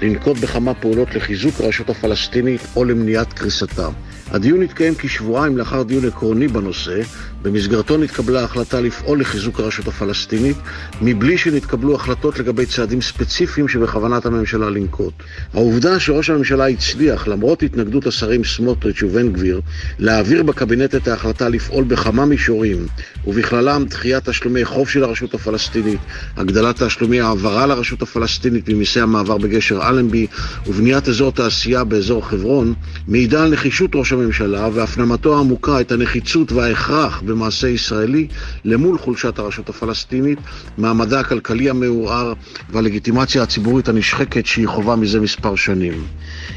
לנקוט 0.01 0.37
בכמה 0.37 0.73
פעולות 0.73 1.15
לחיזוק 1.15 1.61
הרשות 1.61 1.89
הפלסטינית 1.89 2.61
או 2.75 2.85
למניעת 2.85 3.33
קריסתה. 3.33 3.89
הדיון 4.31 4.61
התקיים 4.61 4.93
כשבועיים 4.97 5.57
לאחר 5.57 5.83
דיון 5.83 6.07
עקרוני 6.07 6.47
בנושא, 6.47 7.01
במסגרתו 7.41 7.97
נתקבלה 7.97 8.43
החלטה 8.43 8.81
לפעול 8.81 9.21
לחיזוק 9.21 9.59
הרשות 9.59 9.87
הפלסטינית, 9.87 10.57
מבלי 11.01 11.37
שנתקבלו 11.37 11.95
החלטות 11.95 12.39
לגבי 12.39 12.65
צעדים 12.65 13.01
ספציפיים 13.01 13.67
שבכוונת 13.67 14.25
הממשלה 14.25 14.69
לנקוט. 14.69 15.13
העובדה 15.53 15.99
שראש 15.99 16.29
הממשלה 16.29 16.67
הצליח, 16.67 17.27
למרות 17.27 17.63
התנגדות 17.63 18.07
השרים 18.07 18.43
סמוטריץ' 18.43 19.03
ובן 19.03 19.33
גביר, 19.33 19.61
להעביר 19.99 20.43
בקבינט 20.43 20.95
את 20.95 21.07
ההחלטה 21.07 21.49
לפעול 21.49 21.83
בכמה 21.83 22.25
מישורים, 22.25 22.87
ובכללם 23.27 23.85
דחיית 23.89 24.29
תשלומי 24.29 24.65
חוב 24.65 24.89
של 24.89 25.03
הרשות 25.03 25.33
הפלסטינית, 25.33 25.99
הגדלת 26.37 26.83
תשלומי 26.83 27.21
העברה 27.21 27.65
לרשות 27.67 28.01
הפלסטינית 28.01 28.69
ממיסי 28.69 28.99
המעבר 28.99 29.37
בגשר 29.37 29.89
אלנבי, 29.89 30.27
ובניית 30.67 31.07
אזור 31.07 31.31
תעשייה 31.31 31.83
באזור 31.83 32.27
חברון, 32.27 32.73
מעידה 33.07 33.43
על 33.43 33.51
נחישות 33.51 33.91
ראש 33.95 34.13
הממשלה 34.13 34.69
והפנמתו 34.73 35.37
העמוקה 35.37 35.81
את 35.81 35.91
הנחיצות 35.91 36.51
וההכרח 36.51 37.21
במעשה 37.29 37.67
ישראלי 37.67 38.27
למול 38.65 38.97
חולשת 38.97 39.39
הרשות 39.39 39.69
הפלסטינית, 39.69 40.39
מעמדה 40.77 41.19
הכלכלי 41.19 41.69
המעורער 41.69 42.33
והלגיטימציה 42.69 43.43
הציבורית 43.43 43.87
הנשחקת 43.87 44.45
שהיא 44.45 44.67
חובה 44.67 44.95
מזה 44.95 45.19
מספר 45.19 45.55
שנים. 45.55 46.07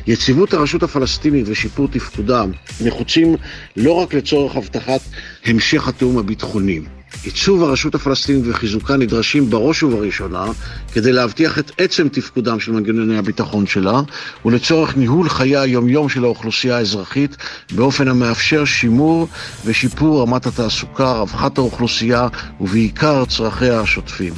יציבות 0.07 0.55
הרשות 0.55 0.83
הפלסטינית 0.83 1.45
ושיפור 1.49 1.89
תפקודה 1.89 2.45
נחוצים 2.81 3.37
לא 3.77 3.93
רק 3.93 4.15
לצורך 4.15 4.57
הבטחת 4.57 5.01
המשך 5.45 5.89
התיאום 5.89 6.19
הביטחוני. 6.19 6.81
עיצוב 7.23 7.65
הרשות 7.65 7.95
הפלסטינית 7.95 8.45
וחיזוקה 8.47 8.97
נדרשים 8.97 9.51
בראש 9.51 9.83
ובראשונה 9.83 10.45
כדי 10.93 11.13
להבטיח 11.13 11.59
את 11.59 11.71
עצם 11.79 12.09
תפקודם 12.09 12.61
של 12.61 12.73
מנגנוני 12.73 13.19
הביטחון 13.19 13.67
שלה 13.67 14.01
ולצורך 14.45 14.97
ניהול 14.97 15.29
חיי 15.29 15.57
היומיום 15.57 16.09
של 16.09 16.25
האוכלוסייה 16.25 16.77
האזרחית 16.77 17.37
באופן 17.73 18.09
המאפשר 18.09 18.65
שימור 18.65 19.29
ושיפור 19.65 20.23
רמת 20.23 20.47
התעסוקה, 20.47 21.13
רווחת 21.13 21.59
האוכלוסייה 21.59 22.29
ובעיקר 22.61 23.25
צרכיה 23.25 23.81
השוטפים. 23.81 24.35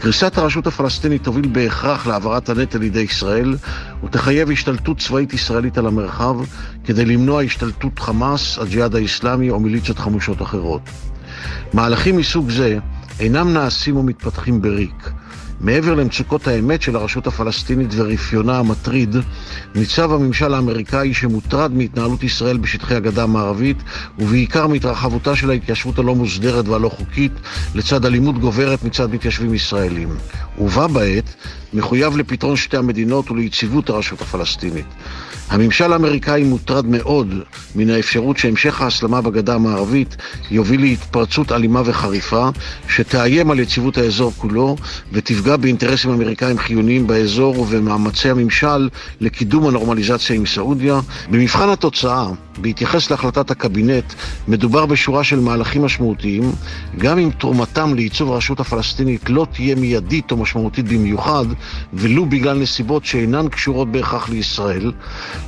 קריסת 0.00 0.38
הרשות 0.38 0.66
הפלסטינית 0.66 1.24
תוביל 1.24 1.48
בהכרח 1.52 2.06
להעברת 2.06 2.48
הנטל 2.48 2.78
לידי 2.78 3.00
ישראל 3.00 3.56
ותחייב 4.04 4.50
השתלטות 4.50 4.98
צבאית 4.98 5.32
ישראלית 5.32 5.78
על 5.78 5.86
המרחב 5.86 6.36
כדי 6.84 7.04
למנוע 7.04 7.42
השתלטות 7.42 7.98
חמאס, 7.98 8.58
הג'יהאד 8.58 8.94
האיסלאמי 8.94 9.50
או 9.50 9.60
מיליציות 9.60 9.98
חמושות 9.98 10.42
אחרות. 10.42 10.80
מהלכים 11.72 12.16
מסוג 12.16 12.50
זה 12.50 12.78
אינם 13.20 13.52
נעשים 13.52 13.96
ומתפתחים 13.96 14.62
בריק. 14.62 15.10
מעבר 15.60 15.94
למצוקות 15.94 16.46
האמת 16.48 16.82
של 16.82 16.96
הרשות 16.96 17.26
הפלסטינית 17.26 17.88
ורפיונה 17.96 18.58
המטריד, 18.58 19.16
ניצב 19.74 20.12
הממשל 20.12 20.54
האמריקאי 20.54 21.14
שמוטרד 21.14 21.72
מהתנהלות 21.72 22.22
ישראל 22.22 22.56
בשטחי 22.56 22.94
הגדה 22.94 23.22
המערבית, 23.22 23.76
ובעיקר 24.18 24.66
מהתרחבותה 24.66 25.36
של 25.36 25.50
ההתיישבות 25.50 25.98
הלא 25.98 26.14
מוסדרת 26.14 26.68
והלא 26.68 26.88
חוקית, 26.88 27.32
לצד 27.74 28.06
אלימות 28.06 28.38
גוברת 28.38 28.82
מצד 28.82 29.10
מתיישבים 29.10 29.54
ישראלים. 29.54 30.08
ובה 30.58 30.88
בעת, 30.88 31.34
מחויב 31.74 32.16
לפתרון 32.16 32.56
שתי 32.56 32.76
המדינות 32.76 33.30
וליציבות 33.30 33.90
הרשות 33.90 34.20
הפלסטינית. 34.20 34.86
הממשל 35.50 35.92
האמריקאי 35.92 36.44
מוטרד 36.44 36.86
מאוד 36.86 37.34
מן 37.74 37.90
האפשרות 37.90 38.38
שהמשך 38.38 38.80
ההסלמה 38.80 39.20
בגדה 39.20 39.54
המערבית 39.54 40.16
יוביל 40.50 40.80
להתפרצות 40.80 41.52
אלימה 41.52 41.82
וחריפה 41.84 42.48
שתאיים 42.88 43.50
על 43.50 43.60
יציבות 43.60 43.98
האזור 43.98 44.32
כולו 44.36 44.76
ותפגע 45.12 45.56
באינטרסים 45.56 46.10
אמריקאים 46.10 46.58
חיוניים 46.58 47.06
באזור 47.06 47.58
ובמאמצי 47.58 48.30
הממשל 48.30 48.88
לקידום 49.20 49.66
הנורמליזציה 49.66 50.36
עם 50.36 50.46
סעודיה. 50.46 51.00
במבחן 51.30 51.68
התוצאה, 51.68 52.26
בהתייחס 52.58 53.10
להחלטת 53.10 53.50
הקבינט, 53.50 54.12
מדובר 54.48 54.86
בשורה 54.86 55.24
של 55.24 55.40
מהלכים 55.40 55.82
משמעותיים, 55.82 56.52
גם 56.98 57.18
אם 57.18 57.30
תרומתם 57.38 57.94
לעיצוב 57.94 58.32
הרשות 58.32 58.60
הפלסטינית 58.60 59.30
לא 59.30 59.46
תהיה 59.52 59.74
מיידית 59.74 60.30
או 60.30 60.36
משמעותית 60.36 60.88
במיוחד, 60.88 61.44
ולו 61.92 62.26
בגלל 62.26 62.58
נסיבות 62.58 63.04
שאינן 63.04 63.48
קשורות 63.48 63.92
בהכרח 63.92 64.28
לישראל, 64.28 64.92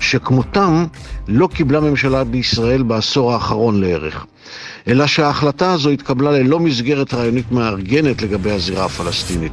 שכמותם 0.01 0.85
לא 1.29 1.49
קיבלה 1.55 1.81
ממשלה 1.81 2.25
בישראל 2.25 2.83
בעשור 2.83 3.33
האחרון 3.33 3.81
לערך. 3.81 4.27
אלא 4.89 5.07
שההחלטה 5.07 5.73
הזו 5.73 5.91
התקבלה 5.91 6.31
ללא 6.31 6.61
מסגרת 6.61 7.15
רעיונית 7.15 7.53
מארגנת 7.53 8.23
לגבי 8.23 8.51
הזירה 8.51 8.85
הפלסטינית. 8.85 9.53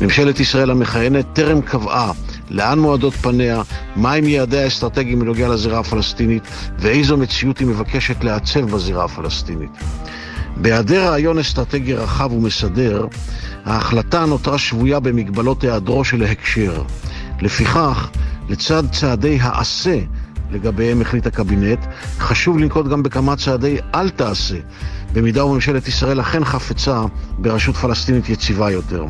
ממשלת 0.00 0.40
ישראל 0.40 0.70
המכהנת 0.70 1.26
טרם 1.32 1.60
קבעה 1.60 2.12
לאן 2.50 2.78
מועדות 2.78 3.14
פניה, 3.14 3.62
מהם 3.96 4.24
יעדיה 4.24 4.64
האסטרטגיים 4.64 5.18
בנוגע 5.20 5.48
לזירה 5.48 5.78
הפלסטינית 5.78 6.42
ואיזו 6.78 7.16
מציאות 7.16 7.58
היא 7.58 7.66
מבקשת 7.66 8.24
לעצב 8.24 8.60
בזירה 8.60 9.04
הפלסטינית. 9.04 9.70
בהיעדר 10.56 11.08
רעיון 11.08 11.38
אסטרטגי 11.38 11.94
רחב 11.94 12.32
ומסדר, 12.32 13.06
ההחלטה 13.64 14.26
נותרה 14.26 14.58
שבויה 14.58 15.00
במגבלות 15.00 15.64
היעדרו 15.64 16.04
של 16.04 16.22
ההקשר. 16.22 16.82
לפיכך, 17.40 18.10
לצד 18.48 18.82
צעדי 18.92 19.38
העשה 19.40 19.98
לגביהם 20.50 21.00
החליט 21.00 21.26
הקבינט, 21.26 21.78
חשוב 22.18 22.58
לנקוט 22.58 22.86
גם 22.86 23.02
בכמה 23.02 23.36
צעדי 23.36 23.76
אל 23.94 24.10
תעשה, 24.10 24.56
במידה 25.12 25.44
וממשלת 25.44 25.88
ישראל 25.88 26.20
אכן 26.20 26.44
חפצה 26.44 27.02
ברשות 27.38 27.76
פלסטינית 27.76 28.28
יציבה 28.28 28.70
יותר. 28.70 29.04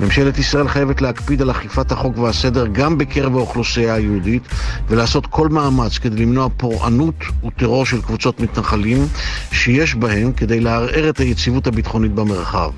ממשלת 0.00 0.38
ישראל 0.38 0.68
חייבת 0.68 1.00
להקפיד 1.02 1.42
על 1.42 1.50
אכיפת 1.50 1.92
החוק 1.92 2.18
והסדר 2.18 2.66
גם 2.66 2.98
בקרב 2.98 3.36
האוכלוסייה 3.36 3.94
היהודית 3.94 4.42
ולעשות 4.88 5.26
כל 5.26 5.48
מאמץ 5.48 5.98
כדי 5.98 6.22
למנוע 6.22 6.48
פורענות 6.56 7.14
וטרור 7.46 7.86
של 7.86 8.02
קבוצות 8.02 8.40
מתנחלים 8.40 9.06
שיש 9.52 9.94
בהם 9.94 10.32
כדי 10.32 10.60
לערער 10.60 11.08
את 11.08 11.20
היציבות 11.20 11.66
הביטחונית 11.66 12.12
במרחב. 12.12 12.70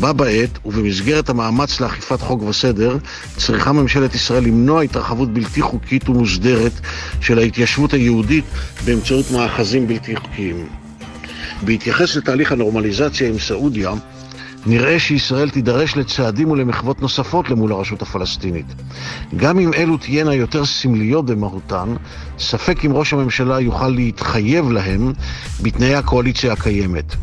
בה 0.00 0.12
בעת 0.12 0.58
ובמסגרת 0.64 1.28
המאמץ 1.28 1.80
לאכיפת 1.80 2.20
חוק 2.20 2.42
וסדר 2.42 2.96
צריכה 3.36 3.72
ממשלת 3.72 4.14
ישראל 4.14 4.44
למנוע 4.44 4.82
התרחבות 4.82 5.32
בלתי 5.32 5.62
חוקית 5.62 6.08
ומוסדרת 6.08 6.72
של 7.20 7.38
ההתיישבות 7.38 7.92
היהודית 7.92 8.44
באמצעות 8.84 9.30
מאחזים 9.30 9.86
בלתי 9.88 10.16
חוקיים. 10.16 10.87
בהתייחס 11.62 12.16
לתהליך 12.16 12.52
הנורמליזציה 12.52 13.28
עם 13.28 13.38
סעודיה, 13.38 13.92
נראה 14.66 14.98
שישראל 14.98 15.50
תידרש 15.50 15.96
לצעדים 15.96 16.50
ולמחוות 16.50 17.02
נוספות 17.02 17.50
למול 17.50 17.72
הרשות 17.72 18.02
הפלסטינית. 18.02 18.66
גם 19.36 19.58
אם 19.58 19.74
אלו 19.74 19.96
תהיינה 19.96 20.34
יותר 20.34 20.64
סמליות 20.64 21.26
במהותן, 21.26 21.94
ספק 22.38 22.84
אם 22.84 22.92
ראש 22.92 23.12
הממשלה 23.12 23.60
יוכל 23.60 23.88
להתחייב 23.88 24.70
להם 24.70 25.12
בתנאי 25.62 25.94
הקואליציה 25.94 26.52
הקיימת. 26.52 27.14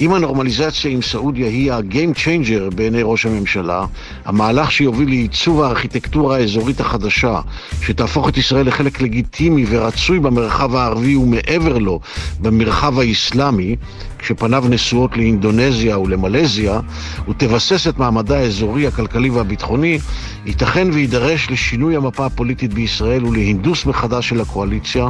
אם 0.00 0.14
הנורמליזציה 0.14 0.90
עם 0.90 1.02
סעודיה 1.02 1.46
היא 1.46 1.72
ה-game 1.72 2.18
changer 2.18 2.74
בעיני 2.74 3.02
ראש 3.02 3.26
הממשלה, 3.26 3.86
המהלך 4.24 4.72
שיוביל 4.72 5.08
לעיצוב 5.08 5.62
הארכיטקטורה 5.62 6.36
האזורית 6.36 6.80
החדשה, 6.80 7.40
שתהפוך 7.82 8.28
את 8.28 8.36
ישראל 8.36 8.66
לחלק 8.66 9.00
לגיטימי 9.00 9.64
ורצוי 9.68 10.20
במרחב 10.20 10.76
הערבי 10.76 11.16
ומעבר 11.16 11.78
לו 11.78 12.00
במרחב 12.40 12.98
האסלאמי, 12.98 13.76
כשפניו 14.18 14.64
נשואות 14.68 15.16
לאינדונזיה 15.16 15.98
ולמלזיה, 15.98 16.80
ותבסס 17.28 17.88
את 17.88 17.98
מעמדה 17.98 18.38
האזורי, 18.38 18.86
הכלכלי 18.86 19.30
והביטחוני, 19.30 19.98
ייתכן 20.46 20.88
ויידרש 20.92 21.50
לשינוי 21.50 21.96
המפה 21.96 22.26
הפוליטית 22.26 22.74
בישראל 22.74 23.24
ולהינדוס 23.24 23.86
מחדש 23.86 24.28
של 24.28 24.40
הקואליציה, 24.40 25.08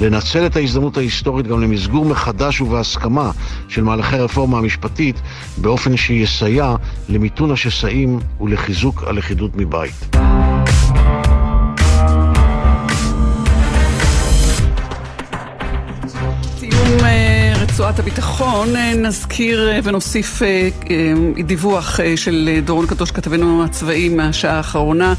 לנצל 0.00 0.46
את 0.46 0.56
ההזדמנות 0.56 0.96
ההיסטורית 0.96 1.46
גם 1.46 1.60
למסגור 1.60 2.04
מחדש 2.04 2.60
ובהסכמה 2.60 3.30
של 3.68 3.84
מהלכי 3.84 4.18
הרפורמה 4.22 4.58
המשפטית, 4.58 5.20
באופן 5.56 5.96
שיסייע 5.96 6.74
למיתון 7.08 7.50
השסעים 7.50 8.18
ולחיזוק 8.40 9.04
הלכידות 9.06 9.50
מבית. 9.56 10.08
רצועת 17.62 17.98
הביטחון 17.98 18.68
נזכיר 18.96 19.70
ונוסיף 19.82 20.42
דיווח 21.46 22.00
של 22.16 22.60
דורון 22.64 22.86
קדוש, 22.86 23.10
כתבנו 23.10 23.64
הצבאי 23.64 24.08
מהשעה 24.08 24.56
האחרונה. 24.56 25.14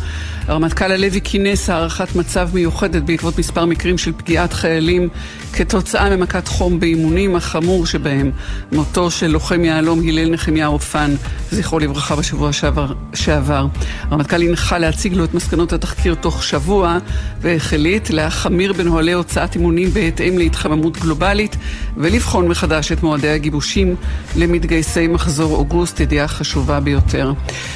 הרמטכ"ל 0.48 0.91
הלוי 0.91 1.22
כינס 1.24 1.70
הערכת 1.70 2.16
מצב 2.16 2.50
מיוחדת 2.54 3.04
בעקבות 3.04 3.39
מספר 3.39 3.66
מקרים 3.66 3.98
של 3.98 4.12
פגיעת 4.18 4.54
חיילים 4.54 5.10
כתוצאה 5.54 6.16
ממכת 6.16 6.48
חום 6.48 6.80
באימונים, 6.80 7.36
החמור 7.36 7.86
שבהם 7.86 8.32
מותו 8.72 9.12
של 9.12 9.28
לוחם 9.28 9.66
יהלום 9.66 10.00
הלל 10.08 10.30
נחמיה 10.30 10.68
אופן, 10.68 11.16
זכרו 11.52 11.80
לברכה 11.80 12.16
בשבוע 12.16 12.54
שעבר. 12.54 12.94
שעבר. 13.14 13.68
הרמטכ"ל 14.10 14.41
הנחה 14.41 14.78
להציג 14.78 15.14
לו 15.14 15.24
את 15.24 15.34
מסקנות 15.34 15.74
התחקיר 15.74 16.16
תוך 16.16 16.44
שבוע 16.44 16.98
והחליט 17.41 18.10
להחמיר 18.10 18.74
בנוהלי 18.74 19.12
הוצאת 19.12 19.56
אימונים 19.56 19.89
בהתאם 19.89 20.38
להתחממות 20.38 20.98
גלובלית 20.98 21.56
ולבחון 21.98 22.48
מחדש 22.48 22.91
את 22.91 23.04
מועדי 23.04 23.30
הגיבושים 23.30 23.96
למתגייסי 24.36 25.08
מחזור 25.08 25.56
אוגוסט, 25.56 26.00
ידיעה 26.00 26.28
חשובה 26.28 26.80
ביותר. 26.80 27.34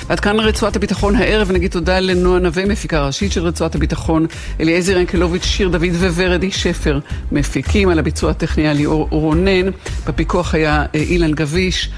עד 0.09 0.20
כאן 0.20 0.39
רצועת 0.39 0.76
הביטחון 0.76 1.15
הערב, 1.15 1.51
נגיד 1.51 1.72
תודה 1.72 1.99
לנועה 1.99 2.39
נווה, 2.39 2.57
מפיקה 2.66 3.05
ראשית 3.05 3.32
של 3.32 3.43
רצועת 3.43 3.76
הביטחון, 3.76 4.26
אליעזר 4.60 4.97
ינקלוביץ', 4.97 5.43
שיר 5.43 5.70
דוד 5.70 5.95
וורדי 5.99 6.51
שפר, 6.51 6.99
מפיקים 7.32 7.89
על 7.89 7.99
הביצוע 7.99 8.32
הטכני 8.32 8.74
ליאור 8.74 9.08
רונן, 9.12 9.70
בפיקוח 10.08 10.53
היה 10.53 10.86
אילן 10.93 11.32
גביש. 11.32 11.89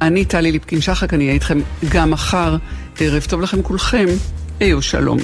אני 0.00 0.24
טלי 0.24 0.52
ליפקין 0.52 0.80
שחק, 0.80 1.14
אני 1.14 1.24
אהיה 1.24 1.34
איתכם 1.34 1.60
גם 1.88 2.10
מחר. 2.10 2.56
ערב 3.00 3.26
טוב 3.28 3.40
לכם 3.40 3.62
כולכם, 3.62 4.06
היו 4.60 4.82
שלום. 4.82 5.18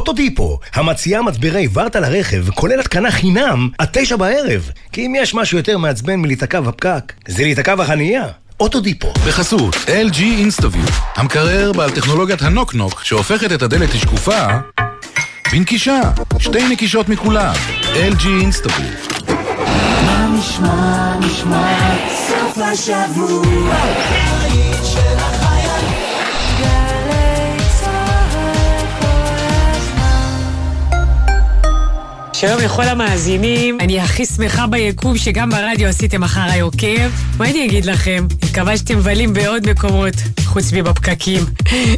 אוטודיפו, 0.00 0.58
המציעה 0.74 1.22
מצברי 1.22 1.68
ורטה 1.72 2.00
לרכב, 2.00 2.50
כולל 2.50 2.80
התקנה 2.80 3.10
חינם, 3.10 3.68
עד 3.78 3.88
תשע 3.92 4.16
בערב. 4.16 4.70
כי 4.92 5.06
אם 5.06 5.14
יש 5.16 5.34
משהו 5.34 5.58
יותר 5.58 5.78
מעצבן 5.78 6.16
מלהיתקע 6.16 6.60
בפקק, 6.60 7.12
זה 7.28 7.42
להיתקע 7.42 7.74
בחנייה. 7.74 8.24
אוטודיפו. 8.60 9.12
בחסות 9.26 9.74
LG 9.74 10.16
InstaView, 10.16 10.92
המקרר 11.16 11.72
בעל 11.72 11.90
טכנולוגיית 11.90 12.42
הנוק-נוק, 12.42 13.04
שהופכת 13.04 13.52
את 13.52 13.62
הדלת 13.62 13.94
לשקופה, 13.94 14.46
בנקישה, 15.52 16.00
שתי 16.38 16.68
נקישות 16.68 17.08
מכולם. 17.08 17.54
LG 17.82 18.22
InstaView. 18.22 19.30
מה 20.06 20.28
נשמע, 20.38 21.16
נשמע, 21.18 21.96
סוף 22.28 22.58
השבוע. 22.58 24.49
שלום 32.40 32.58
לכל 32.60 32.82
המאזינים, 32.82 33.80
אני 33.80 34.00
הכי 34.00 34.26
שמחה 34.26 34.66
ביקום 34.66 35.18
שגם 35.18 35.50
ברדיו 35.50 35.88
עשיתם 35.88 36.24
אחריי 36.24 36.60
עוקב. 36.60 37.10
מה 37.38 37.50
אני 37.50 37.64
אגיד 37.64 37.84
לכם? 37.84 38.26
מקווה 38.44 38.76
שאתם 38.76 38.98
מבלים 38.98 39.32
בעוד 39.32 39.70
מקומות, 39.70 40.14
חוץ 40.44 40.72
מבפקקים. 40.72 41.44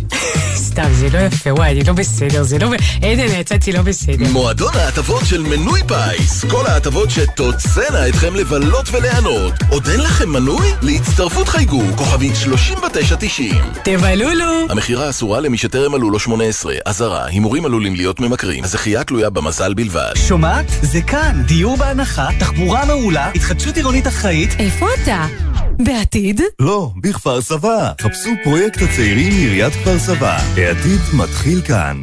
סתם, 0.73 0.89
זה 0.93 1.09
לא 1.13 1.19
יפה, 1.19 1.53
וואי, 1.53 1.71
אני 1.73 1.85
לא 1.85 1.93
בסדר, 1.93 2.43
זה 2.43 2.59
לא... 2.59 2.69
עדן, 3.03 3.41
יצאתי 3.41 3.73
לא 3.73 3.83
בסדר. 3.83 4.25
מועדון 4.33 4.75
ההטבות 4.75 5.23
של 5.25 5.43
מנוי 5.43 5.81
פיס. 5.89 6.45
כל 6.45 6.67
ההטבות 6.67 7.11
שתוצאנה 7.11 8.09
אתכם 8.09 8.35
לבלות 8.35 8.89
וליהנות. 8.93 9.53
עוד 9.71 9.89
אין 9.89 10.01
לכם 10.01 10.29
מנוי? 10.29 10.67
להצטרפות 10.83 11.49
חייגו, 11.49 11.83
כוכבית 11.97 12.37
3990. 12.37 13.55
תבלולו! 13.85 14.67
המכירה 14.71 15.11
אסורה 15.11 15.41
למי 15.41 15.59
שטרם 15.59 15.93
מלאו 15.93 16.11
לו 16.11 16.19
18. 16.19 16.75
אזהרה, 16.85 17.27
הימורים 17.27 17.65
עלולים 17.65 17.95
להיות 17.95 18.21
ממכרים. 18.21 18.65
הזכייה 18.65 19.05
תלויה 19.05 19.31
במזל 19.31 19.75
בלבד. 19.75 20.13
שומעת? 20.33 20.67
זה 20.83 21.03
כאן. 21.03 21.43
דיור 21.47 21.77
בהנחה, 21.77 22.29
תחבורה 22.39 22.85
מעולה, 22.85 23.31
התחדשות 23.35 23.77
עירונית 23.77 24.07
אחראית. 24.07 24.51
איפה 24.59 24.87
אתה? 24.95 25.27
בעתיד? 25.79 26.41
לא, 26.61 26.91
בכפר 26.97 27.41
סבא. 27.41 27.93
חפשו 28.01 28.31
פרויקט 28.45 28.83
הצעירים 28.83 29.33
מעיריית 29.33 29.73
כפר 29.73 29.99
סבא. 29.99 30.39
העתיד 30.57 31.01
מתחיל 31.13 31.61
כאן. 31.61 32.03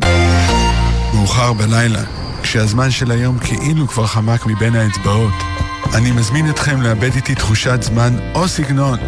מאוחר 1.14 1.54
בלילה, 1.54 2.04
כשהזמן 2.42 2.92
של 2.92 3.12
היום 3.12 3.40
כאילו 3.40 3.88
כבר 3.88 4.08
חמק 4.08 4.46
מבין 4.46 4.76
האצבעות. 4.76 5.34
אני 5.96 6.12
מזמין 6.12 6.50
אתכם 6.50 6.82
לאבד 6.82 7.14
איתי 7.16 7.36
תחושת 7.36 7.80
זמן 7.84 8.14
או 8.36 8.48
סגנון. 8.48 9.00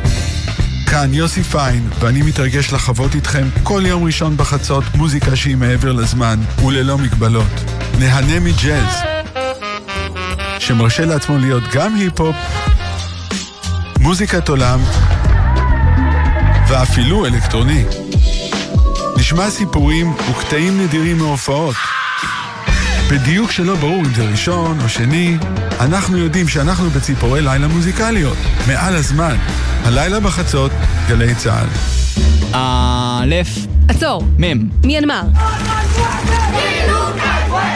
כאן 0.89 1.13
יוסי 1.13 1.43
פיין, 1.43 1.89
ואני 1.99 2.21
מתרגש 2.21 2.73
לחוות 2.73 3.15
איתכם 3.15 3.47
כל 3.63 3.81
יום 3.85 4.03
ראשון 4.03 4.37
בחצות 4.37 4.83
מוזיקה 4.95 5.35
שהיא 5.35 5.57
מעבר 5.57 5.91
לזמן 5.91 6.39
וללא 6.65 6.97
מגבלות. 6.97 7.80
נהנה 7.99 8.39
מג'אז, 8.39 8.95
שמרשה 10.59 11.05
לעצמו 11.05 11.37
להיות 11.37 11.63
גם 11.73 11.95
היפ-הופ, 11.95 12.35
מוזיקת 13.99 14.49
עולם 14.49 14.79
ואפילו 16.67 17.25
אלקטרוני. 17.25 17.83
נשמע 19.17 19.49
סיפורים 19.49 20.13
וקטעים 20.31 20.81
נדירים 20.83 21.17
מהופעות. 21.17 21.75
בדיוק 23.11 23.51
שלא 23.51 23.75
ברור 23.75 23.99
אם 23.99 24.13
זה 24.13 24.23
ראשון 24.23 24.79
או 24.83 24.89
שני, 24.89 25.37
אנחנו 25.79 26.17
יודעים 26.17 26.47
שאנחנו 26.47 26.89
בציפורי 26.89 27.41
לילה 27.41 27.67
מוזיקליות. 27.67 28.37
מעל 28.67 28.95
הזמן. 28.95 29.35
הלילה 29.83 30.19
בחצות, 30.19 30.71
גלי 31.07 31.35
צה"ל. 31.35 31.67
א', 32.53 33.35
עצור. 33.87 34.23
מ', 34.39 34.69
מיינמר. 34.85 35.21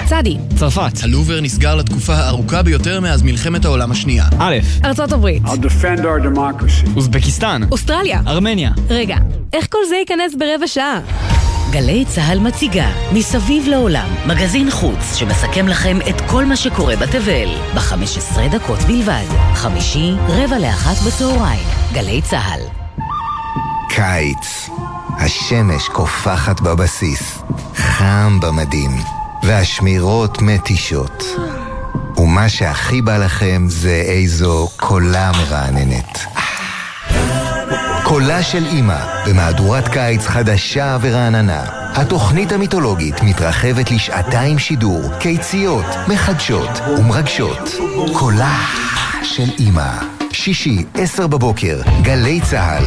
צדי. 0.06 0.38
צרפת. 0.56 1.04
הלובר 1.04 1.42
נסגר 1.42 1.76
לתקופה 1.76 2.14
הארוכה 2.16 2.62
ביותר 2.62 3.00
מאז 3.00 3.22
מלחמת 3.22 3.66
העולם 3.66 3.92
השנייה. 3.92 4.26
א', 4.40 4.56
ארצות 4.86 5.12
הברית. 5.12 5.44
אוזבקיסטן. 6.96 7.62
אוסטרליה. 7.72 8.22
ארמניה. 8.28 8.72
רגע, 8.90 9.16
איך 9.54 9.68
כל 9.70 9.80
זה 9.90 9.96
ייכנס 9.96 10.36
ברבע 10.36 10.68
שעה? 10.68 11.00
גלי 11.72 12.06
צה"ל 12.08 12.40
מציגה 12.40 12.88
מסביב 13.14 13.68
לעולם 13.68 14.10
מגזין 14.28 14.72
חוץ 14.72 15.16
שמסכם 15.16 15.68
לכם 15.68 15.98
את 16.10 16.22
כל 16.28 16.46
מה 16.46 16.56
שקורה 16.56 16.96
בתבל 16.96 17.48
ב-15 17.76 18.40
דקות 18.52 18.80
בלבד. 18.80 19.26
חמישי, 19.54 20.12
רבע 20.28 20.60
לאחת 20.60 21.08
בצהריים. 21.08 21.68
גלי 21.94 22.22
צה"ל. 22.22 22.60
קיץ. 23.90 24.70
השמש 25.18 25.88
קופחת 25.88 26.62
בבסיס. 26.62 27.44
חם 27.76 28.40
במדים. 28.42 29.25
והשמירות 29.46 30.42
מתישות. 30.42 31.24
ומה 32.18 32.50
שהכי 32.50 33.02
בא 33.02 33.18
לכם 33.18 33.66
זה 33.68 34.04
איזו 34.06 34.70
קולה 34.78 35.32
מרעננת. 35.32 36.20
קולה 38.04 38.44
של 38.44 38.66
אימא, 38.66 39.00
במהדורת 39.26 39.88
קיץ 39.88 40.26
חדשה 40.28 40.98
ורעננה. 41.02 41.64
התוכנית 41.96 42.52
המיתולוגית 42.52 43.24
מתרחבת 43.24 43.92
לשעתיים 43.92 44.60
שידור, 44.60 45.02
קיציות, 45.20 45.86
מחדשות 46.08 46.82
ומרגשות. 47.00 47.70
קולה 48.14 48.58
של 49.24 49.50
אימא. 49.60 49.92
שישי, 50.32 50.86
עשר 50.94 51.28
בבוקר, 51.28 51.82
גלי 52.02 52.42
צה"ל. 52.42 52.86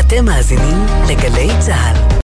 אתם 0.00 0.24
מאזינים 0.24 0.86
לגלי 1.08 1.50
צה"ל. 1.58 2.04